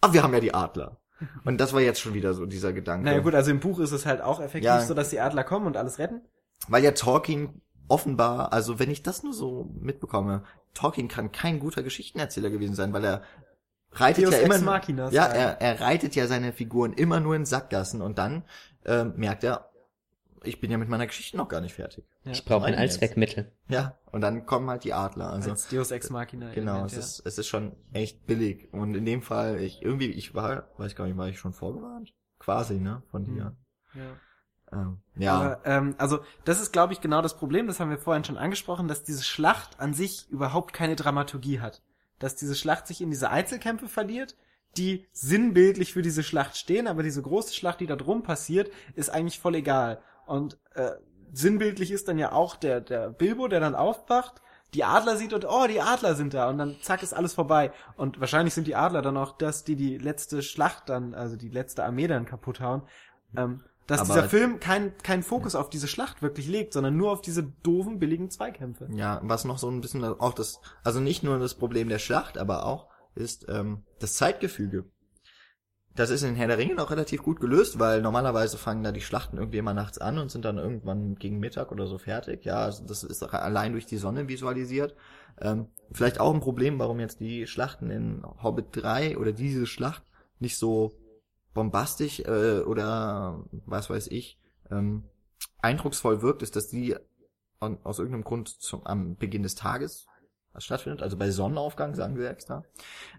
[0.00, 1.00] Aber wir haben ja die Adler.
[1.44, 3.04] Und das war jetzt schon wieder so dieser Gedanke.
[3.04, 4.80] Naja gut, also im Buch ist es halt auch effektiv Ja.
[4.80, 6.22] so, dass die Adler kommen und alles retten.
[6.68, 11.82] Weil ja Tolkien offenbar, also wenn ich das nur so mitbekomme, Tolkien kann kein guter
[11.82, 13.22] Geschichtenerzähler gewesen sein, weil er
[13.90, 17.34] reitet Deus ja immer ex machina ja, er, er reitet ja seine Figuren immer nur
[17.34, 18.44] in Sackgassen und dann
[18.84, 19.71] ähm, merkt er,
[20.44, 22.04] ich bin ja mit meiner Geschichte noch gar nicht fertig.
[22.24, 22.32] Ja.
[22.32, 22.74] Ich brauche ein.
[22.74, 23.52] Allzweckmittel.
[23.68, 25.30] Ja, und dann kommen halt die Adler.
[25.30, 26.52] Also Als Deus Ex Machina.
[26.52, 27.00] genau, Element, es ja.
[27.00, 30.94] ist es ist schon echt billig und in dem Fall ich irgendwie ich war, weiß
[30.94, 32.12] gar nicht, war ich schon vorgewarnt?
[32.38, 33.56] Quasi, ne, von dir.
[33.94, 34.16] ja.
[34.72, 35.34] Ähm, ja.
[35.34, 38.38] Aber, ähm, also das ist, glaube ich, genau das Problem, das haben wir vorhin schon
[38.38, 41.82] angesprochen, dass diese Schlacht an sich überhaupt keine Dramaturgie hat.
[42.18, 44.34] Dass diese Schlacht sich in diese Einzelkämpfe verliert,
[44.76, 49.10] die sinnbildlich für diese Schlacht stehen, aber diese große Schlacht, die da drum passiert, ist
[49.10, 50.02] eigentlich voll egal.
[50.26, 50.92] Und äh,
[51.32, 54.40] sinnbildlich ist dann ja auch der, der Bilbo, der dann aufwacht,
[54.74, 57.72] die Adler sieht und oh, die Adler sind da und dann zack ist alles vorbei.
[57.96, 61.50] Und wahrscheinlich sind die Adler dann auch das, die die letzte Schlacht dann, also die
[61.50, 62.82] letzte Armee dann kaputt hauen.
[63.36, 67.10] Ähm, dass Aber- dieser Film keinen keinen Fokus auf diese Schlacht wirklich legt, sondern nur
[67.10, 68.88] auf diese doofen, billigen Zweikämpfe.
[68.92, 72.38] Ja, was noch so ein bisschen auch das, also nicht nur das Problem der Schlacht,
[72.38, 74.84] aber auch ist ähm, das Zeitgefüge.
[75.94, 79.02] Das ist in Herr der Ringe noch relativ gut gelöst, weil normalerweise fangen da die
[79.02, 82.44] Schlachten irgendwie immer nachts an und sind dann irgendwann gegen Mittag oder so fertig.
[82.44, 84.96] Ja, also das ist allein durch die Sonne visualisiert.
[85.40, 90.02] Ähm, vielleicht auch ein Problem, warum jetzt die Schlachten in Hobbit 3 oder diese Schlacht
[90.38, 90.92] nicht so
[91.52, 94.38] bombastisch äh, oder was weiß ich
[94.70, 95.04] ähm,
[95.60, 96.96] eindrucksvoll wirkt, ist, dass die
[97.60, 100.06] an- aus irgendeinem Grund zum, am Beginn des Tages
[100.58, 102.64] stattfindet, also bei Sonnenaufgang, sagen wir extra.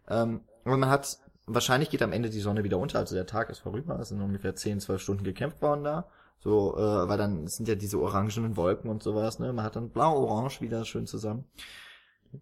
[0.07, 3.49] Ähm, und man hat, wahrscheinlich geht am Ende die Sonne wieder unter, also der Tag
[3.49, 6.07] ist vorüber, es sind ungefähr 10, 12 Stunden gekämpft worden da.
[6.39, 9.53] So, äh, weil dann sind ja diese orangenen Wolken und sowas, ne?
[9.53, 11.45] Man hat dann blau-orange wieder schön zusammen.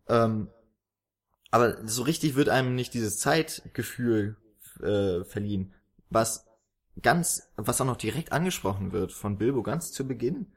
[0.07, 0.47] Ähm,
[1.51, 4.37] aber so richtig wird einem nicht dieses Zeitgefühl
[4.81, 5.73] äh, verliehen,
[6.09, 6.47] was
[7.01, 10.47] ganz, was auch noch direkt angesprochen wird von Bilbo ganz zu Beginn.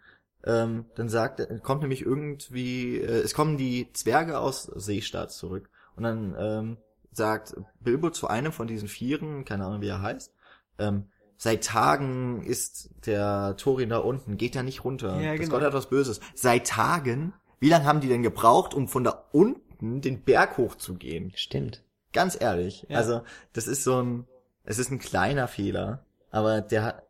[0.45, 6.03] Ähm, dann sagt, kommt nämlich irgendwie, äh, es kommen die Zwerge aus Seestadt zurück und
[6.05, 6.77] dann ähm,
[7.17, 10.33] sagt Bilbo zu einem von diesen Vieren, keine Ahnung wie er heißt,
[10.79, 11.07] ähm,
[11.37, 15.21] seit Tagen ist der Thorin da unten, geht da nicht runter.
[15.21, 15.53] Ja, Das genau.
[15.57, 16.21] Gott hat was Böses.
[16.35, 17.35] Seit Tagen?
[17.61, 21.33] Wie lange haben die denn gebraucht, um von da unten den Berg hochzugehen?
[21.35, 21.83] Stimmt.
[22.13, 22.87] Ganz ehrlich.
[22.89, 22.99] Ja.
[22.99, 24.27] Also, das ist so ein,
[24.65, 27.03] es ist ein kleiner Fehler, aber der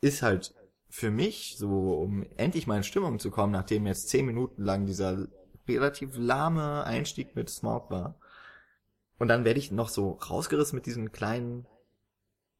[0.00, 0.54] ist halt
[0.88, 4.86] für mich so, um endlich mal in Stimmung zu kommen, nachdem jetzt zehn Minuten lang
[4.86, 5.26] dieser
[5.68, 8.14] relativ lahme Einstieg mit Smaug war.
[9.18, 11.66] Und dann werde ich noch so rausgerissen mit diesen kleinen,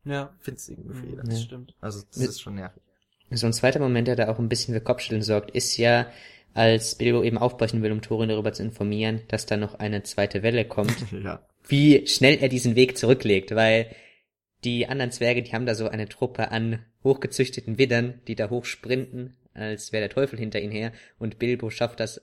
[0.04, 1.22] Ja, winzigen Fehler.
[1.24, 1.44] das Ja.
[1.44, 1.74] stimmt.
[1.80, 2.82] Also, das Mit- ist schon nervig.
[3.30, 6.10] So ein zweiter Moment, der da auch ein bisschen für Kopfschütteln sorgt, ist ja,
[6.54, 10.42] als Bilbo eben aufbrechen will, um Thorin darüber zu informieren, dass da noch eine zweite
[10.42, 11.46] Welle kommt, ja.
[11.68, 13.94] wie schnell er diesen Weg zurücklegt, weil
[14.64, 19.36] die anderen Zwerge, die haben da so eine Truppe an hochgezüchteten Widdern, die da hochsprinten,
[19.54, 22.22] als wäre der Teufel hinter ihnen her, und Bilbo schafft das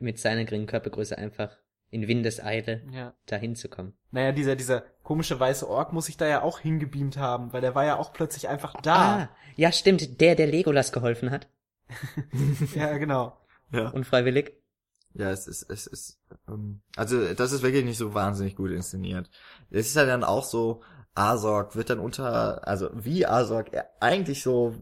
[0.00, 1.56] mit seiner geringen Körpergröße einfach
[1.92, 3.14] in Windeseile Ja.
[3.26, 3.92] dahin zu kommen.
[4.10, 7.74] Naja, dieser, dieser komische weiße Ork muss sich da ja auch hingebeamt haben, weil der
[7.76, 8.94] war ja auch plötzlich einfach da.
[8.96, 11.46] Ah, ja stimmt, der, der Legolas geholfen hat,
[12.74, 13.36] Ja, genau.
[13.70, 13.88] Ja.
[13.90, 14.52] unfreiwillig.
[15.14, 16.18] Ja, es ist, es ist,
[16.48, 19.28] ähm, also das ist wirklich nicht so wahnsinnig gut inszeniert.
[19.70, 20.82] Es ist ja dann auch so,
[21.14, 24.74] Azog wird dann unter, also wie Azog er eigentlich so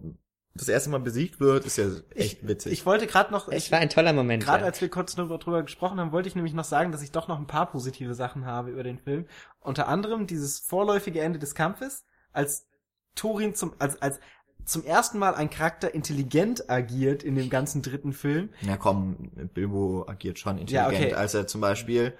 [0.54, 2.72] das erste Mal besiegt wird, ist ja echt witzig.
[2.72, 4.42] Ich wollte gerade noch, Es ich, war ein toller Moment.
[4.44, 4.66] gerade ja.
[4.66, 7.28] als wir kurz drüber, drüber gesprochen haben, wollte ich nämlich noch sagen, dass ich doch
[7.28, 9.26] noch ein paar positive Sachen habe über den Film.
[9.60, 12.66] Unter anderem dieses vorläufige Ende des Kampfes, als
[13.14, 14.18] Thorin zum, als, als
[14.64, 18.50] zum ersten Mal ein Charakter intelligent agiert in dem ganzen dritten Film.
[18.60, 21.14] ja komm, Bilbo agiert schon Ja, intelligent, okay.
[21.14, 22.14] als er zum Beispiel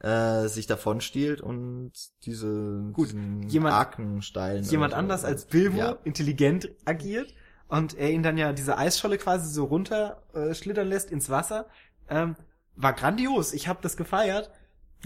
[0.00, 1.92] äh, sich davon stiehlt und
[2.24, 4.96] diese Gut, diesen jemand- Arkenstein Jemand so.
[4.98, 5.98] anders als Bilbo Ja.
[6.04, 7.32] intelligent agiert
[7.70, 11.66] und er ihn dann ja diese Eisscholle quasi so runter äh, schlittern lässt ins Wasser.
[12.08, 12.36] Ähm,
[12.76, 13.52] war grandios.
[13.52, 14.50] Ich habe das gefeiert.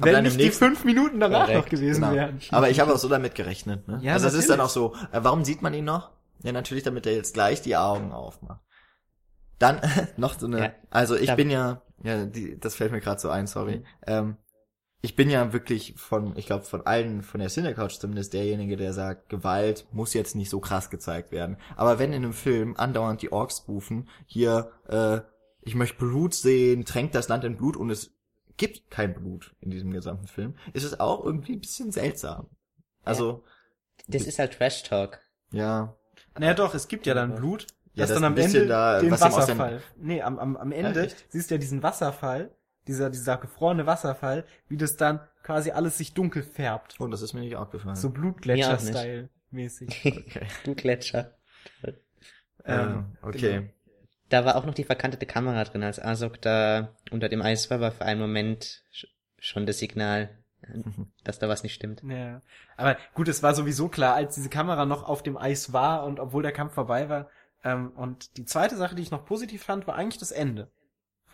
[0.01, 2.15] Aber wenn nicht die fünf Minuten danach Korrekt, noch gewesen Genau.
[2.15, 2.41] wären.
[2.51, 3.87] Aber ich habe auch so damit gerechnet.
[3.87, 4.01] Ne?
[4.03, 6.11] Ja, also es ist dann auch so, äh, warum sieht man ihn noch?
[6.43, 8.61] Ja, natürlich, damit er jetzt gleich die Augen aufmacht.
[9.59, 9.81] Dann
[10.17, 10.73] noch so eine, Ja.
[10.91, 13.79] also ich bin ja, ja, die, das fällt mir gerade so ein, sorry.
[13.79, 13.85] Mhm.
[14.07, 14.37] Ähm,
[15.05, 18.95] ich bin ja wirklich von, ich glaube von allen, von der Cinecouch zumindest derjenige, der
[18.95, 21.59] sagt, Gewalt muss jetzt nicht so krass gezeigt werden.
[21.77, 25.21] Aber wenn in einem Film andauernd die Orks rufen, hier, äh,
[25.61, 28.15] ich möchte Blut sehen, tränkt das Land in Blut und es
[28.57, 32.47] gibt kein Blut in diesem gesamten Film, ist es auch irgendwie ein bisschen seltsam.
[33.05, 33.45] Also,
[34.09, 35.21] Das ist halt Trash Talk.
[35.51, 35.95] ja,
[36.39, 39.21] Naja doch, es gibt ja dann Blut, Ja, das dann am Ende da, den was
[39.21, 39.83] ihm aus Wasserfall.
[39.99, 44.45] Nee, am, am, am Ende Ja, siehst du ja diesen Wasserfall, dieser, dieser gefrorene Wasserfall,
[44.69, 46.97] wie das dann quasi alles sich dunkel färbt.
[47.01, 47.97] oh, das ist mir nicht aufgefallen.
[47.97, 49.89] So Blutgletscher-Style mäßig.
[50.07, 50.47] okay.
[50.65, 51.33] Du Gletscher.
[52.65, 53.71] Ähm, okay.
[54.31, 57.81] Da war auch noch die verkantete Kamera drin, als Asok da unter dem Eis war,
[57.81, 59.07] war für einen Moment sch-
[59.39, 60.31] schon das Signal,
[61.25, 62.03] dass da was nicht stimmt.
[62.09, 62.41] Ja.
[62.77, 66.21] Aber gut, es war sowieso klar, als diese Kamera noch auf dem Eis war und
[66.21, 67.29] obwohl der Kampf vorbei war.
[67.63, 70.71] Ähm, und die zweite Sache, die ich noch positiv fand, war eigentlich das Ende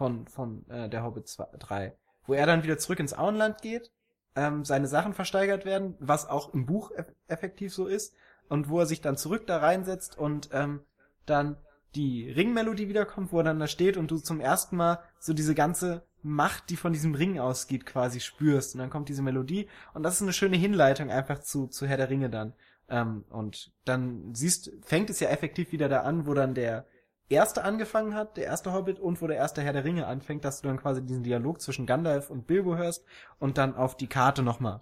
[0.01, 1.95] von, von äh, der Hobbit 2, 3.
[2.25, 3.91] Wo er dann wieder zurück ins Auenland geht,
[4.35, 8.15] ähm, seine Sachen versteigert werden, was auch im Buch eff effektiv so ist,
[8.49, 10.81] und wo er sich dann zurück da reinsetzt und ähm,
[11.27, 11.59] dann
[11.95, 15.55] die Ringmelodie wiederkommt, wo er dann da steht und du zum ersten Mal so diese
[15.55, 18.75] ganze Macht, die von diesem Ring ausgeht, quasi spürst.
[18.75, 21.99] Und dann kommt diese Melodie und das ist eine schöne Hinleitung einfach zu, zu Herr
[21.99, 22.55] der Ringe dann.
[22.89, 26.87] Ähm, und dann siehst, fängt es ja effektiv wieder da an, wo dann der
[27.31, 30.61] erste angefangen hat, der erste Hobbit und wo der erste Herr der Ringe anfängt, dass
[30.61, 33.05] du dann quasi diesen Dialog zwischen Gandalf und Bilbo hörst
[33.39, 34.81] und dann auf die Karte nochmal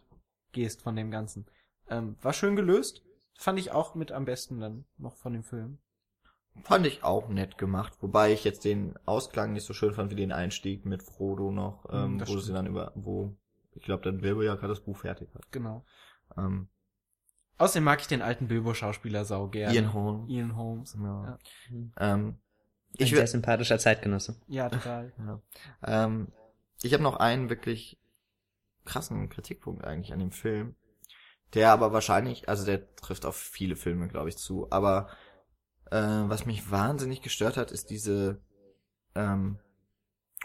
[0.53, 1.47] gehst von dem Ganzen.
[1.91, 3.03] Ähm, war schön gelöst.
[3.39, 5.79] Fand ich auch mit am besten dann noch von dem Film.
[6.65, 10.17] Fand ich auch nett gemacht, wobei ich jetzt den Ausklang nicht so schön fand wie
[10.17, 12.59] den Einstieg mit Frodo noch, ähm, Hm, das wo sie stimmt.
[12.59, 13.37] dann über, wo
[13.75, 15.53] ich glaube dann Bilbo ja gerade das Buch fertig hat.
[15.53, 15.85] Genau.
[16.37, 16.69] Ähm,
[17.59, 19.75] Außerdem mag ich den alten Bilbo-Schauspieler sau gerne.
[19.75, 20.29] Ian Holm.
[20.29, 20.97] Ian Holmes.
[20.99, 21.39] Ja.
[21.71, 22.15] Ja.
[22.15, 22.39] Ähm, Ein
[22.97, 24.41] ich sehr sympathischer Zeitgenosse.
[24.47, 25.13] Ja, total.
[25.19, 25.43] ja.
[26.05, 26.29] ähm,
[26.83, 27.99] ich habe noch einen wirklich
[28.85, 30.77] krassen Kritikpunkt eigentlich an dem Film,
[31.55, 35.09] der aber wahrscheinlich, also der trifft auf viele Filme, glaube ich, zu, aber
[35.91, 38.41] äh, was mich wahnsinnig gestört hat, ist diese
[39.15, 39.59] ähm,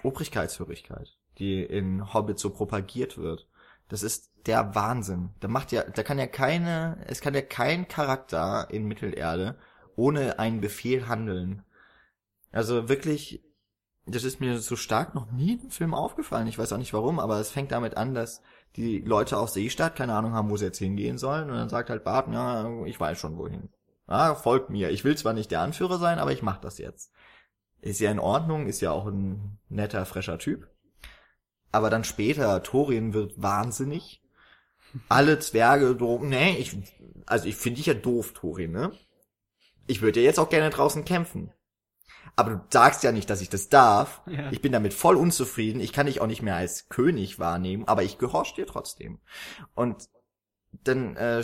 [0.02, 3.48] Obrigkeitshörigkeit, die in Hobbit so propagiert wird.
[3.90, 5.30] Das ist der Wahnsinn.
[5.40, 9.58] Da macht ja, da kann ja keine, es kann ja kein Charakter in Mittelerde
[9.96, 11.64] ohne einen Befehl handeln.
[12.52, 13.44] Also wirklich,
[14.06, 16.48] das ist mir so stark noch nie im Film aufgefallen.
[16.48, 18.42] Ich weiß auch nicht warum, aber es fängt damit an, dass
[18.76, 21.50] die Leute aus Seestadt keine Ahnung haben, wo sie jetzt hingehen sollen.
[21.50, 23.70] Und dann sagt halt Bart, ja, ich weiß schon wohin.
[24.08, 24.90] Ah, folgt mir.
[24.90, 27.12] Ich will zwar nicht der Anführer sein, aber ich mach das jetzt.
[27.82, 30.68] Ist ja in Ordnung, ist ja auch ein netter, frischer Typ.
[31.74, 34.22] Aber dann später, Thorin wird wahnsinnig.
[35.10, 36.78] Alle Zwerge nee, ich,
[37.26, 38.92] also ich finde dich ja doof, Thorin, ne?
[39.88, 41.52] Ich würde ja jetzt auch gerne draußen kämpfen.
[42.36, 44.22] Aber du sagst ja nicht, dass ich das darf.
[44.28, 44.52] Ja.
[44.52, 45.82] Ich bin damit voll unzufrieden.
[45.82, 49.20] Ich kann dich auch nicht mehr als König wahrnehmen, aber ich gehorche dir trotzdem.
[49.74, 50.10] Und
[50.84, 51.44] dann äh,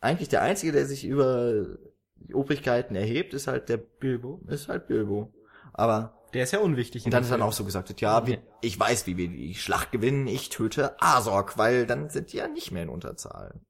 [0.00, 1.66] eigentlich der Einzige, der sich über
[2.14, 4.40] die Obrigkeiten erhebt, ist halt der Bilbo.
[4.46, 5.34] ist halt Bilbo.
[5.72, 7.04] Aber Der ist ja unwichtig.
[7.04, 7.48] und dann ist dann Film.
[7.48, 10.26] auch so gesagt, ja, wir, ich weiß, wie wir die Schlacht gewinnen.
[10.26, 13.60] Ich töte Azog, weil dann sind die ja nicht mehr in Unterzahl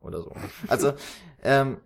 [0.00, 0.32] oder so.
[0.68, 0.94] Also,
[1.42, 1.80] ähm,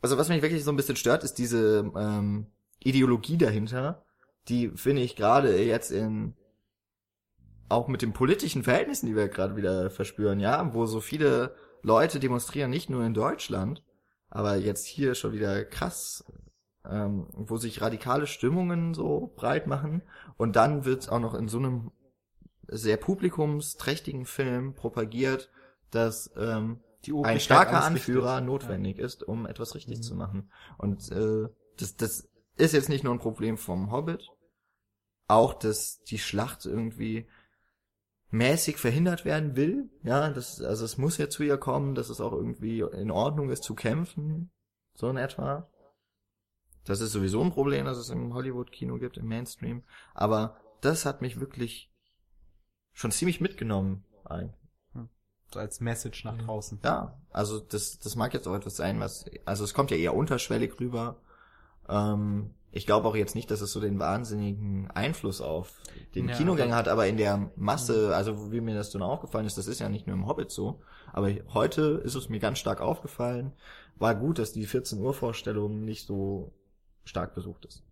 [0.00, 2.48] also was mich wirklich so ein bisschen stört, ist diese ähm,
[2.80, 4.04] Ideologie dahinter,
[4.48, 6.34] die finde ich gerade jetzt in
[7.68, 12.20] auch mit den politischen Verhältnissen, die wir gerade wieder verspüren, ja, wo so viele Leute
[12.20, 13.82] demonstrieren, nicht nur in Deutschland,
[14.28, 16.24] aber jetzt hier schon wieder krass,
[16.88, 20.02] ähm, wo sich radikale Stimmungen so breit machen
[20.36, 21.92] und dann wird auch noch in so einem
[22.68, 25.50] sehr publikumsträchtigen Film propagiert,
[25.90, 26.80] dass ähm,
[27.24, 27.82] ein starker.
[27.84, 30.02] Anführer notwendig ist, um etwas richtig Mhm.
[30.02, 30.50] zu machen.
[30.78, 34.28] Und äh, das, das ist jetzt nicht nur ein Problem vom Hobbit,
[35.26, 37.26] auch, dass die Schlacht irgendwie
[38.30, 39.90] mäßig verhindert werden will.
[40.02, 43.50] Ja, das, also es muss ja zu ihr kommen, dass es auch irgendwie in Ordnung
[43.50, 44.50] ist zu kämpfen,
[44.94, 45.68] so in etwa.
[46.84, 49.82] Das ist sowieso ein Problem, dass es im Hollywood-Kino gibt, im Mainstream.
[50.14, 51.92] Aber das hat mich wirklich
[52.92, 54.04] schon ziemlich mitgenommen.
[54.24, 54.56] eigentlich.
[55.52, 56.80] So als Message nach draußen.
[56.82, 60.14] Ja, also das, das mag jetzt auch etwas sein, was, also es kommt ja eher
[60.14, 61.20] unterschwellig rüber.
[61.88, 65.78] Ähm, ich glaube auch jetzt nicht, dass es so den wahnsinnigen Einfluss auf
[66.14, 69.58] den Ja, Kinogänger hat, aber in der Masse, also wie mir das dann aufgefallen ist,
[69.58, 70.80] das ist ja nicht nur im Hobbit so,
[71.12, 73.52] aber heute ist es mir ganz stark aufgefallen,
[73.96, 76.54] war gut, dass die 14 Uhr Vorstellung nicht so
[77.04, 77.84] stark besucht ist.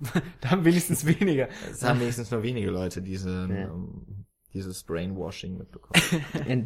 [0.40, 1.48] Da haben wenigstens weniger.
[1.70, 3.64] Es haben wenigstens nur wenige Leute diese, Ja.
[3.66, 6.00] ähm, dieses Brainwashing mitbekommen.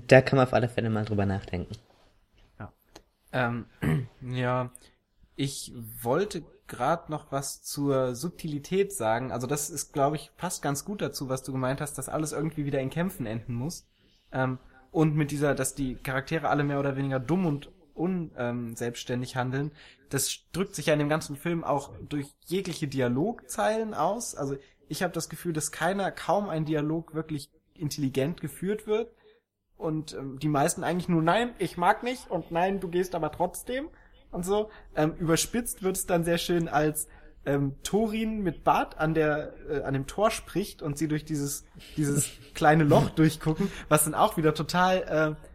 [0.07, 1.75] Da kann man auf alle Fälle mal drüber nachdenken.
[3.33, 3.67] Ähm,
[4.21, 4.71] ja,
[5.37, 5.73] ich
[6.03, 9.33] wollte gerade noch was zur Subtilität sagen.
[9.33, 12.33] Also das ist, glaube ich, passt ganz gut dazu, was du gemeint hast, dass alles
[12.33, 13.87] irgendwie wieder in Kämpfen enden muss.
[14.33, 14.59] Ähm,
[14.91, 19.37] und mit dieser, dass die Charaktere alle mehr oder weniger dumm und unselbstständig ähm, selbstständig
[19.37, 19.73] handeln,
[20.11, 24.35] das drückt sich ja in dem ganzen Film auch durch jegliche Dialogzeilen aus.
[24.35, 24.57] Also
[24.89, 29.15] ich habe das Gefühl, dass keiner, kaum ein Dialog wirklich intelligent geführt wird
[29.77, 33.33] und ähm, die meisten eigentlich nur nein, ich mag nicht und nein, du gehst aber
[33.33, 33.89] trotzdem
[34.31, 34.71] und so.
[34.95, 37.09] Ähm, überspitzt wird es dann sehr schön als
[37.45, 41.65] ähm, Thorin mit Bart an der äh, an dem Tor spricht und sie durch dieses
[41.97, 45.52] dieses kleine Loch durchgucken, was dann auch wieder total äh,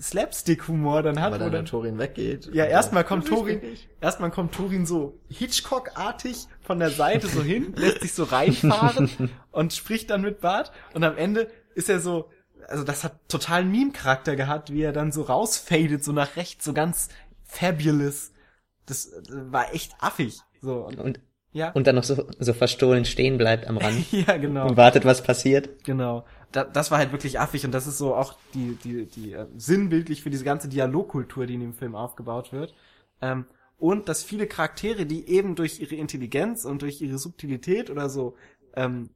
[0.00, 1.26] Slapstick-Humor dann hat.
[1.28, 2.50] Aber dann oder, der Torin weggeht.
[2.54, 3.60] ja, erstmal dann- kommt Thorin,
[4.00, 9.72] erstmal kommt Thorin so Hitchcock-artig von der Seite so hin, lässt sich so reinfahren und
[9.72, 12.28] spricht dann mit Bart und am Ende ist er so,
[12.68, 16.72] also das hat totalen Meme-Charakter gehabt, wie er dann so rausfadet, so nach rechts, so
[16.72, 17.08] ganz
[17.44, 18.32] fabulous.
[18.86, 20.38] Das äh, war echt affig.
[20.62, 21.20] So, und, Und,
[21.52, 21.70] ja.
[21.72, 24.68] und dann noch so, so verstohlen stehen bleibt am Rand ja, genau.
[24.68, 25.84] und wartet, was passiert.
[25.84, 26.24] Genau.
[26.52, 29.46] Da, das war halt wirklich affig und das ist so auch die, die, die äh,
[29.56, 32.74] sinnbildlich für diese ganze Dialogkultur, die in dem Film aufgebaut wird.
[33.20, 33.46] Ähm,
[33.78, 38.36] und dass viele Charaktere, die eben durch ihre Intelligenz und durch ihre Subtilität oder so
[38.74, 39.10] ähm,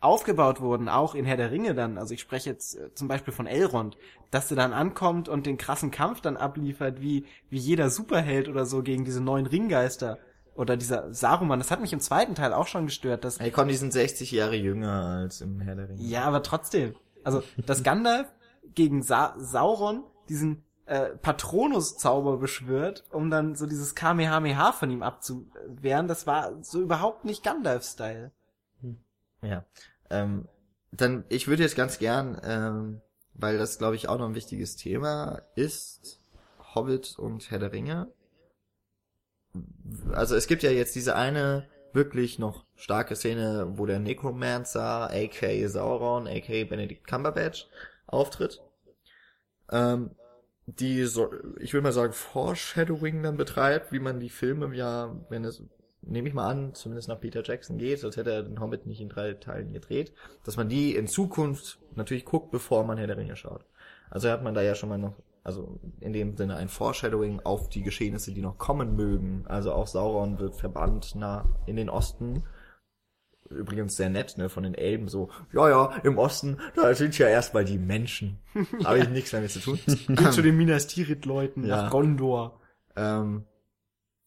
[0.00, 3.32] aufgebaut wurden, auch in Herr der Ringe dann, also ich spreche jetzt äh, zum Beispiel
[3.32, 3.96] von Elrond,
[4.30, 8.66] dass er dann ankommt und den krassen Kampf dann abliefert, wie, wie jeder Superheld oder
[8.66, 10.18] so gegen diese neuen Ringgeister
[10.54, 13.68] oder dieser Saruman, das hat mich im zweiten Teil auch schon gestört, dass Ey, komm,
[13.68, 16.02] die sind 60 Jahre jünger als im Herr der Ringe.
[16.02, 16.94] ja, aber trotzdem.
[17.24, 18.28] Also, dass Gandalf
[18.74, 26.08] gegen Sa Sauron diesen äh, Patronus-Zauber beschwört, um dann so dieses Kamehameha von ihm abzuwehren,
[26.08, 28.32] das war so überhaupt nicht Gandalf-Style.
[29.42, 29.64] Ja.
[30.10, 30.48] Ähm,
[30.92, 33.00] dann, ich würde jetzt ganz gern, ähm,
[33.34, 36.20] weil das, glaube ich, auch noch ein wichtiges Thema ist,
[36.74, 38.12] Hobbit und Herr der Ringe.
[40.12, 45.68] Also es gibt ja jetzt diese eine wirklich noch starke Szene, wo der Necromancer, aka
[45.68, 47.68] Sauron, aka Benedict Cumberbatch,
[48.06, 48.62] auftritt.
[49.70, 50.10] Ähm,
[50.66, 55.44] die so, ich will mal sagen, Foreshadowing dann betreibt, wie man die Filme ja, wenn
[55.44, 55.62] es,
[56.02, 59.00] nehme ich mal an, zumindest nach Peter Jackson geht, sonst hätte er den Hobbit nicht
[59.00, 60.12] in drei Teilen gedreht,
[60.44, 63.64] dass man die in Zukunft natürlich guckt, bevor man Herr der Ringe schaut.
[64.10, 67.68] Also hat man da ja schon mal noch, also in dem Sinne ein Foreshadowing auf
[67.68, 69.44] die Geschehnisse, die noch kommen mögen.
[69.46, 72.44] Also auch Sauron wird verbannt nach, in den Osten.
[73.50, 77.26] Übrigens sehr nett, ne, von den Elben so, ja, ja, im Osten, da sind ja
[77.28, 78.38] erstmal die Menschen.
[78.84, 79.78] Habe ich nichts damit zu tun.
[79.86, 81.82] Geht zu den Minas Tirith-Leuten Ja.
[81.82, 82.60] nach Gondor.
[82.96, 83.44] Ähm,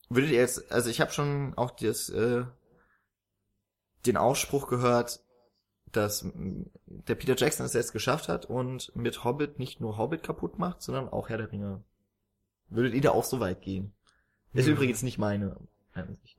[0.09, 2.43] würdet ihr jetzt, also ich habe schon auch das, äh,
[4.05, 5.21] den Ausspruch gehört,
[5.95, 6.30] dass
[6.85, 10.81] der Peter Jackson es jetzt geschafft hat und mit Hobbit nicht nur Hobbit kaputt macht,
[10.81, 11.84] sondern auch Herr der Ringe.
[12.69, 13.93] Würdet ihr da auch so weit gehen?
[14.53, 14.73] Ist Hm.
[14.73, 15.57] übrigens nicht meine
[15.93, 16.38] Ansicht.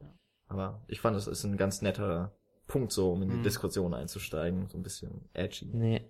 [0.48, 2.32] Aber ich fand, das ist ein ganz netter
[2.66, 3.42] Punkt, so um in die Hm.
[3.42, 4.68] Diskussion einzusteigen.
[4.68, 5.70] So ein bisschen edgy.
[5.72, 6.02] Nee.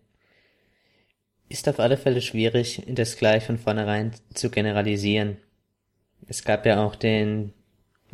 [1.49, 5.37] Ist auf alle Fälle schwierig, das gleich von vornherein zu generalisieren.
[6.27, 7.53] Es gab ja auch den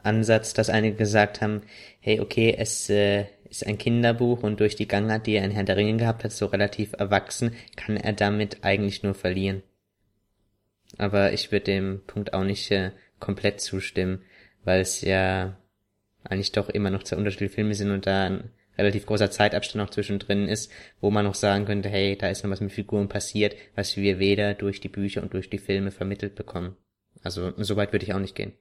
[0.03, 1.63] Ansatz, dass einige gesagt haben,
[2.01, 5.67] hey, okay, es äh, ist ein Kinderbuch und durch die Gangart, die er in Herrn
[5.67, 9.63] der Ringe gehabt hat, so relativ erwachsen, kann er damit eigentlich nur verlieren.
[10.97, 14.23] Aber ich würde dem Punkt auch nicht äh, komplett zustimmen,
[14.65, 15.59] weil es ja
[16.25, 19.91] eigentlich doch immer noch zwei unterschiedliche Filme sind und da ein relativ großer Zeitabstand noch
[19.91, 20.73] zwischendrin ist,
[21.03, 24.19] wo man noch sagen könnte, hey, da ist noch was mit Figuren passiert, was wir
[24.19, 26.77] weder durch die Bücher und durch die Filme vermittelt bekommen.
[27.23, 28.55] Also so weit würde ich auch nicht gehen.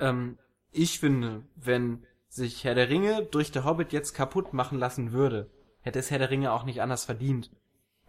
[0.00, 0.38] Ähm,
[0.72, 2.04] ich finde, wenn
[2.34, 5.48] sich Herr der Ringe durch der Hobbit jetzt kaputt machen lassen würde,
[5.82, 7.50] hätte es Herr der Ringe auch nicht anders verdient.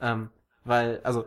[0.01, 0.29] Ähm,
[0.63, 1.25] weil, also,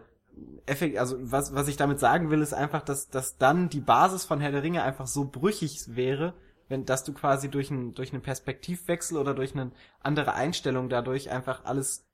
[0.66, 4.24] effekt, also was, was ich damit sagen will, ist einfach, dass, dass dann die Basis
[4.24, 6.34] von Herr der Ringe einfach so brüchig wäre,
[6.68, 9.70] wenn, dass du quasi durch, ein, durch einen Perspektivwechsel oder durch eine
[10.00, 12.04] andere Einstellung dadurch einfach alles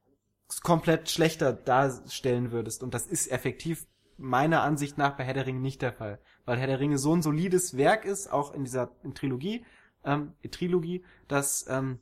[0.62, 2.82] komplett schlechter darstellen würdest.
[2.82, 3.86] Und das ist effektiv
[4.18, 6.20] meiner Ansicht nach bei Herr der Ringe nicht der Fall.
[6.44, 9.64] Weil Herr der Ringe so ein solides Werk ist, auch in dieser in Trilogie,
[10.04, 11.98] ähm, Trilogie, dass ähm,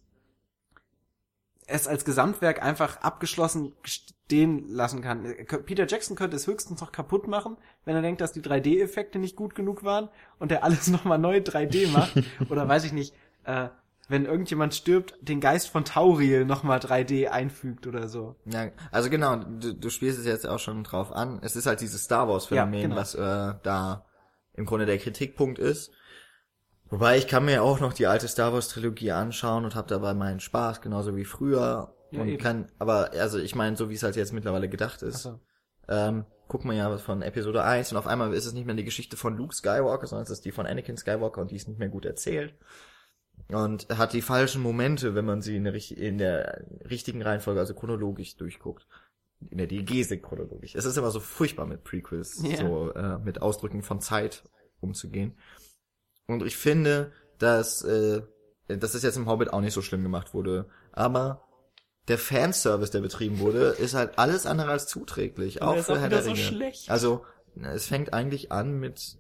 [1.66, 5.24] es als Gesamtwerk einfach abgeschlossen stehen lassen kann.
[5.64, 9.36] Peter Jackson könnte es höchstens noch kaputt machen, wenn er denkt, dass die 3D-Effekte nicht
[9.36, 10.08] gut genug waren
[10.38, 12.22] und er alles nochmal neu 3D macht.
[12.50, 13.14] Oder weiß ich nicht,
[13.44, 13.68] äh,
[14.08, 18.36] wenn irgendjemand stirbt, den Geist von Tauriel nochmal 3D einfügt oder so.
[18.44, 21.38] Ja, also genau, du, du spielst es jetzt auch schon drauf an.
[21.42, 22.96] Es ist halt dieses Star Wars Phänomen, Ja, genau.
[22.96, 24.04] was äh, da
[24.54, 25.92] im Grunde der Kritikpunkt ist.
[26.92, 30.12] Wobei ich kann mir auch noch die alte Star Wars Trilogie anschauen und habe dabei
[30.12, 31.94] meinen Spaß, genauso wie früher.
[32.10, 32.36] Ja, und eben.
[32.38, 35.40] kann, aber also ich meine, so wie es halt jetzt mittlerweile gedacht ist, Achso.
[35.88, 38.84] ähm, guckt man ja von Episode 1 und auf einmal ist es nicht mehr die
[38.84, 41.78] Geschichte von Luke Skywalker, sondern es ist die von Anakin Skywalker und die ist nicht
[41.78, 42.54] mehr gut erzählt.
[43.48, 47.72] Und hat die falschen Momente, wenn man sie in der, in der richtigen Reihenfolge, also
[47.72, 48.86] chronologisch durchguckt.
[49.50, 50.74] In der Diegese chronologisch.
[50.74, 52.58] Es ist immer so furchtbar mit Prequels, Ja.
[52.58, 54.44] so äh, mit Ausdrücken von Zeit
[54.80, 55.38] umzugehen.
[56.32, 58.22] Und ich finde, dass äh,
[58.68, 60.66] dass das jetzt im Hobbit auch nicht so schlimm gemacht wurde.
[60.92, 61.44] Aber
[62.08, 65.62] der Fanservice, der betrieben wurde, ist halt alles andere als zuträglich.
[65.62, 66.42] Auch der ist für auch Herr der so Ringe.
[66.42, 66.90] schlecht.
[66.90, 67.24] Also,
[67.56, 69.18] es fängt eigentlich an mit,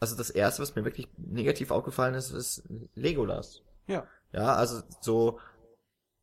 [0.00, 2.62] also das erste, was mir wirklich negativ aufgefallen ist, ist
[2.94, 3.62] Legolas.
[3.86, 4.06] Ja.
[4.32, 5.40] Ja, also so,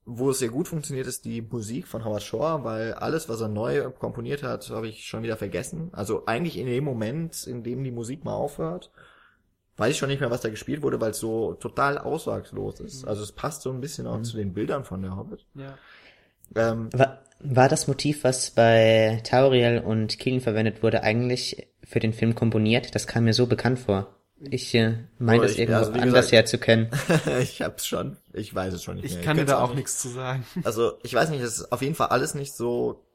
[0.05, 3.47] wo es sehr gut funktioniert, ist die Musik von Howard Shore, weil alles, was er
[3.47, 5.89] neu komponiert hat, habe ich schon wieder vergessen.
[5.93, 8.91] Also eigentlich in dem Moment, in dem die Musik mal aufhört,
[9.77, 13.05] weiß ich schon nicht mehr, was da gespielt wurde, weil es so total aussagslos ist.
[13.07, 15.45] Also es passt so ein bisschen auch zu den Bildern von der Hobbit.
[15.55, 15.77] Ja.
[16.55, 22.13] Ähm, War, war das Motiv, was bei Tauriel und Kielen verwendet wurde, eigentlich für den
[22.13, 22.95] Film komponiert?
[22.95, 24.15] Das kam mir so bekannt vor.
[24.51, 26.89] Ich äh, meine das ich- irgendwo also anders gesagt- her zu können.
[27.41, 29.23] ich hab's schon, ich weiß es schon nicht Ich mehr.
[29.23, 29.77] kann dir kenn's da auch nicht.
[29.77, 30.45] nichts zu sagen.
[30.63, 33.05] Also ich weiß nicht, es ist auf jeden Fall alles nicht so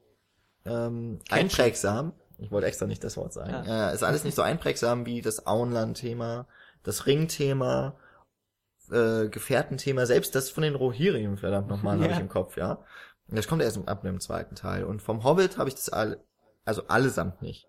[0.66, 2.12] ähm, einprägsam.
[2.40, 3.66] Ich wollte extra nicht das Wort sagen.
[3.66, 6.46] Äh, ist alles nicht so einprägsam wie das Auenland-Thema,
[6.82, 7.94] das Ring-Thema,
[8.90, 12.14] äh, Gefährtenthema, selbst das von den Rohirrim, verdammt nochmal, habe Ja.
[12.14, 12.84] ich im Kopf, ja.
[13.28, 14.84] Und das kommt erst ab dem zweiten Teil.
[14.84, 16.22] Und vom Hobbit habe ich das all,
[16.64, 17.68] also allesamt nicht.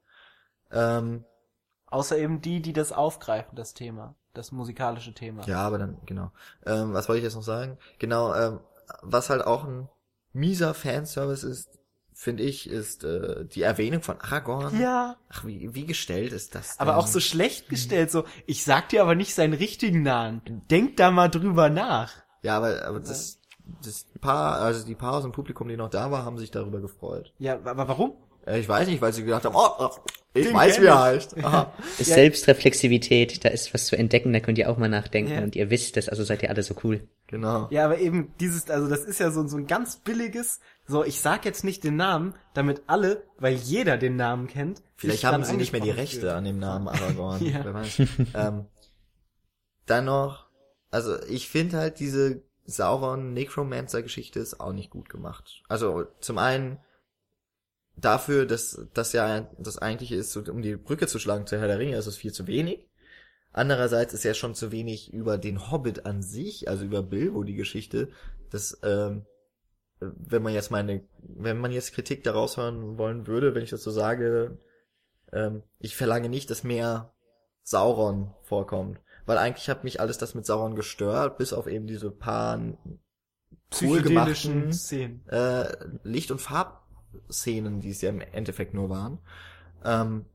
[0.71, 1.25] Ähm,
[1.87, 4.15] Außer eben die, die das aufgreifen, das Thema.
[4.33, 5.43] Das musikalische Thema.
[5.45, 6.31] Ja, aber dann, genau.
[6.65, 7.77] Ähm, was wollte ich jetzt noch sagen?
[7.99, 8.61] Genau, ähm,
[9.01, 9.89] was halt auch ein
[10.31, 11.69] mieser Fanservice ist,
[12.21, 14.79] finde ich, ist äh, die Erwähnung von Aragorn.
[14.79, 15.17] Ja.
[15.29, 16.99] Ach, wie, wie gestellt ist das Aber denn?
[16.99, 20.43] auch so schlecht gestellt, so, ich sag dir aber nicht seinen richtigen Namen.
[20.69, 22.13] Denk da mal drüber nach.
[22.43, 23.39] Ja, aber, aber das,
[23.83, 26.79] das Paar, also die Paar aus dem Publikum, die noch da war, haben sich darüber
[26.79, 27.33] gefreut.
[27.39, 28.13] Ja, aber warum?
[28.45, 29.89] Äh, ich weiß nicht, weil sie gedacht haben, oh, oh
[30.33, 31.37] ich Den weiß, wie er heißt.
[31.43, 31.73] Aha.
[31.99, 32.15] Ist Ja.
[32.15, 35.41] Selbstreflexivität, da ist was zu entdecken, da könnt ihr auch mal nachdenken Ja.
[35.41, 37.07] und ihr wisst es, also seid ihr alle so cool.
[37.27, 37.67] Genau.
[37.69, 40.59] Ja, aber eben dieses, also das ist ja so, so ein ganz billiges,
[40.91, 44.83] so, ich sag jetzt nicht den Namen, damit alle, weil jeder den Namen kennt.
[44.95, 46.33] Vielleicht haben sie nicht mehr die Rechte fühlen.
[46.33, 47.43] an dem Namen Aragorn.
[47.45, 47.63] Ja.
[47.63, 48.01] Wer weiß.
[48.35, 48.65] ähm,
[49.85, 50.45] dann noch,
[50.91, 55.63] also ich finde halt diese Sauron-Necromancer-Geschichte ist auch nicht gut gemacht.
[55.67, 56.79] Also zum einen
[57.97, 61.79] dafür, dass das ja das eigentliche ist, um die Brücke zu schlagen zu Herr der
[61.79, 62.87] Ringe, ist es viel zu wenig.
[63.53, 67.55] Andererseits ist ja schon zu wenig über den Hobbit an sich, also über Bilbo die
[67.55, 68.09] Geschichte,
[68.49, 69.25] dass ähm,
[70.01, 73.83] wenn man jetzt meine, wenn man jetzt Kritik daraus hören wollen würde, wenn ich das
[73.83, 74.57] so sage,
[75.31, 77.13] ähm, ich verlange nicht, dass mehr
[77.63, 78.99] Sauron vorkommt.
[79.25, 82.59] Weil eigentlich hat mich alles das mit Sauron gestört, bis auf eben diese paar
[83.69, 85.27] Psychedelischen wohlgemachten Szenen.
[85.27, 85.71] äh,
[86.03, 89.19] Licht- und Farbszenen, die es ja im Endeffekt nur waren.
[89.85, 90.25] Ähm,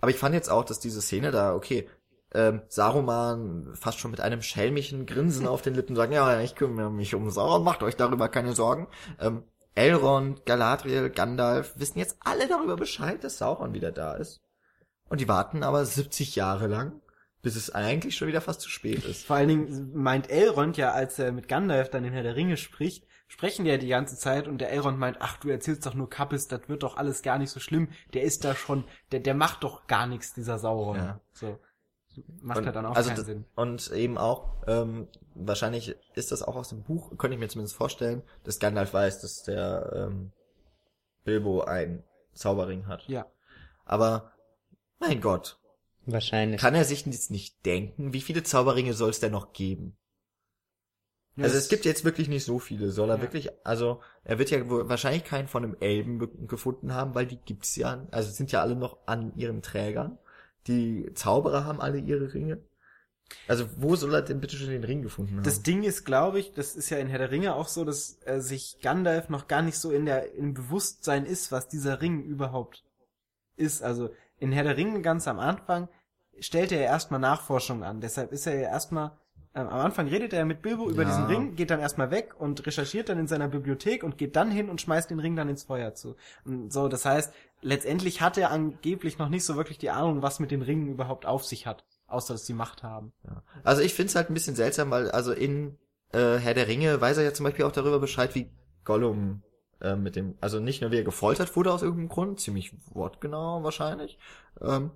[0.00, 1.88] aber ich fand jetzt auch, dass diese Szene da, okay,
[2.34, 6.90] ähm, Saruman fast schon mit einem schelmischen Grinsen auf den Lippen sagen, ja, ich kümmere
[6.90, 8.88] mich um Sauron, macht euch darüber keine Sorgen.
[9.20, 9.44] Ähm,
[9.74, 14.40] Elrond, Galadriel, Gandalf wissen jetzt alle darüber Bescheid, dass Sauron wieder da ist.
[15.08, 17.00] Und die warten aber 70 Jahre lang,
[17.42, 19.24] bis es eigentlich schon wieder fast zu spät ist.
[19.24, 22.56] Vor allen Dingen meint Elrond ja, als er mit Gandalf dann in Herr der Ringe
[22.56, 25.94] spricht, sprechen die ja die ganze Zeit und der Elrond meint, ach, du erzählst doch
[25.94, 27.88] nur Kappes, das wird doch alles gar nicht so schlimm.
[28.14, 30.96] Der ist da schon, der, der macht doch gar nichts, dieser Sauron.
[30.96, 31.20] Ja.
[31.32, 31.58] So.
[32.40, 33.44] Macht Und, ja dann auch also keinen das, Sinn.
[33.54, 37.76] Und eben auch, ähm, wahrscheinlich ist das auch aus dem Buch, könnte ich mir zumindest
[37.76, 40.32] vorstellen, dass Gandalf weiß, dass der ähm,
[41.24, 43.06] Bilbo ein Zauberring hat.
[43.08, 43.26] Ja.
[43.84, 44.32] Aber,
[44.98, 45.58] mein Gott,
[46.06, 46.60] Wahrscheinlich.
[46.60, 49.96] kann er sich jetzt nicht denken, wie viele Zauberringe soll es denn noch geben?
[51.36, 52.90] ja also es gibt jetzt wirklich nicht so viele.
[52.90, 53.22] Soll er Ja.
[53.22, 57.36] wirklich, also er wird ja wahrscheinlich keinen von einem Elben be- gefunden haben, weil die
[57.38, 60.18] gibt's ja, also sind ja alle noch an ihren Trägern.
[60.66, 62.58] Die Zauberer haben alle ihre Ringe.
[63.48, 65.42] Also wo soll er denn bitte schon den Ring gefunden haben?
[65.42, 68.18] Das Ding ist, glaube ich, das ist ja in Herr der Ringe auch so, dass
[68.24, 72.22] äh, sich Gandalf noch gar nicht so in der im Bewusstsein ist, was dieser Ring
[72.22, 72.84] überhaupt
[73.56, 73.82] ist.
[73.82, 75.88] Also in Herr der Ringe ganz am Anfang
[76.38, 78.00] stellt er ja erstmal Nachforschung an.
[78.00, 79.18] Deshalb ist er ja erstmal
[79.56, 81.08] ähm, am Anfang redet er mit Bilbo über Ja.
[81.08, 84.50] diesen Ring, geht dann erstmal weg und recherchiert dann in seiner Bibliothek und geht dann
[84.50, 86.14] hin und schmeißt den Ring dann ins Feuer zu.
[86.44, 87.32] Und so, das heißt,
[87.66, 91.26] letztendlich hat er angeblich noch nicht so wirklich die Ahnung, was mit den Ringen überhaupt
[91.26, 93.12] auf sich hat, außer dass sie Macht haben.
[93.24, 93.42] Ja.
[93.64, 95.76] Also ich find's halt ein bisschen seltsam, weil also in
[96.12, 98.50] äh, Herr der Ringe weiß er ja zum Beispiel auch darüber Bescheid, wie
[98.84, 99.42] Gollum
[99.80, 103.64] äh, mit dem, also nicht nur wie er gefoltert wurde aus irgendeinem Grund, ziemlich wortgenau
[103.64, 104.18] wahrscheinlich,
[104.60, 104.92] ähm,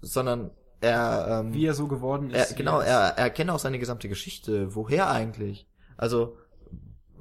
[0.00, 2.50] sondern er, ähm, Wie er so geworden ist.
[2.50, 4.74] er genau, er, er kennt auch seine gesamte Geschichte.
[4.74, 5.66] Woher eigentlich?
[5.96, 6.36] Also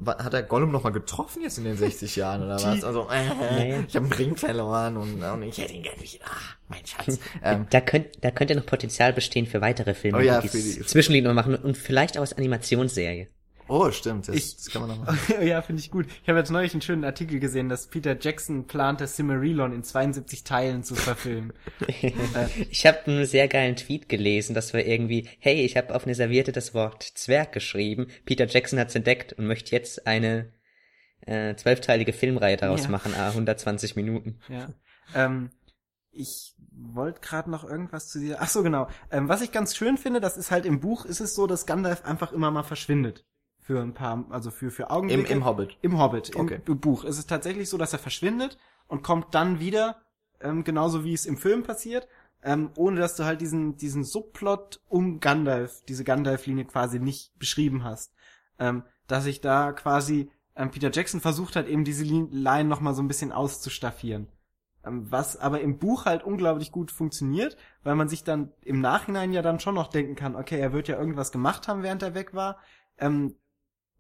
[0.06, 2.84] hat er Gollum noch mal getroffen jetzt in den 60 Jahren oder was?
[2.84, 3.24] Also äh,
[3.58, 3.84] Nee.
[3.88, 6.26] ich habe einen Ring verloren und, und ich hätte ihn gerne wieder.
[6.26, 6.38] Ah,
[6.70, 7.20] mein Schatz.
[7.44, 10.82] ähm, Da könnte da könnte noch Potenzial bestehen für weitere Filme, Oh ja, die die-
[10.86, 13.28] Zwischenlinie machen und vielleicht auch als Animationsserie.
[13.76, 14.28] Oh, stimmt.
[14.28, 15.18] Das, Ich- das kann man noch machen.
[15.48, 16.06] ja, finde ich gut.
[16.22, 19.84] Ich habe jetzt neulich einen schönen Artikel gesehen, dass Peter Jackson plant, das Silmarillion in
[19.84, 21.54] 72 Teilen zu verfilmen.
[22.70, 26.16] Ich habe einen sehr geilen Tweet gelesen, das war irgendwie, hey, ich habe auf eine
[26.16, 30.52] Serviette das Wort Zwerg geschrieben, Peter Jackson hat's entdeckt und möchte jetzt eine
[31.22, 32.90] äh, zwölfteilige Filmreihe daraus Ja.
[32.90, 34.40] machen, ah, 120 Minuten.
[34.50, 34.70] Ja.
[35.16, 35.50] Ähm,
[36.12, 38.42] ich wollte gerade noch irgendwas zu dieser.
[38.42, 38.88] Ach so, genau.
[39.12, 41.66] Ähm, was ich ganz schön finde, das ist halt im Buch, ist es so, dass
[41.66, 43.26] Gandalf einfach immer mal verschwindet.
[43.66, 45.32] Für ein paar, also für, für Im, Augenblicke.
[45.32, 45.78] Im Hobbit.
[45.82, 46.60] Im Hobbit, im Okay.
[46.66, 47.06] Buch.
[47.06, 48.58] Es ist tatsächlich so, dass er verschwindet
[48.88, 50.02] und kommt dann wieder,
[50.42, 52.08] ähm, genauso wie es im Film passiert,
[52.44, 57.86] ähm, ohne dass du halt diesen, diesen Subplot um Gandalf, diese Gandalf-Linie quasi nicht beschrieben
[57.86, 58.14] hast.
[58.60, 62.94] Ähm, dass ich da quasi, ähm, Peter Jackson versucht hat, eben diese Lin- Line nochmal
[62.96, 64.28] so ein bisschen auszustaffieren.
[64.86, 69.32] Ähm, was aber im Buch halt unglaublich gut funktioniert, weil man sich dann im Nachhinein
[69.32, 72.14] ja dann schon noch denken kann, okay, er wird ja irgendwas gemacht haben, während er
[72.14, 72.58] weg war.
[72.98, 73.36] Ähm,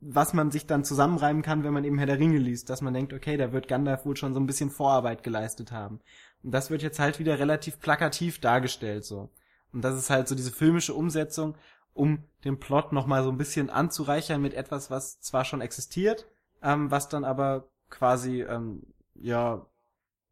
[0.05, 2.93] was man sich dann zusammenreimen kann, wenn man eben Herr der Ringe liest, dass man
[2.93, 5.99] denkt, okay, da wird Gandalf wohl schon so ein bisschen Vorarbeit geleistet haben.
[6.43, 9.29] Und das wird jetzt halt wieder relativ plakativ dargestellt, so.
[9.71, 11.55] Und das ist halt so diese filmische Umsetzung,
[11.93, 16.27] um den Plot nochmal so ein bisschen anzureichern mit etwas, was zwar schon existiert,
[16.61, 18.83] ähm, was dann aber quasi, ähm,
[19.15, 19.65] ja,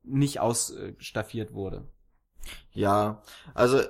[0.03, 1.87] nicht ausstaffiert wurde.
[2.71, 3.21] Ja,
[3.53, 3.81] also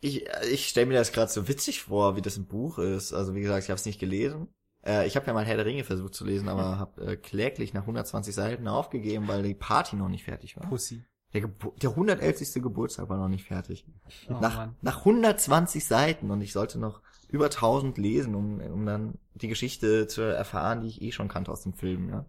[0.00, 3.12] ich, ich stelle mir das gerade so witzig vor, wie das im Buch ist.
[3.12, 4.48] Also wie gesagt, ich habe es nicht gelesen.
[4.84, 7.74] Äh, ich habe ja mal Herr der Ringe versucht zu lesen, aber habe äh, kläglich
[7.74, 10.68] nach 120 Seiten aufgegeben, weil die Party noch nicht fertig war.
[10.68, 11.04] Pussy.
[11.32, 12.54] Der, Gebu der 111.
[12.54, 13.86] Geburtstag war noch nicht fertig.
[14.28, 14.76] Oh, nach, Mann.
[14.80, 20.08] nach 120 Seiten und ich sollte noch über 1000 lesen, um, um dann die Geschichte
[20.08, 22.08] zu erfahren, die ich eh schon kannte aus dem Film.
[22.08, 22.24] Ja.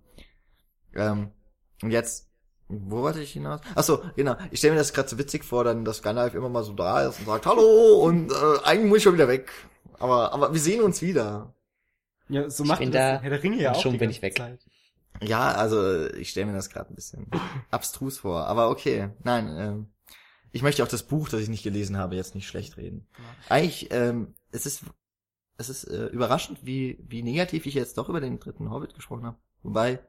[0.93, 1.31] Ähm,
[1.81, 2.30] und jetzt,
[2.89, 3.61] wo wollte ich hinaus?
[3.75, 4.35] Ach so, genau.
[4.51, 7.07] Ich stelle mir das gerade so witzig vor, dann, dass Gandalf immer mal so da
[7.07, 9.51] ist und sagt Hallo und äh, eigentlich muss ich schon wieder weg.
[9.99, 11.53] Aber, aber wir sehen uns wieder.
[12.29, 14.21] Ja, so Ich macht bin das da Herr der Ringe ja auch schon bin ich
[14.21, 14.37] weg.
[14.37, 14.65] Zeit.
[15.21, 17.27] Ja, also ich stelle mir das gerade ein bisschen
[17.71, 18.47] abstrus vor.
[18.47, 19.55] Aber okay, nein.
[19.57, 19.87] Ähm,
[20.51, 23.07] ich möchte auch das Buch, das ich nicht gelesen habe, jetzt nicht schlecht reden.
[23.49, 24.83] Eigentlich, ähm, es ist,
[25.57, 29.25] es ist äh, überraschend, wie wie negativ ich jetzt doch über den dritten Hobbit gesprochen
[29.25, 29.37] habe.
[29.63, 29.99] Wobei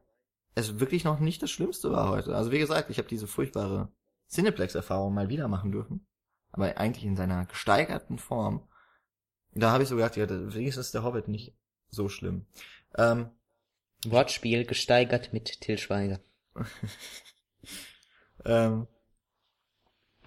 [0.55, 2.35] es wirklich noch nicht das Schlimmste war heute.
[2.35, 3.89] Also wie gesagt, ich habe diese furchtbare
[4.31, 6.07] Cineplex-Erfahrung mal wieder machen dürfen,
[6.51, 8.69] aber eigentlich in seiner gesteigerten Form.
[9.55, 11.55] Da habe ich so gedacht, ja, wenigstens ist der Hobbit nicht
[11.89, 12.47] so schlimm.
[12.97, 13.31] Ähm,
[14.07, 16.20] Wortspiel gesteigert mit Till Schweiger.
[18.45, 18.89] Ähm,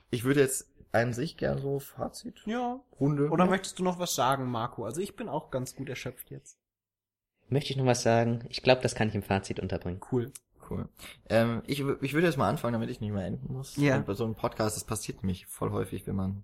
[0.09, 2.41] ich würde jetzt an sich gern so Fazit.
[2.45, 2.79] Ja.
[2.99, 3.29] Runde.
[3.29, 4.85] Oder möchtest du noch was sagen, Marco?
[4.85, 6.57] Also ich bin auch ganz gut erschöpft jetzt.
[7.49, 8.45] Möchte ich noch was sagen?
[8.49, 10.01] Ich glaube, das kann ich im Fazit unterbringen.
[10.11, 10.31] Cool.
[10.69, 10.89] Cool.
[11.29, 13.75] Ähm, ich, ich würde jetzt mal anfangen, damit ich nicht mehr enden muss.
[13.75, 13.97] Ja.
[13.97, 16.43] Und bei so einem Podcast, das passiert nämlich voll häufig, wenn man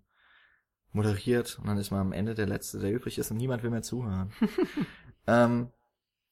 [0.94, 3.70] moderiert und dann ist man am Ende der Letzte, der übrig ist und niemand will
[3.70, 4.32] mehr zuhören.
[5.28, 5.70] ähm,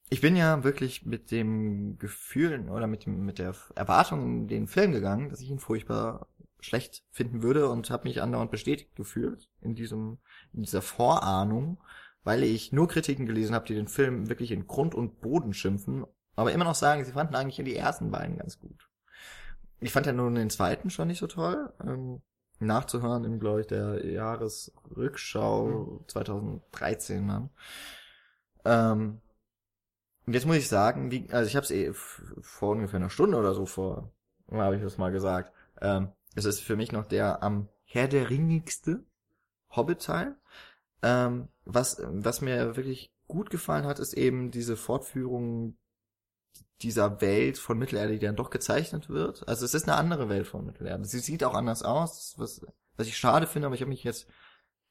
[0.09, 4.67] ich bin ja wirklich mit dem Gefühl oder mit dem mit der Erwartung in den
[4.67, 6.27] Film gegangen, dass ich ihn furchtbar
[6.59, 10.17] schlecht finden würde und habe mich andauernd bestätigt gefühlt in diesem
[10.51, 11.77] in dieser Vorahnung,
[12.23, 16.05] weil ich nur Kritiken gelesen habe, die den Film wirklich in Grund und Boden schimpfen,
[16.35, 18.89] aber immer noch sagen, sie fanden eigentlich die ersten beiden ganz gut.
[19.79, 21.71] Ich fand ja nun den zweiten schon nicht so toll.
[21.85, 22.21] Ähm,
[22.59, 27.49] nachzuhören im, glaube ich, der Jahresrückschau 2013 dann.
[28.65, 29.21] Ähm,
[30.25, 33.37] und jetzt muss ich sagen, wie, also ich habe es eh vor ungefähr einer Stunde
[33.37, 34.11] oder so vor,
[34.51, 35.53] habe ich das mal gesagt.
[35.81, 39.03] Ähm, es ist für mich noch der am Herr der Ringigste
[39.75, 40.35] Hobbit-Teil.
[41.01, 45.77] Ähm, was, was mir wirklich gut gefallen hat, ist eben diese Fortführung
[46.81, 49.47] dieser Welt von Mittelerde, die dann doch gezeichnet wird.
[49.47, 51.05] Also es ist eine andere Welt von Mittelerde.
[51.05, 52.65] Sie sieht auch anders aus, was,
[52.95, 54.27] was ich schade finde, aber ich habe mich jetzt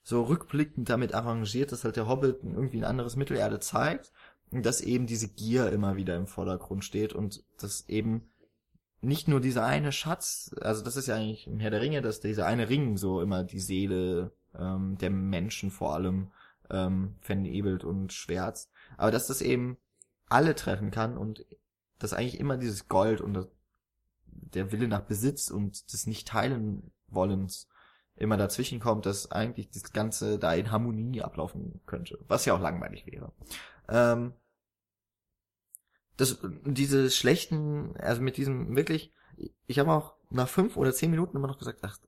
[0.02, 4.12] so rückblickend damit arrangiert, dass halt der Hobbit irgendwie ein anderes Mittelerde zeigt
[4.50, 8.30] und dass eben diese Gier immer wieder im Vordergrund steht und dass eben
[9.00, 12.20] nicht nur dieser eine Schatz, also das ist ja eigentlich im Herr der Ringe, dass
[12.20, 16.30] dieser eine Ring so immer die Seele ähm, der Menschen vor allem
[16.70, 19.78] ähm, vernebelt und schwärzt, aber dass das eben
[20.28, 21.44] alle treffen kann und
[21.98, 23.48] dass eigentlich immer dieses Gold und
[24.26, 27.68] der Wille nach Besitz und des nicht teilen wollens
[28.16, 32.60] immer dazwischen kommt, dass eigentlich das Ganze da in Harmonie ablaufen könnte, was ja auch
[32.60, 33.32] langweilig wäre.
[33.88, 34.32] Ähm,
[36.16, 39.14] das, diese schlechten, also mit diesem wirklich,
[39.66, 41.98] ich habe auch nach fünf oder zehn Minuten immer noch gesagt, ach,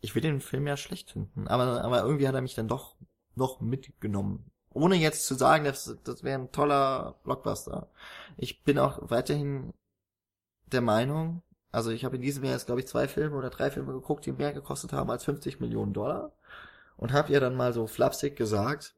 [0.00, 2.96] ich will den Film ja schlecht finden, aber, aber irgendwie hat er mich dann doch
[3.36, 4.50] noch mitgenommen.
[4.70, 7.88] Ohne jetzt zu sagen, das, das wäre ein toller Blockbuster.
[8.36, 9.72] Ich bin auch weiterhin
[10.66, 11.42] der Meinung,
[11.72, 14.26] also ich habe in diesem Jahr jetzt, glaube ich, zwei Filme oder drei Filme geguckt,
[14.26, 16.32] die mehr gekostet haben als 50 Millionen Dollar.
[16.96, 18.94] Und habe ihr dann mal so flapsig gesagt,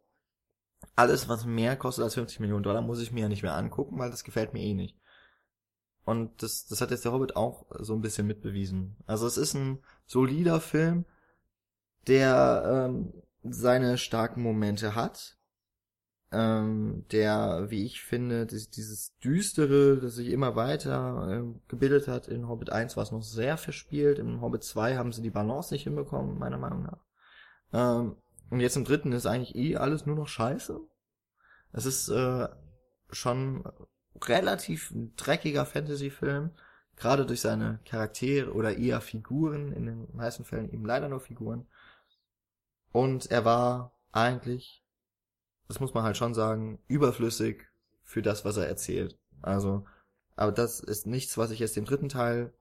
[0.94, 3.98] alles, was mehr kostet als 50 Millionen Dollar, muss ich mir ja nicht mehr angucken,
[3.98, 4.96] weil das gefällt mir eh nicht.
[6.04, 8.96] Und das, das hat jetzt der Hobbit auch so ein bisschen mitbewiesen.
[9.06, 11.04] Also es ist ein solider Film,
[12.06, 13.12] der ähm,
[13.50, 15.38] seine starken Momente hat,
[16.30, 22.48] ähm, der, wie ich finde, dieses, Düstere, das sich immer weiter ähm, gebildet hat in
[22.48, 24.18] Hobbit 1, war es noch sehr verspielt.
[24.18, 26.98] In Hobbit 2 haben sie die Balance nicht hinbekommen, meiner Meinung nach.
[27.72, 28.16] Ähm,
[28.50, 30.80] und jetzt im dritten ist eigentlich eh alles nur noch scheiße.
[31.72, 32.48] Es ist äh,
[33.10, 33.64] schon
[34.22, 36.50] relativ dreckiger Fantasy-Film,
[36.96, 41.66] gerade durch seine Charaktere oder eher Figuren, in den meisten Fällen eben leider nur Figuren.
[42.92, 44.82] Und er war eigentlich,
[45.68, 47.66] das muss man halt schon sagen, überflüssig
[48.02, 49.18] für das, was er erzählt.
[49.42, 49.84] Also,
[50.36, 52.52] aber das ist nichts, was ich jetzt dem dritten Teil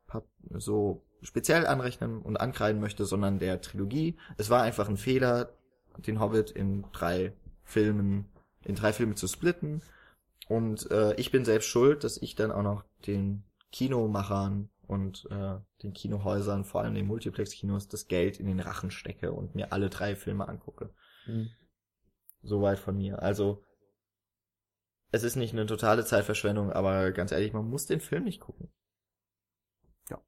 [0.52, 4.18] so speziell anrechnen und ankreiden möchte, sondern der Trilogie.
[4.38, 5.54] Es war einfach ein Fehler,
[5.98, 7.34] den Hobbit in drei
[7.64, 8.26] Filmen,
[8.64, 9.82] in drei Filme zu splitten.
[10.48, 15.58] Und äh, ich bin selbst schuld, dass ich dann auch noch den Kinomachern und äh,
[15.84, 19.90] den Kinohäusern, vor allem den Multiplex-Kinos, das Geld in den Rachen stecke und mir alle
[19.90, 20.94] drei Filme angucke.
[21.26, 21.50] Mhm.
[22.42, 23.22] Soweit von mir.
[23.22, 23.64] Also
[25.12, 28.70] es ist nicht eine totale Zeitverschwendung, aber ganz ehrlich, man muss den Film nicht gucken.
[30.10, 30.22] Ja.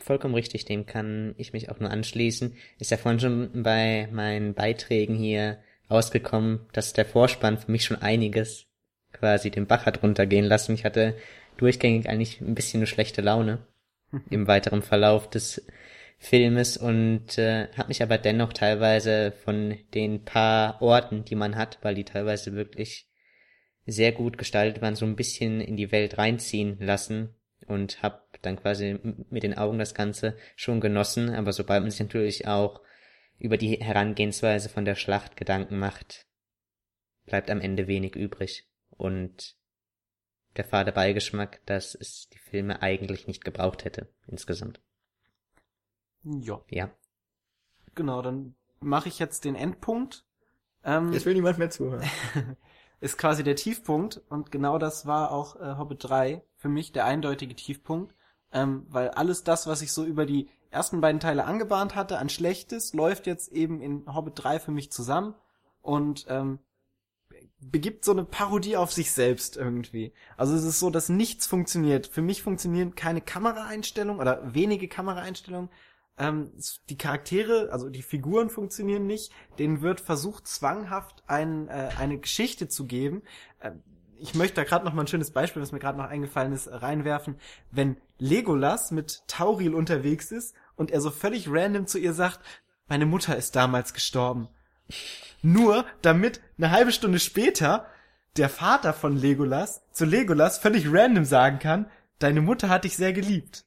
[0.00, 2.56] Vollkommen richtig, dem kann ich mich auch nur anschließen.
[2.78, 5.58] Ist ja vorhin schon bei meinen Beiträgen hier
[5.90, 8.66] rausgekommen, dass der Vorspann für mich schon einiges
[9.12, 10.74] quasi den Bach hat runtergehen lassen.
[10.74, 11.16] Ich hatte
[11.56, 13.66] durchgängig eigentlich ein bisschen eine schlechte Laune
[14.30, 15.66] im weiteren Verlauf des
[16.18, 21.78] Filmes und äh, habe mich aber dennoch teilweise von den paar Orten, die man hat,
[21.82, 23.08] weil die teilweise wirklich
[23.86, 27.34] sehr gut gestaltet waren, so ein bisschen in die Welt reinziehen lassen
[27.66, 28.98] und habe dann quasi
[29.30, 32.80] mit den Augen das Ganze schon genossen, aber sobald man sich natürlich auch
[33.38, 36.26] über die Herangehensweise von der Schlacht Gedanken macht,
[37.26, 38.68] bleibt am Ende wenig übrig.
[38.90, 39.56] Und
[40.56, 44.80] der fade Beigeschmack, dass es die Filme eigentlich nicht gebraucht hätte, insgesamt.
[46.22, 46.60] Ja.
[46.70, 46.90] Ja.
[47.94, 50.24] Genau, dann mache ich jetzt den Endpunkt.
[50.84, 52.08] Ähm, jetzt will niemand mehr zuhören.
[53.00, 57.04] ist quasi der Tiefpunkt und genau das war auch äh, Hobbit 3 für mich der
[57.04, 58.14] eindeutige Tiefpunkt,
[58.52, 62.28] ähm, weil alles das, was ich so über die ersten beiden Teile angebahnt hatte an
[62.28, 65.34] Schlechtes, läuft jetzt eben in Hobbit 3 für mich zusammen
[65.82, 66.60] und ähm,
[67.60, 70.12] begibt so eine Parodie auf sich selbst irgendwie.
[70.36, 72.06] Also es ist so, dass nichts funktioniert.
[72.06, 75.70] Für mich funktionieren keine Kameraeinstellungen oder wenige Kameraeinstellungen.
[76.16, 76.52] Ähm,
[76.88, 79.32] die Charaktere, also die Figuren funktionieren nicht.
[79.58, 83.22] Denen wird versucht, zwanghaft ein, äh, eine Geschichte zu geben.
[83.60, 83.72] Äh,
[84.16, 86.68] ich möchte da gerade noch mal ein schönes Beispiel, was mir gerade noch eingefallen ist,
[86.70, 87.36] reinwerfen.
[87.70, 92.40] Wenn Legolas mit Tauril unterwegs ist und er so völlig random zu ihr sagt,
[92.86, 94.48] meine Mutter ist damals gestorben.
[95.42, 97.86] Nur damit eine halbe Stunde später
[98.36, 103.12] der Vater von Legolas zu Legolas völlig random sagen kann, deine Mutter hat dich sehr
[103.12, 103.64] geliebt.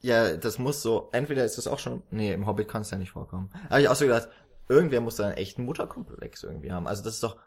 [0.00, 2.98] Ja, das muss so, entweder ist das auch schon, nee, im Hobbit kann es ja
[2.98, 3.50] nicht vorkommen.
[3.68, 4.28] Aber ich auch so gedacht,
[4.68, 6.86] irgendwer muss da einen echten Mutterkomplex irgendwie haben.
[6.86, 7.38] Also das ist doch,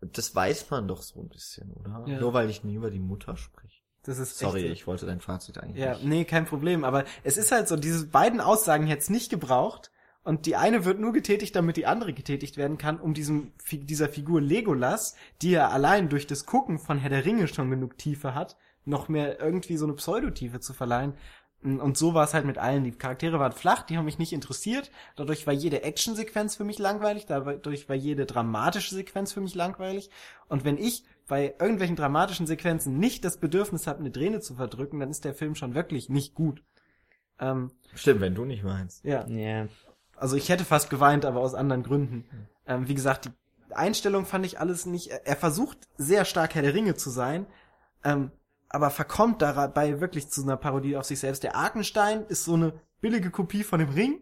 [0.00, 2.04] das weiß man doch so ein bisschen, oder?
[2.06, 2.20] Ja.
[2.20, 3.80] Nur weil ich nie über die Mutter spreche.
[4.02, 5.82] Das ist Sorry, echt, ich wollte dein Fazit eigentlich.
[5.82, 6.04] Ja, nicht.
[6.04, 6.84] nee, kein Problem.
[6.84, 9.90] Aber es ist halt so, diese beiden Aussagen hätte es nicht gebraucht.
[10.22, 14.08] Und die eine wird nur getätigt, damit die andere getätigt werden kann, um diesem, dieser
[14.08, 18.34] Figur Legolas, die ja allein durch das Gucken von Herr der Ringe schon genug Tiefe
[18.34, 21.14] hat, noch mehr irgendwie so eine Pseudotiefe zu verleihen.
[21.62, 22.84] Und so war es halt mit allen.
[22.84, 24.90] Die Charaktere waren flach, die haben mich nicht interessiert.
[25.16, 30.10] Dadurch war jede Actionsequenz für mich langweilig, dadurch war jede dramatische Sequenz für mich langweilig.
[30.48, 35.00] Und wenn ich bei irgendwelchen dramatischen Sequenzen nicht das Bedürfnis habe, eine Träne zu verdrücken,
[35.00, 36.62] dann ist der Film schon wirklich nicht gut.
[37.38, 39.04] Ähm, Stimmt, wenn du nicht meinst.
[39.04, 39.26] Ja.
[39.28, 39.68] Yeah.
[40.20, 42.26] Also ich hätte fast geweint, aber aus anderen Gründen.
[42.66, 43.30] Ähm, wie gesagt,
[43.70, 45.08] die Einstellung fand ich alles nicht.
[45.08, 47.46] Er versucht sehr stark Herr der Ringe zu sein,
[48.04, 48.30] ähm,
[48.68, 51.42] aber verkommt dabei wirklich zu einer Parodie auf sich selbst.
[51.42, 54.20] Der Arkenstein ist so eine billige Kopie von dem Ring.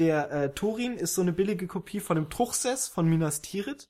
[0.00, 3.88] Der äh, Thorin ist so eine billige Kopie von dem Truchsess von Minas Tirith.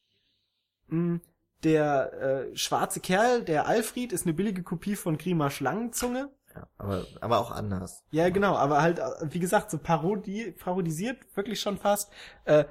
[0.89, 1.17] Mm,
[1.65, 6.31] der äh, schwarze Kerl, der Alfred, ist eine billige Kopie von Grima Schlangenzunge.
[6.57, 8.03] Ja, aber, aber auch anders.
[8.11, 12.11] Ja, genau, aber halt, wie gesagt, so parodie, parodisiert wirklich schon fast.
[12.45, 12.65] Äh,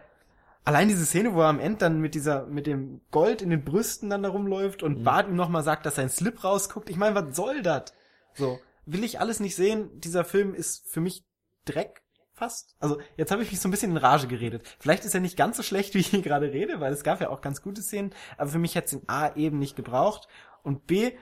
[0.63, 3.63] allein diese Szene, wo er am Ende dann mit dieser, mit dem Gold in den
[3.63, 5.03] Brüsten dann da rumläuft und mhm.
[5.03, 6.89] Bart ihm nochmal sagt, dass sein Slip rausguckt.
[6.89, 7.93] Ich meine, was soll das?
[8.33, 9.89] So, will ich alles nicht sehen.
[9.99, 11.23] Dieser Film ist für mich
[11.65, 12.01] Dreck
[12.33, 12.75] fast.
[12.79, 14.63] Also jetzt habe ich mich so ein bisschen in Rage geredet.
[14.79, 17.21] Vielleicht ist er nicht ganz so schlecht, wie ich hier gerade rede, weil es gab
[17.21, 20.27] ja auch ganz gute Szenen, aber für mich hätte es in A eben nicht gebraucht
[20.63, 21.13] und B,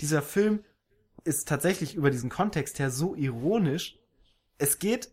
[0.00, 0.64] dieser Film
[1.24, 3.98] ist tatsächlich über diesen Kontext her so ironisch.
[4.58, 5.08] Es geht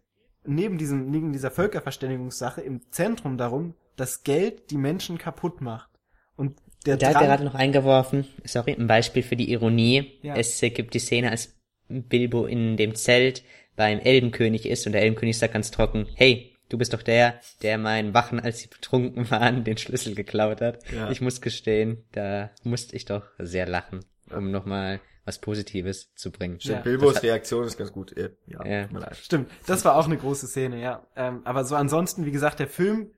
[0.45, 5.89] neben diesem, neben dieser Völkerverständigungssache im Zentrum darum, dass Geld die Menschen kaputt macht.
[6.35, 10.19] Und der Da Drang- gerade noch eingeworfen, sorry, ein Beispiel für die Ironie.
[10.21, 10.35] Ja.
[10.35, 11.57] Es gibt die Szene, als
[11.89, 13.43] Bilbo in dem Zelt
[13.75, 17.77] beim Elbenkönig ist und der Elbenkönig sagt ganz trocken, hey, du bist doch der, der
[17.77, 20.79] meinen Wachen, als sie betrunken waren, den Schlüssel geklaut hat.
[20.93, 21.09] Ja.
[21.11, 26.57] Ich muss gestehen, da musste ich doch sehr lachen, um nochmal was Positives zu bringen.
[26.61, 26.79] Ja.
[26.79, 28.15] Bilbos Reaktion ist ganz gut.
[28.17, 28.29] Ja,
[28.65, 29.13] Ja.
[29.13, 31.05] Stimmt, das war auch eine große Szene, ja.
[31.15, 33.11] Ähm, aber so ansonsten, wie gesagt, der Film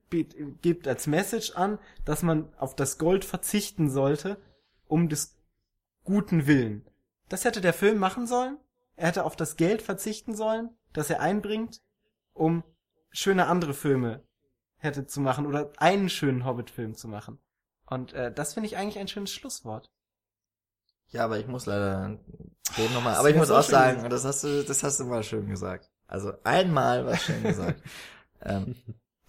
[0.61, 4.37] gibt als Message an, dass man auf das Gold verzichten sollte,
[4.87, 5.37] um des
[6.03, 6.85] guten Willen.
[7.29, 8.57] Das hätte der Film machen sollen.
[8.97, 11.81] Er hätte auf das Geld verzichten sollen, das er einbringt,
[12.33, 12.63] um
[13.11, 14.21] schöne andere Filme
[14.75, 17.39] hätte zu machen oder einen schönen Hobbit-Film zu machen.
[17.85, 19.89] Und äh, das finde ich eigentlich ein schönes Schlusswort.
[21.11, 22.17] Ja, aber ich muss leider
[22.77, 23.15] reden nochmal.
[23.15, 25.89] Aber ich muss auch sagen, das hast du, das hast du mal schön gesagt.
[26.07, 27.81] Also einmal was schön gesagt.
[28.43, 28.75] ähm,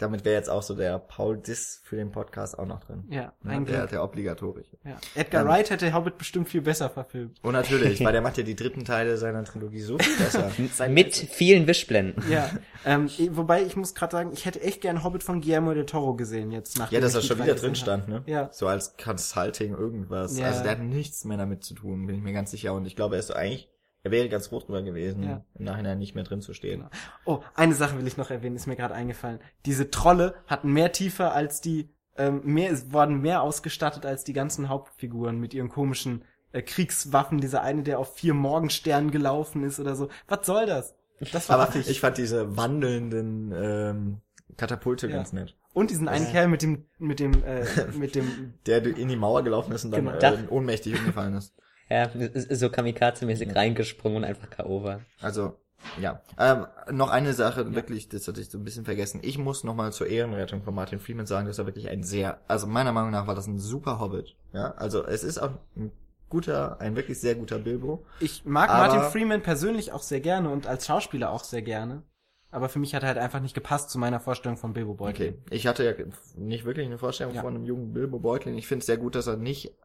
[0.03, 3.05] damit wäre jetzt auch so der Paul Diss für den Podcast auch noch drin.
[3.09, 4.77] Ja, Ne, ein der, der obligatorische.
[4.85, 4.97] Ja.
[5.15, 7.39] Edgar Ähm, Wright hätte Hobbit bestimmt viel besser verfilmt.
[7.43, 10.51] Und natürlich, weil der macht ja die dritten Teile seiner Trilogie so viel besser.
[10.89, 12.23] Mit vielen Wischblenden.
[12.29, 12.49] Ja,
[12.85, 16.15] ähm, wobei ich muss gerade sagen, ich hätte echt gern Hobbit von Guillermo del Toro
[16.15, 18.23] gesehen jetzt nach Ja, dass das schon wieder drin stand, ne?
[18.25, 18.49] Ja.
[18.51, 20.37] So als Consulting irgendwas.
[20.37, 20.47] Ja.
[20.47, 22.73] Also der hat nichts mehr damit zu tun, bin ich mir ganz sicher.
[22.73, 23.69] Und ich glaube, er ist so eigentlich,
[24.03, 25.43] er wäre ganz froh drüber gewesen, Ja.
[25.55, 26.79] im Nachhinein nicht mehr drin zu stehen.
[26.81, 26.89] Genau.
[27.25, 29.39] Oh, eine Sache will ich noch erwähnen, ist mir gerade eingefallen.
[29.65, 34.33] Diese Trolle hatten mehr Tiefe als die, ähm, mehr, es wurden mehr ausgestattet als die
[34.33, 37.39] ganzen Hauptfiguren mit ihren komischen äh, Kriegswaffen.
[37.39, 40.09] Dieser eine, der auf vier Morgensternen gelaufen ist oder so.
[40.27, 40.95] Was soll das?
[41.31, 44.21] Das war Aber ich fand diese wandelnden ähm,
[44.57, 45.15] Katapulte Ja.
[45.15, 45.55] ganz nett.
[45.73, 47.65] Und diesen einen Kerl mit dem, mit dem, äh,
[47.97, 50.19] mit dem, Der in die Mauer gelaufen ist und dann Genau.
[50.19, 51.55] äh, ohnmächtig umgefallen ist.
[51.89, 54.83] Ja, so kamikaze-mäßig reingesprungen und einfach K.O.
[54.83, 55.01] war.
[55.21, 55.57] Also,
[55.99, 56.21] ja.
[56.39, 59.19] Ähm, noch eine Sache, wirklich, das hatte ich so ein bisschen vergessen.
[59.23, 62.67] Ich muss nochmal zur Ehrenrettung von Martin Freeman sagen, dass er wirklich ein sehr, also
[62.67, 64.35] meiner Meinung nach war das ein super Hobbit.
[64.53, 65.91] Ja, also es ist auch ein
[66.29, 68.05] guter, ein wirklich sehr guter Bilbo.
[68.19, 72.03] ich mag Aber- Martin Freeman persönlich auch sehr gerne und als Schauspieler auch sehr gerne.
[72.49, 75.33] Aber für mich hat er halt einfach nicht gepasst zu meiner Vorstellung von Bilbo Beutlin.
[75.33, 75.55] Okay.
[75.55, 75.91] Ich hatte ja
[76.37, 77.41] nicht wirklich eine Vorstellung Ja.
[77.41, 78.57] von einem jungen Bilbo Beutlin.
[78.57, 79.75] Ich finde es sehr gut, dass er nicht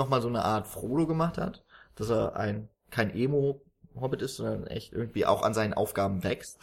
[0.00, 1.64] nochmal so eine Art Frodo gemacht hat,
[1.94, 6.58] dass er ein kein Emo-Hobbit ist, sondern echt irgendwie auch an seinen Aufgaben wächst.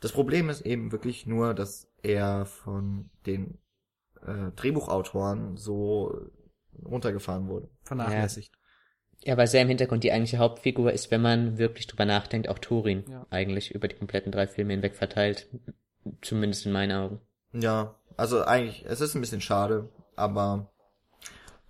[0.00, 3.58] Das Problem ist eben wirklich nur, dass er von den
[4.24, 6.30] äh, Drehbuchautoren so
[6.84, 7.68] runtergefahren wurde.
[7.82, 8.52] Vernachlässigt.
[9.24, 12.60] Ja, weil sehr im Hintergrund die eigentliche Hauptfigur ist, wenn man wirklich drüber nachdenkt, auch
[12.60, 13.04] Turin.
[13.10, 13.26] Ja.
[13.30, 15.48] Eigentlich über die kompletten drei Filme hinweg verteilt.
[16.22, 17.20] Zumindest in meinen Augen.
[17.52, 20.70] Ja, also eigentlich, es ist ein bisschen schade, aber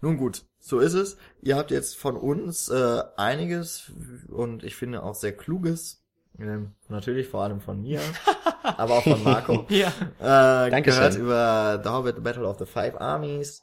[0.02, 1.16] nun gut, so ist es.
[1.40, 3.90] Ihr habt jetzt von uns äh, einiges
[4.28, 6.02] und ich finde auch sehr kluges,
[6.38, 8.00] ähm, natürlich vor allem von mir,
[8.62, 9.88] aber auch von Marco, Ja.
[10.20, 10.98] äh, Dankeschön.
[11.00, 13.62] gehört über The Hobbit Battle of the Five Armies.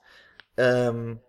[0.58, 1.20] Ähm,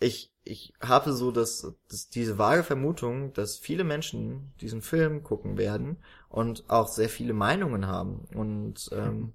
[0.00, 5.58] ich ich habe so das, das diese vage Vermutung, dass viele Menschen diesen Film gucken
[5.58, 5.96] werden
[6.28, 9.32] und auch sehr viele Meinungen haben und ähm,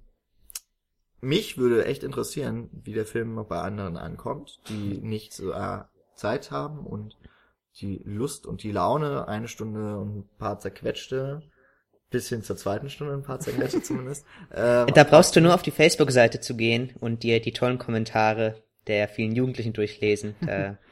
[1.20, 5.82] mich würde echt interessieren, wie der Film noch bei anderen ankommt, die nicht so äh,
[6.22, 7.16] Zeit haben und
[7.80, 11.42] die Lust und die Laune, eine Stunde und ein paar zerquetschte,
[12.10, 14.24] bis hin zur zweiten Stunde ein paar zerquetschte zumindest.
[14.54, 18.62] Ähm, Da brauchst du nur auf die Facebook-Seite zu gehen und dir die tollen Kommentare
[18.86, 20.36] der vielen Jugendlichen durchlesen.
[20.40, 20.78] Da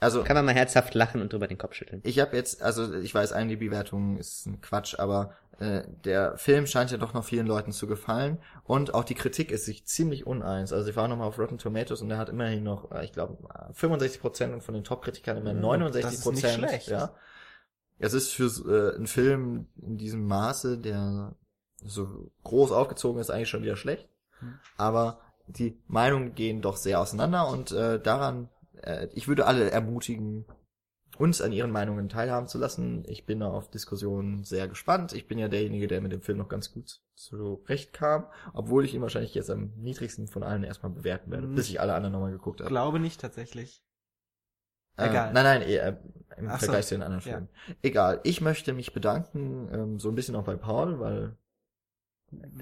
[0.00, 2.00] also kann man mal herzhaft lachen und drüber den Kopf schütteln.
[2.04, 6.92] ich habe jetzt, also ich weiß, IMDb-Wertung ist ein Quatsch, aber äh, der Film scheint
[6.92, 10.72] ja doch noch vielen Leuten zu gefallen und auch die Kritik ist sich ziemlich uneins.
[10.72, 13.38] Also ich war nochmal auf Rotten Tomatoes und der hat immerhin noch, äh, ich glaube,
[13.72, 16.60] 65 Prozent und von den Top-Kritikern immer 69 das ist Prozent.
[16.60, 16.88] nicht schlecht.
[16.88, 17.14] Ja.
[17.98, 21.34] Es ist für äh, einen Film in diesem Maße, der
[21.84, 24.08] so groß aufgezogen ist, eigentlich schon wieder schlecht.
[24.38, 24.60] Hm.
[24.76, 28.48] Aber die Meinungen gehen doch sehr auseinander und äh, daran,
[28.82, 30.44] äh, ich würde alle ermutigen,
[31.16, 33.02] uns an ihren Meinungen teilhaben zu lassen.
[33.08, 35.12] Ich bin auf Diskussionen sehr gespannt.
[35.14, 39.02] Ich bin ja derjenige, der mit dem Film noch ganz gut zurechtkam, obwohl ich ihn
[39.02, 41.54] wahrscheinlich jetzt am niedrigsten von allen erstmal bewerten werde, Hm.
[41.54, 42.68] bis ich alle anderen nochmal geguckt habe.
[42.70, 43.82] Glaube nicht tatsächlich.
[44.96, 45.32] Äh, Egal.
[45.32, 45.96] nein, nein, äh,
[46.36, 46.66] im Ach so.
[46.66, 47.32] Vergleich zu den anderen Ja.
[47.32, 47.48] Filmen.
[47.82, 48.20] Egal.
[48.24, 51.36] Ich möchte mich bedanken, ähm, so ein bisschen auch bei Paul, weil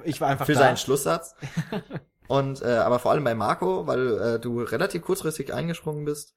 [0.04, 0.60] Ich war einfach für da.
[0.60, 1.34] seinen Schlusssatz.
[2.28, 6.34] Und äh, aber vor allem bei Marco, weil äh, du relativ kurzfristig eingesprungen bist.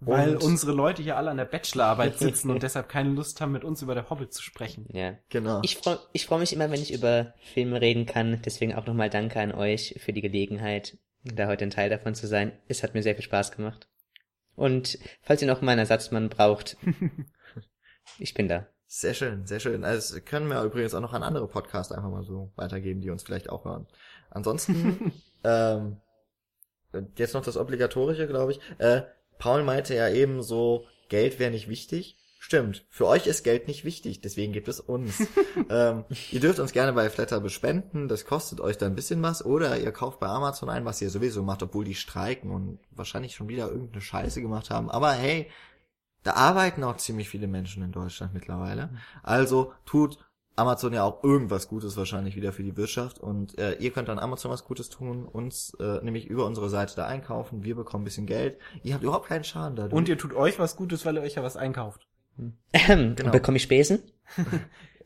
[0.00, 3.52] Weil Und- unsere Leute hier alle an der Bachelorarbeit sitzen und deshalb keine Lust haben,
[3.52, 4.86] mit uns über der Hobbit zu sprechen.
[4.92, 5.14] Ja.
[5.28, 5.60] Genau.
[5.62, 8.40] Ich freue ich freu mich immer, wenn ich über Filme reden kann.
[8.44, 12.26] Deswegen auch nochmal danke an euch für die Gelegenheit, da heute ein Teil davon zu
[12.28, 12.52] sein.
[12.68, 13.88] Es hat mir sehr viel Spaß gemacht.
[14.54, 16.76] Und falls ihr noch mal einen Ersatzmann braucht,
[18.18, 18.66] ich bin da.
[18.86, 19.84] Sehr schön, sehr schön.
[19.84, 23.22] Also können wir übrigens auch noch an andere Podcasts einfach mal so weitergeben, die uns
[23.22, 23.86] vielleicht auch hören.
[24.30, 25.12] Ansonsten,
[25.44, 25.96] ähm,
[26.92, 28.60] äh, jetzt noch das Obligatorische, glaube ich.
[28.78, 29.02] Äh,
[29.38, 32.16] Paul meinte ja eben so, Geld wäre nicht wichtig.
[32.40, 35.20] Stimmt, für euch ist Geld nicht wichtig, deswegen gibt es uns.
[35.70, 39.44] ähm, ihr dürft uns gerne bei Flatter bespenden, das kostet euch dann ein bisschen was,
[39.44, 43.34] oder ihr kauft bei Amazon ein, was ihr sowieso macht, obwohl die streiken und wahrscheinlich
[43.34, 44.88] schon wieder irgendeine Scheiße gemacht haben.
[44.88, 45.50] Aber hey,
[46.22, 48.90] da arbeiten auch ziemlich viele Menschen in Deutschland mittlerweile.
[49.22, 50.18] Also tut
[50.58, 54.18] Amazon ja auch irgendwas Gutes wahrscheinlich wieder für die Wirtschaft und äh, ihr könnt dann
[54.18, 58.04] Amazon was Gutes tun, uns äh, nämlich über unsere Seite da einkaufen, wir bekommen ein
[58.04, 59.94] bisschen Geld, ihr habt überhaupt keinen Schaden dadurch.
[59.94, 62.06] Und ihr tut euch was Gutes, weil ihr euch ja was einkauft.
[62.38, 63.30] Ähm, Genau.
[63.32, 64.02] Bekomme ich Spesen?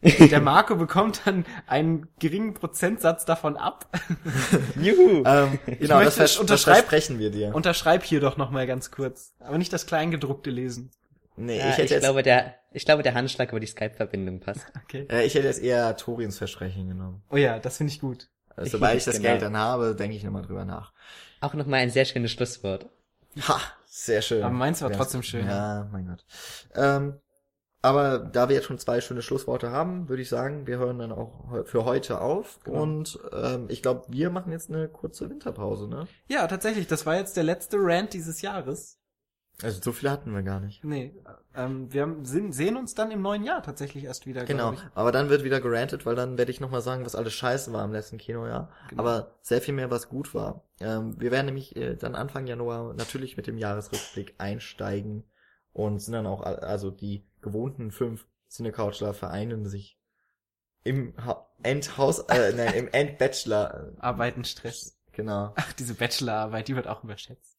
[0.02, 3.88] Der Marco bekommt dann einen geringen Prozentsatz davon ab.
[4.80, 5.22] Juhu!
[5.24, 7.54] ähm, genau, möchte das, vers das unterschreib- versprechen wir dir.
[7.54, 9.32] Unterschreib hier doch noch mal ganz kurz.
[9.38, 10.90] Aber nicht das Kleingedruckte lesen.
[11.36, 14.40] Nee, ja, ich ich, hätte jetzt, glaube, der, ich glaube, der Handschlag über die Skype-Verbindung
[14.40, 14.66] passt.
[14.84, 15.06] Okay.
[15.10, 17.22] äh, ich hätte jetzt eher Torins Versprechen genommen.
[17.30, 18.28] Oh ja, das finde ich gut.
[18.54, 19.28] Also, sobald ich das Genau.
[19.30, 20.92] Geld dann habe, denke ich nochmal drüber nach.
[21.40, 22.86] Auch nochmal ein sehr schönes Schlusswort.
[23.48, 24.42] Ha, sehr schön.
[24.42, 24.96] Aber meins war Ja.
[24.96, 25.46] trotzdem schön.
[25.46, 26.24] Ja, mein Gott.
[26.74, 27.18] Ähm,
[27.80, 31.10] aber da wir jetzt schon zwei schöne Schlussworte haben, würde ich sagen, wir hören dann
[31.10, 32.60] auch für heute auf.
[32.62, 32.82] Genau.
[32.82, 36.06] Und ähm, ich glaube, wir machen jetzt eine kurze Winterpause, ne?
[36.28, 38.98] Ja, tatsächlich, das war jetzt der letzte Rant dieses Jahres.
[39.62, 40.82] Also so viele hatten wir gar nicht.
[40.84, 41.14] Nee,
[41.54, 45.12] ähm, wir haben- sind, sehen uns dann im neuen Jahr tatsächlich erst wieder, Genau, aber
[45.12, 47.92] dann wird wieder gerantet, weil dann werde ich nochmal sagen, was alles scheiße war im
[47.92, 48.70] letzten Kinojahr.
[48.88, 49.02] Genau.
[49.02, 50.64] Aber sehr viel mehr, was gut war.
[50.80, 55.24] Ähm, wir werden nämlich äh, dann Anfang Januar natürlich mit dem Jahresrückblick einsteigen
[55.72, 59.98] und sind dann auch, also die gewohnten fünf Cinecouchler vereinen sich
[60.84, 63.92] im ha Endhaus, äh, nein, im Endbachelor.
[63.98, 64.98] Arbeiten, Stress.
[65.12, 65.52] Genau.
[65.56, 67.51] Ach, diese Bachelorarbeit, die wird auch überschätzt.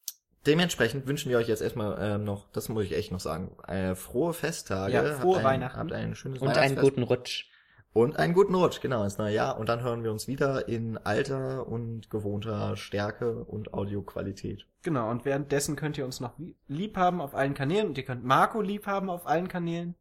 [0.46, 3.94] Dementsprechend wünschen wir euch jetzt erstmal ähm, noch, das muss ich echt noch sagen, äh,
[3.94, 4.92] frohe Festtage.
[4.92, 5.78] Ja, frohe habt ein, Weihnachten.
[5.78, 7.48] Habt ein schönes Und einen guten Rutsch.
[7.94, 9.56] Und einen guten Rutsch, genau, ins neue Jahr.
[9.56, 14.66] Und dann hören wir uns wieder in alter und gewohnter Stärke und Audioqualität.
[14.82, 16.34] Genau, und währenddessen könnt ihr uns noch
[16.66, 19.94] lieb haben auf allen Kanälen und ihr könnt Marco lieb haben auf allen Kanälen.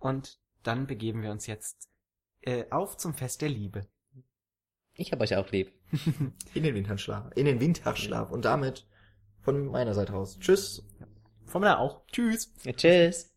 [0.00, 1.88] Und dann begeben wir uns jetzt
[2.42, 3.86] äh, auf zum Fest der Liebe.
[4.94, 5.72] Ich hab euch auch lieb.
[6.54, 7.30] In den Winterschlaf.
[7.36, 8.32] In den Winterschlaf.
[8.32, 8.84] Und damit
[9.48, 10.38] von meiner Seite aus.
[10.38, 10.82] Tschüss.
[11.46, 12.02] Von mir auch.
[12.12, 12.52] Tschüss.
[12.64, 13.27] Ja, tschüss.